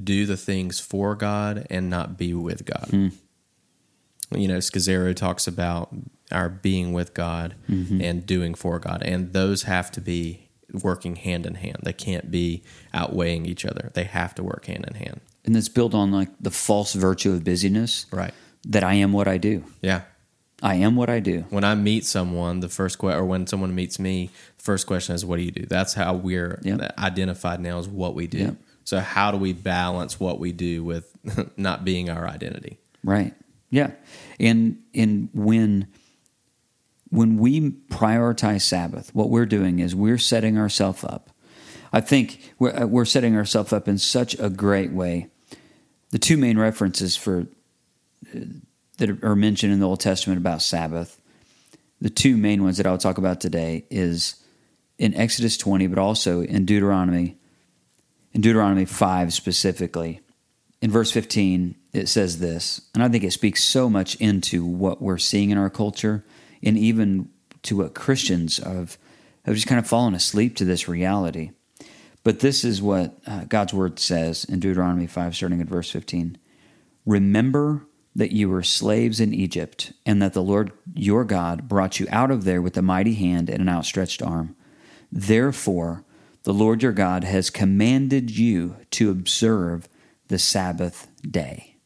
do 0.02 0.24
the 0.24 0.36
things 0.36 0.80
for 0.80 1.14
God 1.14 1.66
and 1.68 1.90
not 1.90 2.16
be 2.16 2.32
with 2.32 2.64
God. 2.64 2.88
Hmm. 2.90 3.08
You 4.34 4.48
know, 4.48 4.58
Scazzero 4.58 5.14
talks 5.14 5.46
about 5.46 5.94
our 6.32 6.48
being 6.48 6.92
with 6.92 7.14
God 7.14 7.54
mm-hmm. 7.68 8.00
and 8.00 8.26
doing 8.26 8.54
for 8.54 8.78
God, 8.78 9.02
and 9.04 9.32
those 9.32 9.64
have 9.64 9.92
to 9.92 10.00
be 10.00 10.45
working 10.72 11.16
hand 11.16 11.46
in 11.46 11.54
hand. 11.54 11.78
They 11.82 11.92
can't 11.92 12.30
be 12.30 12.62
outweighing 12.92 13.46
each 13.46 13.64
other. 13.64 13.90
They 13.94 14.04
have 14.04 14.34
to 14.36 14.42
work 14.42 14.66
hand 14.66 14.84
in 14.86 14.94
hand. 14.94 15.20
And 15.44 15.56
it's 15.56 15.68
built 15.68 15.94
on 15.94 16.10
like 16.12 16.28
the 16.40 16.50
false 16.50 16.92
virtue 16.92 17.32
of 17.32 17.44
busyness 17.44 18.06
Right. 18.10 18.34
that 18.66 18.82
I 18.84 18.94
am 18.94 19.12
what 19.12 19.28
I 19.28 19.38
do. 19.38 19.64
Yeah. 19.80 20.02
I 20.62 20.76
am 20.76 20.96
what 20.96 21.10
I 21.10 21.20
do. 21.20 21.44
When 21.50 21.64
I 21.64 21.74
meet 21.74 22.04
someone, 22.06 22.60
the 22.60 22.68
first 22.68 22.98
question, 22.98 23.20
or 23.20 23.24
when 23.26 23.46
someone 23.46 23.74
meets 23.74 23.98
me, 23.98 24.30
the 24.56 24.62
first 24.64 24.86
question 24.86 25.14
is, 25.14 25.22
"What 25.24 25.36
do 25.36 25.42
you 25.42 25.50
do?" 25.50 25.66
That's 25.66 25.92
how 25.92 26.14
we're 26.14 26.58
Yep. 26.64 26.94
identified 26.98 27.60
now 27.60 27.78
as 27.78 27.86
what 27.88 28.14
we 28.14 28.26
do. 28.26 28.38
Yep. 28.38 28.56
So 28.84 29.00
how 29.00 29.30
do 29.30 29.36
we 29.36 29.52
balance 29.52 30.18
what 30.18 30.40
we 30.40 30.52
do 30.52 30.82
with 30.82 31.14
not 31.58 31.84
being 31.84 32.08
our 32.08 32.26
identity? 32.26 32.78
Right. 33.04 33.34
Yeah. 33.70 33.90
And 34.40 34.78
and 34.94 35.28
when 35.34 35.88
when 37.10 37.38
we 37.38 37.70
prioritize 37.70 38.62
Sabbath, 38.62 39.14
what 39.14 39.30
we're 39.30 39.46
doing 39.46 39.78
is 39.78 39.94
we're 39.94 40.18
setting 40.18 40.58
ourselves 40.58 41.04
up. 41.04 41.30
I 41.92 42.00
think 42.00 42.52
we're 42.58 42.82
uh, 42.82 42.86
we're 42.86 43.04
setting 43.04 43.36
ourselves 43.36 43.72
up 43.72 43.88
in 43.88 43.98
such 43.98 44.38
a 44.38 44.50
great 44.50 44.92
way. 44.92 45.28
The 46.10 46.18
two 46.18 46.36
main 46.36 46.58
references 46.58 47.16
for 47.16 47.46
uh, 48.34 48.40
that 48.98 49.22
are 49.22 49.36
mentioned 49.36 49.72
in 49.72 49.80
the 49.80 49.86
Old 49.86 50.00
Testament 50.00 50.38
about 50.38 50.62
Sabbath, 50.62 51.20
the 52.00 52.10
two 52.10 52.36
main 52.36 52.62
ones 52.62 52.78
that 52.78 52.86
I'll 52.86 52.98
talk 52.98 53.18
about 53.18 53.40
today 53.40 53.84
is 53.90 54.42
in 54.98 55.14
Exodus 55.14 55.56
20, 55.58 55.86
but 55.86 55.98
also 55.98 56.40
in 56.40 56.64
Deuteronomy, 56.64 57.36
in 58.32 58.40
Deuteronomy 58.40 58.86
5 58.86 59.32
specifically. 59.32 60.20
In 60.80 60.90
verse 60.90 61.10
15, 61.10 61.74
it 61.92 62.08
says 62.08 62.38
this, 62.38 62.82
and 62.94 63.02
I 63.02 63.08
think 63.08 63.24
it 63.24 63.32
speaks 63.32 63.64
so 63.64 63.88
much 63.88 64.14
into 64.16 64.64
what 64.64 65.00
we're 65.00 65.18
seeing 65.18 65.50
in 65.50 65.58
our 65.58 65.70
culture 65.70 66.24
and 66.66 66.76
even 66.76 67.30
to 67.62 67.76
what 67.78 67.94
Christians 67.94 68.58
have, 68.58 68.98
have 69.44 69.54
just 69.54 69.66
kind 69.66 69.78
of 69.78 69.86
fallen 69.86 70.14
asleep 70.14 70.56
to 70.56 70.64
this 70.64 70.88
reality. 70.88 71.52
But 72.24 72.40
this 72.40 72.64
is 72.64 72.82
what 72.82 73.16
uh, 73.26 73.44
God's 73.44 73.72
word 73.72 74.00
says 74.00 74.44
in 74.44 74.58
Deuteronomy 74.58 75.06
5, 75.06 75.36
starting 75.36 75.60
at 75.60 75.68
verse 75.68 75.90
15. 75.90 76.36
Remember 77.06 77.86
that 78.16 78.32
you 78.32 78.48
were 78.48 78.62
slaves 78.62 79.20
in 79.20 79.32
Egypt, 79.32 79.92
and 80.04 80.20
that 80.20 80.32
the 80.32 80.42
Lord 80.42 80.72
your 80.94 81.22
God 81.24 81.68
brought 81.68 82.00
you 82.00 82.06
out 82.10 82.30
of 82.30 82.44
there 82.44 82.62
with 82.62 82.76
a 82.76 82.82
mighty 82.82 83.14
hand 83.14 83.48
and 83.48 83.60
an 83.60 83.68
outstretched 83.68 84.22
arm. 84.22 84.56
Therefore, 85.12 86.02
the 86.42 86.54
Lord 86.54 86.82
your 86.82 86.92
God 86.92 87.24
has 87.24 87.50
commanded 87.50 88.30
you 88.30 88.76
to 88.92 89.10
observe 89.10 89.88
the 90.28 90.38
Sabbath 90.38 91.08
day. 91.22 91.76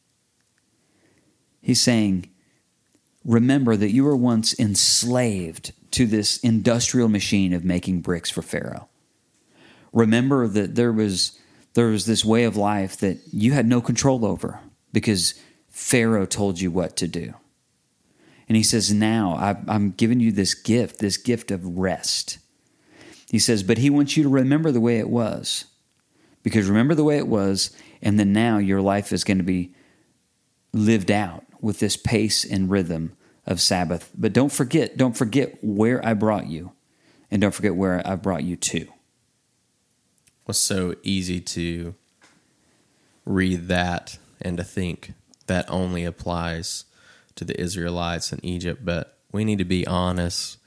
He's 1.61 1.81
saying, 1.81 2.30
Remember 3.23 3.75
that 3.75 3.91
you 3.91 4.03
were 4.03 4.15
once 4.15 4.57
enslaved 4.59 5.73
to 5.91 6.05
this 6.05 6.37
industrial 6.39 7.07
machine 7.07 7.53
of 7.53 7.63
making 7.63 8.01
bricks 8.01 8.29
for 8.29 8.41
Pharaoh. 8.41 8.87
Remember 9.93 10.47
that 10.47 10.75
there 10.75 10.91
was 10.91 11.37
there 11.73 11.87
was 11.87 12.05
this 12.05 12.25
way 12.25 12.43
of 12.43 12.57
life 12.57 12.97
that 12.97 13.19
you 13.31 13.53
had 13.53 13.65
no 13.65 13.79
control 13.79 14.25
over 14.25 14.59
because 14.91 15.35
Pharaoh 15.69 16.25
told 16.25 16.59
you 16.59 16.69
what 16.69 16.97
to 16.97 17.07
do. 17.07 17.33
And 18.49 18.57
he 18.57 18.63
says, 18.63 18.91
Now 18.91 19.35
I- 19.35 19.73
I'm 19.73 19.91
giving 19.91 20.19
you 20.19 20.33
this 20.33 20.53
gift, 20.53 20.99
this 20.99 21.15
gift 21.15 21.51
of 21.51 21.77
rest. 21.77 22.39
He 23.29 23.39
says, 23.39 23.63
But 23.63 23.77
he 23.77 23.89
wants 23.89 24.17
you 24.17 24.23
to 24.23 24.29
remember 24.29 24.71
the 24.71 24.81
way 24.81 24.99
it 24.99 25.09
was. 25.09 25.65
Because 26.43 26.67
remember 26.67 26.95
the 26.95 27.03
way 27.03 27.17
it 27.17 27.27
was, 27.27 27.71
and 28.01 28.19
then 28.19 28.33
now 28.33 28.57
your 28.57 28.81
life 28.81 29.13
is 29.13 29.23
going 29.23 29.37
to 29.37 29.43
be 29.43 29.73
lived 30.73 31.11
out 31.11 31.45
with 31.61 31.79
this 31.79 31.95
pace 31.97 32.43
and 32.43 32.69
rhythm 32.69 33.13
of 33.45 33.61
Sabbath. 33.61 34.09
But 34.17 34.33
don't 34.33 34.51
forget, 34.51 34.97
don't 34.97 35.15
forget 35.17 35.57
where 35.63 36.05
I 36.05 36.13
brought 36.13 36.47
you, 36.47 36.71
and 37.29 37.41
don't 37.41 37.53
forget 37.53 37.75
where 37.75 38.05
I 38.05 38.15
brought 38.15 38.43
you 38.43 38.55
to. 38.57 38.87
was 40.47 40.57
so 40.59 40.95
easy 41.03 41.39
to 41.39 41.95
read 43.25 43.67
that 43.67 44.17
and 44.41 44.57
to 44.57 44.63
think 44.63 45.13
that 45.47 45.69
only 45.69 46.03
applies 46.03 46.85
to 47.35 47.45
the 47.45 47.59
Israelites 47.59 48.33
in 48.33 48.43
Egypt, 48.45 48.83
but 48.83 49.19
we 49.31 49.45
need 49.45 49.59
to 49.59 49.65
be 49.65 49.85
honest 49.87 50.57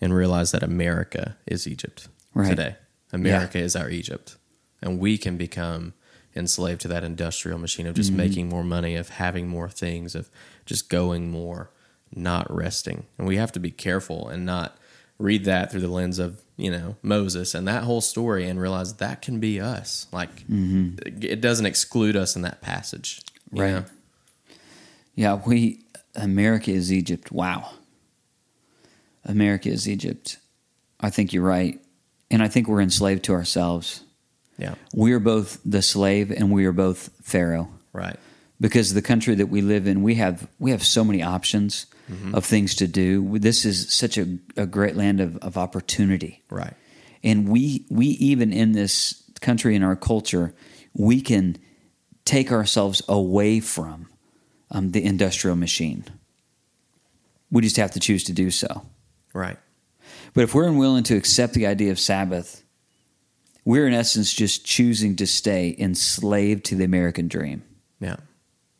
and 0.00 0.14
realize 0.14 0.52
that 0.52 0.62
America 0.62 1.36
is 1.46 1.66
Egypt 1.66 2.08
Right. 2.34 2.48
today. 2.48 2.76
America 3.12 3.58
is 3.58 3.74
our 3.76 3.88
Egypt. 3.90 4.36
And 4.82 4.98
we 4.98 5.18
can 5.18 5.36
become 5.36 5.94
enslaved 6.36 6.80
to 6.82 6.88
that 6.88 7.04
industrial 7.04 7.58
machine 7.58 7.86
of 7.86 7.94
just 7.94 8.10
mm-hmm. 8.10 8.18
making 8.18 8.48
more 8.48 8.64
money, 8.64 8.94
of 8.94 9.08
having 9.08 9.48
more 9.48 9.68
things, 9.68 10.14
of 10.14 10.28
just 10.64 10.88
going 10.88 11.30
more, 11.30 11.70
not 12.14 12.52
resting. 12.54 13.06
And 13.18 13.26
we 13.26 13.36
have 13.36 13.52
to 13.52 13.60
be 13.60 13.70
careful 13.70 14.28
and 14.28 14.44
not 14.44 14.76
read 15.18 15.44
that 15.44 15.70
through 15.70 15.80
the 15.80 15.88
lens 15.88 16.18
of, 16.18 16.42
you 16.56 16.70
know, 16.70 16.96
Moses 17.02 17.54
and 17.54 17.66
that 17.66 17.84
whole 17.84 18.00
story 18.00 18.48
and 18.48 18.60
realize 18.60 18.94
that 18.94 19.22
can 19.22 19.40
be 19.40 19.60
us. 19.60 20.06
Like 20.12 20.46
mm-hmm. 20.46 20.96
it 21.22 21.40
doesn't 21.40 21.66
exclude 21.66 22.16
us 22.16 22.36
in 22.36 22.42
that 22.42 22.60
passage. 22.60 23.22
Right. 23.50 23.70
know? 23.70 23.84
Yeah, 25.14 25.40
we 25.46 25.80
America 26.14 26.70
is 26.70 26.92
Egypt. 26.92 27.32
Wow. 27.32 27.70
America 29.24 29.68
is 29.68 29.88
Egypt. 29.88 30.38
I 31.00 31.10
think 31.10 31.32
you're 31.32 31.42
right. 31.42 31.80
And 32.30 32.42
I 32.42 32.48
think 32.48 32.68
we're 32.68 32.80
enslaved 32.80 33.24
to 33.24 33.32
ourselves. 33.32 34.02
Yeah. 34.58 34.74
We 34.94 35.12
are 35.12 35.20
both 35.20 35.60
the 35.64 35.82
slave 35.82 36.30
and 36.30 36.50
we 36.50 36.66
are 36.66 36.72
both 36.72 37.10
Pharaoh. 37.22 37.68
Right. 37.92 38.18
Because 38.60 38.94
the 38.94 39.02
country 39.02 39.34
that 39.34 39.48
we 39.48 39.60
live 39.60 39.86
in, 39.86 40.02
we 40.02 40.14
have 40.14 40.48
we 40.58 40.70
have 40.70 40.82
so 40.82 41.04
many 41.04 41.22
options 41.22 41.86
of 42.32 42.44
things 42.44 42.76
to 42.76 42.86
do. 42.86 43.38
This 43.38 43.64
is 43.64 43.92
such 43.92 44.16
a, 44.16 44.38
a 44.56 44.64
great 44.64 44.96
land 44.96 45.20
of, 45.20 45.36
of 45.38 45.58
opportunity. 45.58 46.44
Right. 46.50 46.74
And 47.22 47.48
we 47.48 47.84
we 47.90 48.06
even 48.06 48.52
in 48.52 48.72
this 48.72 49.22
country 49.40 49.74
in 49.74 49.82
our 49.82 49.96
culture, 49.96 50.54
we 50.94 51.20
can 51.20 51.58
take 52.24 52.52
ourselves 52.52 53.02
away 53.08 53.60
from 53.60 54.08
um, 54.70 54.92
the 54.92 55.04
industrial 55.04 55.56
machine. 55.56 56.04
We 57.50 57.62
just 57.62 57.76
have 57.76 57.92
to 57.92 58.00
choose 58.00 58.24
to 58.24 58.32
do 58.32 58.50
so. 58.50 58.86
Right. 59.34 59.58
But 60.34 60.44
if 60.44 60.54
we're 60.54 60.68
unwilling 60.68 61.04
to 61.04 61.16
accept 61.16 61.54
the 61.54 61.66
idea 61.66 61.90
of 61.90 61.98
Sabbath, 61.98 62.62
we're 63.66 63.86
in 63.86 63.92
essence 63.92 64.32
just 64.32 64.64
choosing 64.64 65.16
to 65.16 65.26
stay 65.26 65.74
enslaved 65.76 66.64
to 66.66 66.76
the 66.76 66.84
American 66.84 67.26
dream. 67.26 67.64
Yeah. 68.00 68.16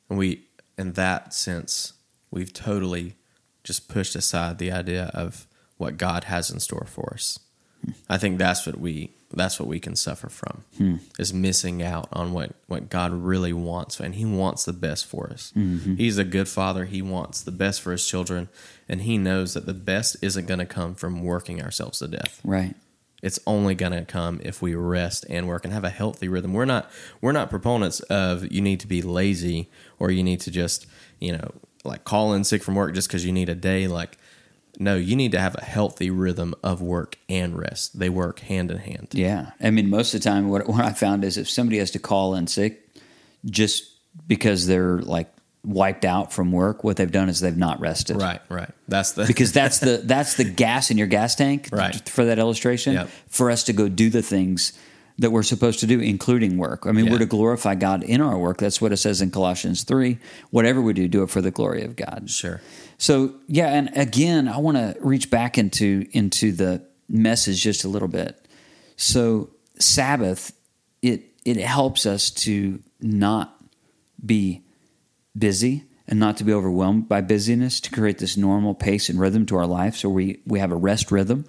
And 0.09 0.16
we, 0.16 0.44
in 0.79 0.92
that 0.92 1.35
sense, 1.35 1.92
we've 2.31 2.53
totally 2.53 3.16
just 3.64 3.88
pushed 3.88 4.14
aside 4.14 4.59
the 4.59 4.70
idea 4.70 5.11
of 5.12 5.49
what 5.77 5.99
God 5.99 6.25
has 6.25 6.51
in 6.51 6.61
store 6.61 6.87
for 6.88 7.12
us. 7.14 7.40
Hmm. 7.85 7.90
I 8.09 8.16
think 8.16 8.38
that's 8.38 8.64
what 8.64 8.79
we 8.79 9.11
that's 9.33 9.59
what 9.59 9.68
we 9.68 9.81
can 9.81 9.96
suffer 9.96 10.29
from 10.29 10.62
hmm. 10.79 10.94
is 11.18 11.35
missing 11.35 11.83
out 11.83 12.09
on 12.12 12.33
what 12.33 12.53
what 12.68 12.88
God 12.88 13.12
really 13.12 13.53
wants 13.53 13.99
and 13.99 14.14
he 14.14 14.25
wants 14.25 14.64
the 14.64 14.72
best 14.72 15.05
for 15.05 15.29
us. 15.31 15.53
Mm-hmm. 15.57 15.96
He's 15.96 16.16
a 16.16 16.25
good 16.25 16.49
father, 16.49 16.85
he 16.85 17.03
wants 17.03 17.42
the 17.42 17.51
best 17.51 17.83
for 17.83 17.90
his 17.90 18.07
children 18.07 18.49
and 18.88 19.03
he 19.03 19.18
knows 19.18 19.55
that 19.55 19.66
the 19.66 19.75
best 19.75 20.16
isn't 20.22 20.46
going 20.46 20.61
to 20.61 20.64
come 20.66 20.94
from 20.94 21.25
working 21.25 21.61
ourselves 21.61 21.99
to 21.99 22.07
death. 22.07 22.40
Right. 22.44 22.77
It's 23.22 23.38
only 23.46 23.74
going 23.74 23.92
to 23.92 24.05
come 24.05 24.40
if 24.44 24.61
we 24.61 24.74
rest 24.74 25.24
and 25.29 25.48
work 25.48 25.64
and 25.64 25.72
have 25.72 25.85
a 25.85 25.90
healthy 25.90 26.29
rhythm. 26.29 26.52
We're 26.52 26.64
not 26.64 26.90
we're 27.20 27.33
not 27.33 27.50
proponents 27.50 28.00
of 28.00 28.50
you 28.52 28.61
need 28.61 28.81
to 28.81 28.87
be 28.87 29.02
lazy 29.02 29.70
or 29.98 30.11
you 30.11 30.22
need 30.22 30.40
to 30.40 30.50
just 30.50 30.87
you 31.18 31.33
know 31.33 31.50
like 31.85 32.05
call 32.05 32.35
in 32.35 32.44
sick 32.44 32.62
from 32.62 32.74
work 32.74 32.94
just 32.94 33.09
because 33.09 33.24
you 33.24 33.33
need 33.33 33.48
a 33.48 33.55
day. 33.55 33.87
Like 33.87 34.18
no, 34.79 34.96
you 34.96 35.16
need 35.16 35.33
to 35.33 35.40
have 35.40 35.57
a 35.57 35.64
healthy 35.64 36.11
rhythm 36.11 36.55
of 36.62 36.83
work 36.83 37.16
and 37.29 37.59
rest. 37.59 37.98
They 37.98 38.11
work 38.11 38.40
hand 38.40 38.70
in 38.70 38.79
hand. 38.79 39.09
Yeah. 39.12 39.52
I 39.61 39.70
mean, 39.70 39.88
most 39.88 40.12
of 40.12 40.20
the 40.20 40.29
time, 40.29 40.48
what, 40.48 40.68
what 40.68 40.85
I 40.85 40.92
found 40.92 41.24
is 41.24 41.38
if 41.38 41.48
somebody 41.48 41.79
has 41.79 41.90
to 41.92 41.98
call 41.98 42.35
in 42.35 42.46
sick 42.46 42.87
just 43.44 43.90
because 44.26 44.66
they're 44.66 44.98
like 44.98 45.33
wiped 45.66 46.05
out 46.05 46.33
from 46.33 46.52
work, 46.52 46.85
what 46.85 46.96
they've 46.96 47.11
done 47.11 47.29
is 47.29 47.40
they've 47.40 47.57
not 47.57 47.81
rested. 47.81 48.16
Right, 48.16 48.40
right. 48.48 48.70
That's 48.87 49.12
the 49.12 49.26
because 49.26 49.52
that's 49.52 49.81
the 49.81 49.96
that's 50.05 50.35
the 50.37 50.44
gas 50.44 50.90
in 50.92 50.96
your 50.96 51.09
gas 51.09 51.35
tank 51.35 51.68
Right. 51.72 52.09
for 52.09 52.24
that 52.26 52.38
illustration 52.38 52.94
Yep. 52.94 53.09
for 53.29 53.50
us 53.50 53.64
to 53.64 53.72
go 53.72 53.88
do 53.88 54.09
the 54.09 54.22
things 54.22 54.72
that 55.18 55.31
we're 55.33 55.42
supposed 55.42 55.81
to 55.81 55.87
do 55.87 55.98
including 55.98 56.59
work 56.59 56.85
i 56.87 56.92
mean 56.92 57.07
Yeah. 57.07 57.12
we're 57.12 57.18
to 57.20 57.26
glorify 57.26 57.74
god 57.74 58.02
in 58.05 58.20
our 58.20 58.37
work 58.38 58.59
that's 58.59 58.83
what 58.83 58.92
it 58.92 58.98
says 58.98 59.22
in 59.22 59.31
colossians 59.31 59.83
3 59.83 60.18
whatever 60.50 60.83
we 60.83 60.92
do 60.92 61.09
do 61.09 61.22
it 61.22 61.31
for 61.31 61.40
the 61.40 61.50
glory 61.50 61.83
of 61.85 61.96
god 61.96 62.29
sure. 62.29 62.61
so 62.98 63.33
yeah 63.48 63.68
and 63.72 63.88
again 63.96 64.46
i 64.46 64.59
want 64.59 64.76
to 64.76 64.94
reach 65.00 65.31
back 65.31 65.57
into 65.57 66.07
into 66.12 66.52
the 66.52 66.83
message 67.09 67.62
just 67.62 67.83
a 67.83 67.88
little 67.88 68.09
bit 68.09 68.46
so 68.96 69.48
sabbath 69.79 70.52
it 71.00 71.22
it 71.46 71.57
helps 71.57 72.05
us 72.05 72.29
to 72.31 72.83
not 73.00 73.59
be 74.24 74.61
busy 75.37 75.85
and 76.09 76.20
not 76.20 76.37
to 76.37 76.44
be 76.44 76.53
overwhelmed 76.53 77.09
by 77.09 77.20
busyness 77.20 77.81
to 77.81 77.90
create 77.90 78.18
this 78.18 78.37
normal 78.37 78.75
pace 78.75 79.09
and 79.09 79.18
rhythm 79.18 79.44
to 79.46 79.57
our 79.57 79.66
life 79.66 79.96
so 79.96 80.09
we 80.09 80.40
we 80.46 80.59
have 80.59 80.72
a 80.72 80.77
rest 80.77 81.11
rhythm. 81.11 81.44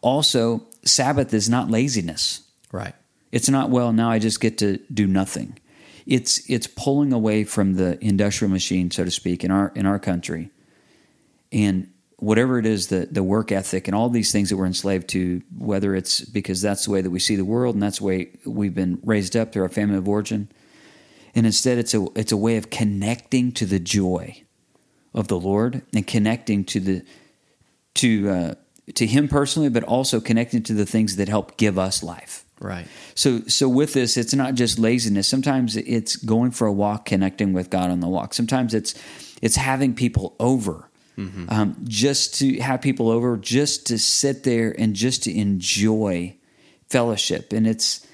Also 0.00 0.66
sabbath 0.84 1.34
is 1.34 1.48
not 1.48 1.70
laziness. 1.70 2.42
Right. 2.70 2.94
it's 3.32 3.48
not 3.48 3.70
well 3.70 3.94
now 3.94 4.10
i 4.10 4.18
just 4.18 4.40
get 4.40 4.58
to 4.58 4.78
do 4.92 5.06
nothing. 5.06 5.58
It's 6.06 6.48
it's 6.48 6.66
pulling 6.66 7.12
away 7.12 7.44
from 7.44 7.74
the 7.74 8.02
industrial 8.04 8.50
machine 8.50 8.90
so 8.90 9.04
to 9.04 9.10
speak 9.10 9.44
in 9.44 9.50
our 9.50 9.72
in 9.74 9.86
our 9.86 9.98
country. 9.98 10.50
And 11.52 11.90
whatever 12.18 12.58
it 12.58 12.66
is 12.66 12.88
the 12.88 13.08
the 13.10 13.22
work 13.22 13.52
ethic 13.52 13.86
and 13.86 13.94
all 13.94 14.08
these 14.08 14.32
things 14.32 14.50
that 14.50 14.56
we're 14.56 14.66
enslaved 14.66 15.08
to 15.08 15.40
whether 15.56 15.94
it's 15.94 16.20
because 16.22 16.60
that's 16.60 16.84
the 16.84 16.90
way 16.90 17.00
that 17.00 17.10
we 17.10 17.20
see 17.20 17.36
the 17.36 17.44
world 17.44 17.74
and 17.74 17.82
that's 17.82 17.98
the 17.98 18.04
way 18.04 18.28
we've 18.44 18.74
been 18.74 18.98
raised 19.04 19.36
up 19.36 19.52
through 19.52 19.62
our 19.62 19.68
family 19.68 19.96
of 19.96 20.08
origin 20.08 20.48
and 21.38 21.46
instead 21.46 21.78
it's 21.78 21.94
a 21.94 22.06
it's 22.16 22.32
a 22.32 22.36
way 22.36 22.56
of 22.56 22.68
connecting 22.68 23.52
to 23.52 23.64
the 23.64 23.78
joy 23.78 24.42
of 25.14 25.28
the 25.28 25.38
lord 25.38 25.82
and 25.94 26.06
connecting 26.06 26.64
to 26.64 26.80
the 26.80 27.02
to 27.94 28.28
uh, 28.28 28.54
to 28.94 29.06
him 29.06 29.28
personally 29.28 29.68
but 29.68 29.84
also 29.84 30.20
connecting 30.20 30.62
to 30.62 30.74
the 30.74 30.84
things 30.84 31.16
that 31.16 31.28
help 31.28 31.56
give 31.56 31.78
us 31.78 32.02
life 32.02 32.44
Right. 32.60 32.88
so, 33.14 33.42
so 33.46 33.68
with 33.68 33.92
this, 33.92 34.16
it's 34.16 34.34
not 34.34 34.54
just 34.54 34.80
laziness. 34.80 35.28
Sometimes 35.28 35.76
it's 35.76 36.16
going 36.16 36.50
for 36.50 36.66
a 36.66 36.72
walk, 36.72 37.04
connecting 37.04 37.52
with 37.52 37.70
God 37.70 37.88
on 37.90 38.00
the 38.00 38.08
walk. 38.08 38.34
Sometimes 38.34 38.74
it's 38.74 38.94
it's 39.40 39.54
having 39.54 39.94
people 39.94 40.34
over, 40.40 40.90
um, 41.50 41.76
just 41.84 42.34
to 42.40 42.58
have 42.58 42.80
people 42.80 43.10
over, 43.10 43.36
just 43.36 43.86
to 43.86 43.96
sit 43.96 44.42
there 44.42 44.74
and 44.76 44.94
just 44.94 45.22
to 45.22 45.32
enjoy 45.32 46.34
fellowship. 46.88 47.52
And 47.52 47.64
it's 47.64 48.04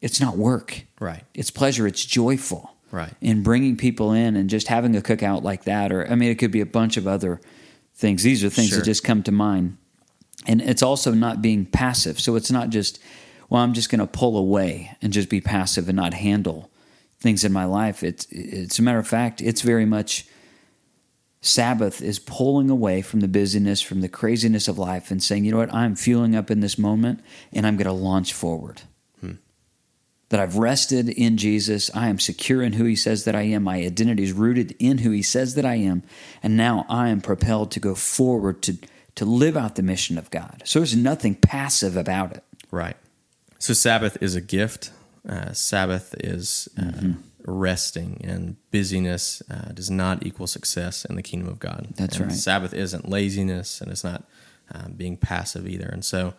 it's 0.00 0.20
not 0.20 0.36
work. 0.36 0.84
Right. 1.00 1.24
It's 1.34 1.50
pleasure. 1.50 1.86
It's 1.86 2.04
joyful. 2.04 2.74
Right. 2.90 3.12
And 3.20 3.44
bringing 3.44 3.76
people 3.76 4.12
in 4.12 4.36
and 4.36 4.48
just 4.48 4.68
having 4.68 4.96
a 4.96 5.00
cookout 5.00 5.42
like 5.42 5.64
that, 5.64 5.92
or 5.92 6.10
I 6.10 6.14
mean, 6.14 6.30
it 6.30 6.36
could 6.36 6.50
be 6.52 6.60
a 6.60 6.66
bunch 6.66 6.96
of 6.96 7.06
other 7.06 7.40
things. 7.94 8.22
These 8.22 8.44
are 8.44 8.50
things 8.50 8.68
Sure. 8.68 8.78
that 8.78 8.84
just 8.84 9.04
come 9.04 9.22
to 9.24 9.32
mind. 9.32 9.76
And 10.46 10.62
it's 10.62 10.82
also 10.82 11.12
not 11.12 11.42
being 11.42 11.66
passive. 11.66 12.18
So 12.18 12.36
it's 12.36 12.50
not 12.50 12.70
just, 12.70 12.98
well, 13.50 13.62
I'm 13.62 13.74
just 13.74 13.90
going 13.90 13.98
to 14.00 14.06
pull 14.06 14.38
away 14.38 14.96
and 15.02 15.12
just 15.12 15.28
be 15.28 15.40
passive 15.40 15.88
and 15.88 15.96
not 15.96 16.14
handle 16.14 16.70
things 17.18 17.44
in 17.44 17.52
my 17.52 17.64
life. 17.64 18.02
It's, 18.02 18.26
it's 18.30 18.78
a 18.78 18.82
matter 18.82 18.98
of 18.98 19.08
fact, 19.08 19.40
it's 19.42 19.62
very 19.62 19.84
much 19.84 20.26
Sabbath 21.40 22.00
is 22.02 22.18
pulling 22.18 22.70
away 22.70 23.02
from 23.02 23.20
the 23.20 23.28
busyness, 23.28 23.80
from 23.80 24.00
the 24.00 24.08
craziness 24.08 24.66
of 24.68 24.78
life, 24.78 25.10
and 25.10 25.22
saying, 25.22 25.44
you 25.44 25.52
know 25.52 25.58
what, 25.58 25.72
I'm 25.72 25.94
fueling 25.94 26.34
up 26.34 26.50
in 26.50 26.60
this 26.60 26.78
moment 26.78 27.20
and 27.52 27.66
I'm 27.66 27.76
going 27.76 27.86
to 27.86 27.92
launch 27.92 28.32
forward. 28.32 28.82
That 30.30 30.40
I've 30.40 30.56
rested 30.56 31.08
in 31.08 31.38
Jesus. 31.38 31.90
I 31.94 32.08
am 32.08 32.18
secure 32.18 32.62
in 32.62 32.74
who 32.74 32.84
He 32.84 32.96
says 32.96 33.24
that 33.24 33.34
I 33.34 33.42
am. 33.42 33.62
My 33.62 33.76
identity 33.78 34.22
is 34.24 34.32
rooted 34.32 34.76
in 34.78 34.98
who 34.98 35.10
He 35.10 35.22
says 35.22 35.54
that 35.54 35.64
I 35.64 35.76
am. 35.76 36.02
And 36.42 36.56
now 36.56 36.84
I 36.88 37.08
am 37.08 37.20
propelled 37.22 37.70
to 37.72 37.80
go 37.80 37.94
forward 37.94 38.60
to, 38.62 38.76
to 39.14 39.24
live 39.24 39.56
out 39.56 39.76
the 39.76 39.82
mission 39.82 40.18
of 40.18 40.30
God. 40.30 40.62
So 40.66 40.80
there's 40.80 40.94
nothing 40.96 41.34
passive 41.34 41.96
about 41.96 42.32
it. 42.32 42.44
Right. 42.70 42.96
So 43.58 43.72
Sabbath 43.72 44.18
is 44.22 44.34
a 44.34 44.40
gift. 44.42 44.90
Uh, 45.26 45.52
Sabbath 45.52 46.14
is 46.18 46.68
uh, 46.78 46.82
Mm-hmm. 46.82 47.12
resting, 47.50 48.20
and 48.22 48.56
busyness 48.70 49.42
uh, 49.50 49.72
does 49.72 49.90
not 49.90 50.24
equal 50.26 50.46
success 50.46 51.04
in 51.06 51.16
the 51.16 51.22
kingdom 51.22 51.48
of 51.48 51.58
God. 51.58 51.88
That's 51.96 52.16
And 52.18 52.26
right. 52.28 52.36
Sabbath 52.36 52.74
isn't 52.74 53.08
laziness, 53.08 53.80
and 53.80 53.90
it's 53.90 54.04
not 54.04 54.24
uh, 54.74 54.88
being 54.88 55.16
passive 55.16 55.66
either. 55.66 55.86
And 55.86 56.04
so 56.04 56.34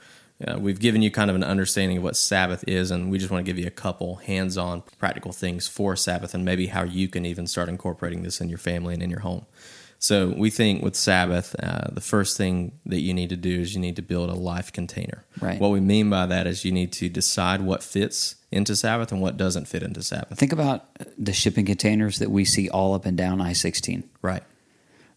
uh, 0.47 0.57
we've 0.57 0.79
given 0.79 1.01
you 1.01 1.11
kind 1.11 1.29
of 1.29 1.35
an 1.35 1.43
understanding 1.43 1.97
of 1.97 2.03
what 2.03 2.15
Sabbath 2.15 2.63
is, 2.67 2.91
and 2.91 3.11
we 3.11 3.17
just 3.17 3.29
want 3.29 3.45
to 3.45 3.49
give 3.49 3.59
you 3.59 3.67
a 3.67 3.71
couple 3.71 4.17
hands-on, 4.17 4.83
practical 4.97 5.31
things 5.31 5.67
for 5.67 5.95
Sabbath, 5.95 6.33
and 6.33 6.45
maybe 6.45 6.67
how 6.67 6.83
you 6.83 7.07
can 7.07 7.25
even 7.25 7.45
start 7.45 7.67
incorporating 7.67 8.23
this 8.23 8.39
in 8.39 8.49
your 8.49 8.57
family 8.57 8.93
and 8.93 9.03
in 9.03 9.09
your 9.09 9.19
home. 9.19 9.45
So 10.01 10.29
we 10.29 10.49
think 10.49 10.81
with 10.81 10.95
Sabbath, 10.95 11.55
uh, 11.61 11.89
the 11.91 12.01
first 12.01 12.37
thing 12.37 12.71
that 12.85 13.01
you 13.01 13.13
need 13.13 13.29
to 13.29 13.35
do 13.35 13.59
is 13.59 13.75
you 13.75 13.81
need 13.81 13.97
to 13.97 14.01
build 14.01 14.29
a 14.29 14.33
life 14.33 14.71
container. 14.71 15.25
Right. 15.41 15.59
What 15.59 15.71
we 15.71 15.81
mean 15.81 16.09
by 16.09 16.25
that 16.25 16.47
is 16.47 16.63
you 16.63 16.71
need 16.71 16.93
to 16.93 17.09
decide 17.09 17.59
what 17.59 17.83
fits 17.83 18.35
into 18.49 18.77
Sabbath 18.77 19.11
and 19.11 19.21
what 19.21 19.35
doesn't 19.35 19.67
fit 19.67 19.83
into 19.83 20.01
Sabbath. 20.01 20.39
Think 20.39 20.53
about 20.53 20.85
the 21.17 21.33
shipping 21.33 21.65
containers 21.65 22.19
that 22.19 22.31
we 22.31 22.45
see 22.45 22.69
all 22.69 22.93
up 22.93 23.05
and 23.05 23.17
down 23.17 23.41
I 23.41 23.51
16. 23.51 24.09
Right. 24.21 24.43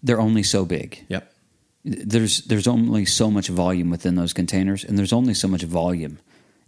They're 0.03 0.21
only 0.21 0.43
so 0.43 0.65
big. 0.65 1.05
Yep. 1.09 1.32
There's, 1.85 2.43
there's 2.43 2.69
only 2.69 3.05
so 3.05 3.31
much 3.31 3.49
volume 3.49 3.91
within 3.91 4.15
those 4.15 4.33
containers, 4.33 4.85
and 4.85 4.99
there's 4.99 5.13
only 5.13 5.35
so 5.35 5.49
much 5.49 5.63
volume 5.63 6.19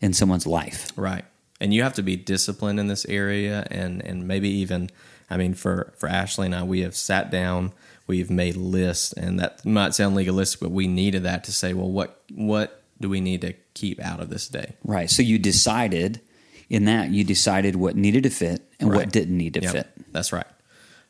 in 0.00 0.12
someone's 0.12 0.46
life. 0.46 0.92
Right. 0.96 1.24
And 1.60 1.72
you 1.72 1.82
have 1.82 1.94
to 1.94 2.02
be 2.02 2.16
disciplined 2.16 2.78
in 2.80 2.88
this 2.88 3.06
area 3.06 3.66
and 3.70 4.04
and 4.04 4.26
maybe 4.26 4.48
even 4.48 4.90
I 5.30 5.36
mean 5.36 5.54
for 5.54 5.94
for 5.96 6.08
Ashley 6.08 6.46
and 6.46 6.54
I 6.54 6.62
we 6.62 6.80
have 6.80 6.94
sat 6.94 7.30
down, 7.30 7.72
we've 8.06 8.30
made 8.30 8.56
lists 8.56 9.12
and 9.12 9.38
that 9.40 9.64
might 9.64 9.94
sound 9.94 10.14
legalistic 10.14 10.60
but 10.60 10.70
we 10.72 10.86
needed 10.86 11.22
that 11.22 11.44
to 11.44 11.52
say 11.52 11.72
well 11.72 11.90
what 11.90 12.22
what 12.34 12.82
do 13.00 13.08
we 13.08 13.20
need 13.20 13.40
to 13.42 13.54
keep 13.72 14.00
out 14.00 14.20
of 14.20 14.28
this 14.30 14.48
day? 14.48 14.74
Right. 14.84 15.08
So 15.10 15.22
you 15.22 15.38
decided 15.38 16.20
in 16.68 16.84
that, 16.86 17.10
you 17.10 17.24
decided 17.24 17.76
what 17.76 17.96
needed 17.96 18.24
to 18.24 18.30
fit 18.30 18.62
and 18.80 18.92
what 18.92 19.10
didn't 19.10 19.36
need 19.36 19.54
to 19.54 19.60
Yep, 19.60 19.72
fit. 19.72 19.86
That's 20.12 20.32
right. 20.32 20.46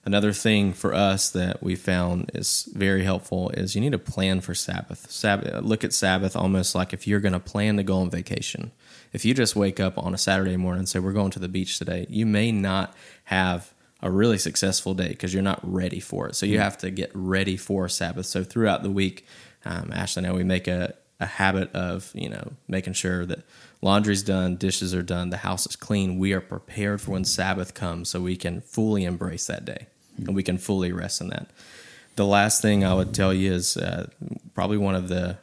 Another 0.07 0.33
thing 0.33 0.75
for 0.75 0.93
us 0.93 1.31
that 1.31 1.63
we 1.63 1.77
found 1.77 2.31
is 2.35 2.69
very 2.75 3.05
helpful 3.05 3.49
is 3.51 3.75
you 3.75 3.81
need 3.81 3.93
to 3.93 3.99
plan 3.99 4.43
for 4.43 4.55
Sabbath. 4.55 5.11
Sabbath 5.11 5.65
look 5.65 5.83
at 5.83 5.95
Sabbath 5.95 6.37
almost 6.37 6.75
like 6.75 6.93
if 6.93 7.07
you're 7.07 7.21
going 7.21 7.33
to 7.33 7.41
plan 7.41 7.79
to 7.79 7.83
go 7.83 7.97
on 7.97 8.11
vacation. 8.11 8.71
If 9.15 9.25
you 9.25 9.33
just 9.33 9.57
wake 9.57 9.81
up 9.81 9.97
on 9.97 10.13
a 10.13 10.19
Saturday 10.19 10.59
morning 10.59 10.81
and 10.81 10.89
say 10.89 10.99
we're 10.99 11.13
going 11.13 11.31
to 11.31 11.39
the 11.39 11.49
beach 11.49 11.79
today, 11.79 12.07
you 12.11 12.27
may 12.27 12.53
not 12.53 12.95
have 13.25 13.73
a 14.03 14.11
really 14.11 14.37
successful 14.37 14.93
day 14.93 15.09
because 15.09 15.33
you're 15.33 15.43
not 15.43 15.61
ready 15.63 16.01
for 16.01 16.29
it. 16.29 16.35
So 16.35 16.45
you 16.45 16.59
have 16.59 16.77
to 16.79 16.91
get 16.91 17.11
ready 17.15 17.57
for 17.57 17.89
Sabbath. 17.89 18.27
So 18.27 18.45
throughout 18.45 18.83
the 18.83 18.91
week, 18.91 19.25
um, 19.65 19.91
Ashley 19.91 20.21
and 20.21 20.27
I 20.27 20.33
we 20.33 20.45
make 20.45 20.69
a 20.69 20.95
a 21.21 21.27
habit 21.27 21.73
of 21.75 22.11
you 22.13 22.29
know 22.29 22.53
making 22.67 22.93
sure 22.93 23.25
that 23.25 23.45
laundry's 23.81 24.23
done, 24.23 24.57
dishes 24.57 24.93
are 24.93 25.03
done, 25.03 25.31
the 25.31 25.39
house 25.39 25.65
is 25.65 25.77
clean. 25.77 26.19
We 26.19 26.33
are 26.35 26.41
prepared 26.41 27.01
for 27.01 27.13
when 27.13 27.25
Sabbath 27.25 27.73
comes, 27.73 28.11
so 28.11 28.21
we 28.21 28.37
can 28.37 28.61
fully 28.61 29.05
embrace 29.05 29.47
that 29.47 29.65
day 29.65 29.87
and 30.19 30.35
we 30.35 30.43
can 30.43 30.59
fully 30.59 30.93
rest 30.93 31.21
in 31.21 31.29
that. 31.29 31.49
The 32.17 32.27
last 32.27 32.63
thing 32.63 32.85
I 32.85 32.95
would 32.95 33.13
tell 33.13 33.35
you 33.35 33.53
is 33.53 33.77
uh, 33.77 34.09
probably 34.55 34.79
one 34.79 34.95
of 34.95 35.09
the 35.09 35.37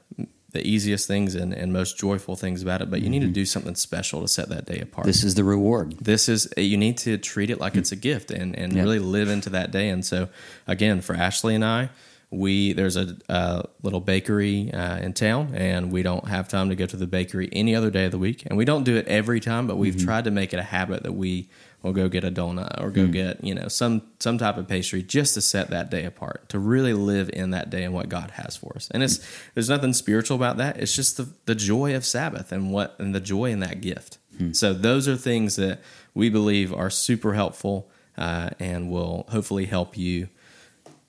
the 0.53 0.67
easiest 0.67 1.07
things 1.07 1.33
and, 1.33 1.53
and 1.53 1.71
most 1.71 1.97
joyful 1.97 2.35
things 2.35 2.61
about 2.61 2.81
it, 2.81 2.91
but 2.91 3.01
you 3.01 3.09
need 3.09 3.21
to 3.21 3.27
do 3.29 3.45
something 3.45 3.73
special 3.73 4.19
to 4.21 4.27
set 4.27 4.49
that 4.49 4.65
day 4.65 4.79
apart 4.81 5.07
This 5.07 5.23
is 5.23 5.35
the 5.35 5.45
reward. 5.45 5.95
this 6.01 6.27
is 6.27 6.49
you 6.57 6.75
need 6.75 6.97
to 6.99 7.17
treat 7.17 7.49
it 7.49 7.57
like 7.61 7.75
it's 7.77 7.93
a 7.93 7.95
gift 7.95 8.31
and 8.31 8.53
and 8.57 8.73
Yeah. 8.73 8.81
really 8.83 8.99
live 8.99 9.29
into 9.29 9.49
that 9.51 9.71
day 9.71 9.87
and 9.87 10.05
so 10.05 10.27
again 10.67 10.99
for 10.99 11.15
ashley 11.15 11.55
and 11.55 11.63
i 11.63 11.89
we 12.31 12.71
there's 12.73 12.95
a, 12.95 13.17
a 13.27 13.65
little 13.83 13.99
bakery 13.99 14.71
uh, 14.73 14.97
in 14.97 15.13
town 15.13 15.53
and 15.53 15.91
we 15.91 16.01
don't 16.01 16.27
have 16.27 16.47
time 16.47 16.69
to 16.69 16.75
go 16.75 16.85
to 16.85 16.95
the 16.95 17.05
bakery 17.05 17.49
any 17.51 17.75
other 17.75 17.91
day 17.91 18.05
of 18.05 18.11
the 18.11 18.17
week. 18.17 18.43
And 18.45 18.57
we 18.57 18.65
don't 18.65 18.83
do 18.83 18.95
it 18.95 19.07
every 19.07 19.39
time 19.39 19.67
but 19.67 19.75
we've 19.77 20.01
tried 20.01 20.23
to 20.23 20.31
make 20.31 20.53
it 20.53 20.57
a 20.57 20.63
habit 20.63 21.03
that 21.03 21.11
we 21.11 21.49
will 21.83 21.93
go 21.93 22.07
get 22.07 22.23
a 22.23 22.31
donut 22.31 22.81
or 22.81 22.89
go 22.89 23.07
get 23.07 23.43
you 23.43 23.53
know 23.53 23.67
some 23.67 24.03
some 24.19 24.37
type 24.37 24.57
of 24.57 24.67
pastry 24.67 25.03
just 25.03 25.33
to 25.33 25.41
set 25.41 25.69
that 25.71 25.89
day 25.89 26.05
apart 26.05 26.47
to 26.49 26.59
really 26.59 26.93
live 26.93 27.29
in 27.33 27.49
that 27.51 27.69
day 27.69 27.83
and 27.83 27.93
what 27.93 28.07
god 28.07 28.31
has 28.31 28.55
for 28.55 28.73
us. 28.75 28.89
And 28.91 29.03
it's 29.03 29.19
there's 29.53 29.69
nothing 29.69 29.93
spiritual 29.93 30.37
about 30.37 30.57
that. 30.57 30.77
It's 30.77 30.95
just 30.95 31.17
the, 31.17 31.27
the 31.45 31.55
joy 31.55 31.95
of 31.95 32.05
sabbath 32.05 32.51
and 32.51 32.71
what 32.71 32.95
and 32.97 33.13
the 33.13 33.19
joy 33.19 33.51
in 33.51 33.59
that 33.59 33.81
gift. 33.81 34.17
So 34.53 34.73
those 34.73 35.07
are 35.07 35.17
things 35.17 35.55
that 35.57 35.81
we 36.15 36.29
believe 36.29 36.73
are 36.73 36.89
super 36.89 37.33
helpful 37.33 37.91
uh, 38.17 38.49
and 38.59 38.89
will 38.89 39.27
hopefully 39.29 39.65
help 39.65 39.95
you 39.95 40.29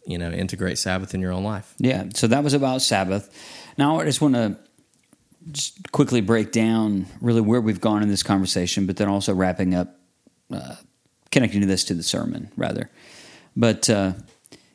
you 0.07 0.19
know 0.19 0.31
integrate 0.31 0.79
sabbath 0.79 1.15
in 1.15 1.21
your 1.21 1.33
own 1.33 1.45
life 1.45 1.75
Yeah. 1.79 2.05
So 2.15 2.27
that 2.29 2.45
was 2.45 2.55
about 2.55 2.83
Sabbath. 2.83 3.31
Now 3.79 4.01
I 4.01 4.05
just 4.05 4.21
want 4.21 4.35
to 4.35 4.57
just 5.51 5.91
quickly 5.93 6.21
break 6.21 6.53
down 6.53 7.07
really 7.21 7.41
where 7.41 7.61
we've 7.61 7.81
gone 7.81 8.03
in 8.03 8.09
this 8.09 8.23
conversation, 8.23 8.87
but 8.87 8.97
then 8.97 9.09
also 9.09 9.35
wrapping 9.35 9.75
up, 9.75 9.97
uh, 10.53 10.77
connecting 11.31 11.61
to 11.61 11.67
this 11.67 11.85
to 11.85 11.95
the 11.95 12.03
sermon 12.03 12.51
rather. 12.57 12.91
But 13.57 13.91
uh, 13.91 14.13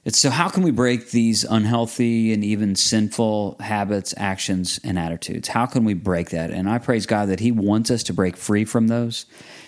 it's 0.03 0.19
so 0.19 0.29
how 0.29 0.49
can 0.49 0.63
we 0.63 0.71
break 0.71 1.11
these 1.11 1.43
unhealthy 1.43 2.33
and 2.33 2.43
even 2.43 2.75
sinful 2.75 3.57
habits, 3.59 4.13
actions, 4.17 4.79
and 4.83 4.99
attitudes? 4.99 5.47
How 5.47 5.65
can 5.65 5.83
we 5.83 5.93
break 5.93 6.31
that? 6.31 6.51
And 6.51 6.69
I 6.69 6.77
praise 6.77 7.05
God 7.05 7.29
that 7.29 7.39
He 7.39 7.51
wants 7.51 7.89
us 7.91 8.03
to 8.03 8.13
break 8.13 8.35
free 8.37 8.65
from 8.65 8.87
those. 8.87 9.25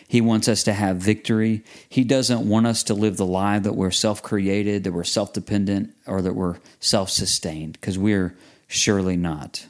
He 0.09 0.21
wants 0.21 0.47
us 0.47 0.63
to 0.63 0.73
have 0.73 0.97
victory. 0.97 1.63
He 1.87 2.03
doesn't 2.03 2.49
want 2.49 2.65
us 2.65 2.81
to 2.85 2.95
live 2.95 3.17
the 3.17 3.27
lie 3.27 3.59
that 3.59 3.73
we're 3.73 3.91
self 3.91 4.23
created, 4.23 4.83
that 4.83 4.91
we're 4.91 5.03
self 5.03 5.33
dependent, 5.33 5.93
or 6.07 6.23
that 6.23 6.33
we're 6.33 6.57
self 6.79 7.11
sustained, 7.11 7.73
because 7.73 7.95
we're 7.95 8.35
surely 8.67 9.15
not. 9.15 9.67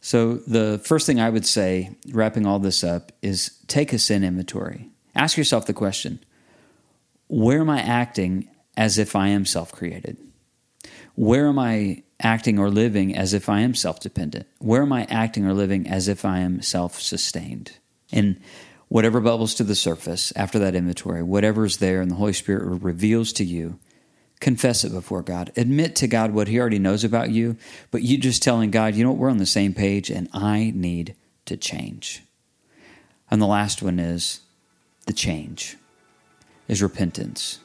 So, 0.00 0.36
the 0.36 0.80
first 0.82 1.06
thing 1.06 1.20
I 1.20 1.28
would 1.28 1.44
say, 1.44 1.90
wrapping 2.10 2.46
all 2.46 2.58
this 2.58 2.82
up, 2.82 3.12
is 3.20 3.58
take 3.68 3.92
a 3.92 3.98
sin 3.98 4.24
inventory. 4.24 4.88
Ask 5.14 5.36
yourself 5.36 5.66
the 5.66 5.74
question 5.74 6.18
where 7.28 7.60
am 7.60 7.68
I 7.68 7.82
acting 7.82 8.48
as 8.74 8.96
if 8.96 9.14
I 9.14 9.28
am 9.28 9.44
self 9.44 9.70
created? 9.70 10.16
Where 11.14 11.48
am 11.48 11.58
I 11.58 12.04
acting 12.20 12.58
or 12.58 12.70
living 12.70 13.14
as 13.14 13.34
if 13.34 13.50
I 13.50 13.60
am 13.60 13.74
self 13.74 14.00
dependent? 14.00 14.46
Where 14.60 14.80
am 14.80 14.94
I 14.94 15.04
acting 15.10 15.44
or 15.44 15.52
living 15.52 15.86
as 15.86 16.08
if 16.08 16.24
I 16.24 16.38
am 16.38 16.62
self 16.62 16.98
sustained? 16.98 17.72
And 18.10 18.40
whatever 18.88 19.20
bubbles 19.20 19.54
to 19.54 19.64
the 19.64 19.74
surface 19.74 20.32
after 20.36 20.58
that 20.58 20.74
inventory, 20.74 21.22
whatever 21.22 21.64
is 21.64 21.78
there 21.78 22.00
and 22.00 22.10
the 22.10 22.16
Holy 22.16 22.32
Spirit 22.32 22.80
reveals 22.82 23.32
to 23.34 23.44
you, 23.44 23.78
confess 24.40 24.84
it 24.84 24.92
before 24.92 25.22
God. 25.22 25.52
Admit 25.56 25.96
to 25.96 26.06
God 26.06 26.32
what 26.32 26.48
He 26.48 26.58
already 26.60 26.78
knows 26.78 27.04
about 27.04 27.30
you, 27.30 27.56
but 27.90 28.02
you 28.02 28.18
just 28.18 28.42
telling 28.42 28.70
God, 28.70 28.94
you 28.94 29.04
know 29.04 29.10
what, 29.10 29.18
we're 29.18 29.30
on 29.30 29.38
the 29.38 29.46
same 29.46 29.74
page 29.74 30.10
and 30.10 30.28
I 30.32 30.72
need 30.74 31.14
to 31.46 31.56
change. 31.56 32.22
And 33.30 33.42
the 33.42 33.46
last 33.46 33.82
one 33.82 33.98
is 33.98 34.40
the 35.06 35.12
change, 35.12 35.76
is 36.68 36.82
repentance. 36.82 37.58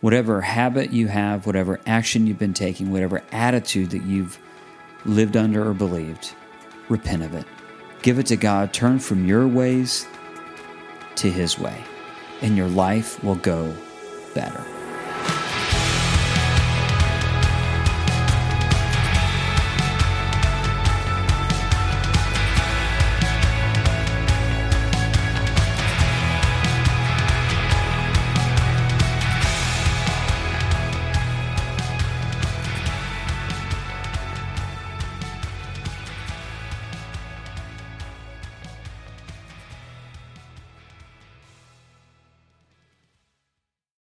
Whatever 0.00 0.42
habit 0.42 0.92
you 0.92 1.08
have, 1.08 1.44
whatever 1.44 1.80
action 1.86 2.26
you've 2.26 2.38
been 2.38 2.54
taking, 2.54 2.92
whatever 2.92 3.22
attitude 3.32 3.90
that 3.90 4.04
you've 4.04 4.38
lived 5.04 5.36
under 5.36 5.68
or 5.68 5.74
believed, 5.74 6.32
repent 6.88 7.22
of 7.22 7.34
it. 7.34 7.44
Give 8.02 8.18
it 8.18 8.26
to 8.26 8.36
God. 8.36 8.72
Turn 8.72 9.00
from 9.00 9.26
your 9.26 9.48
ways 9.48 10.06
to 11.18 11.30
His 11.30 11.58
way, 11.58 11.84
and 12.42 12.56
your 12.56 12.68
life 12.68 13.22
will 13.22 13.36
go 13.36 13.74
better. 14.34 14.77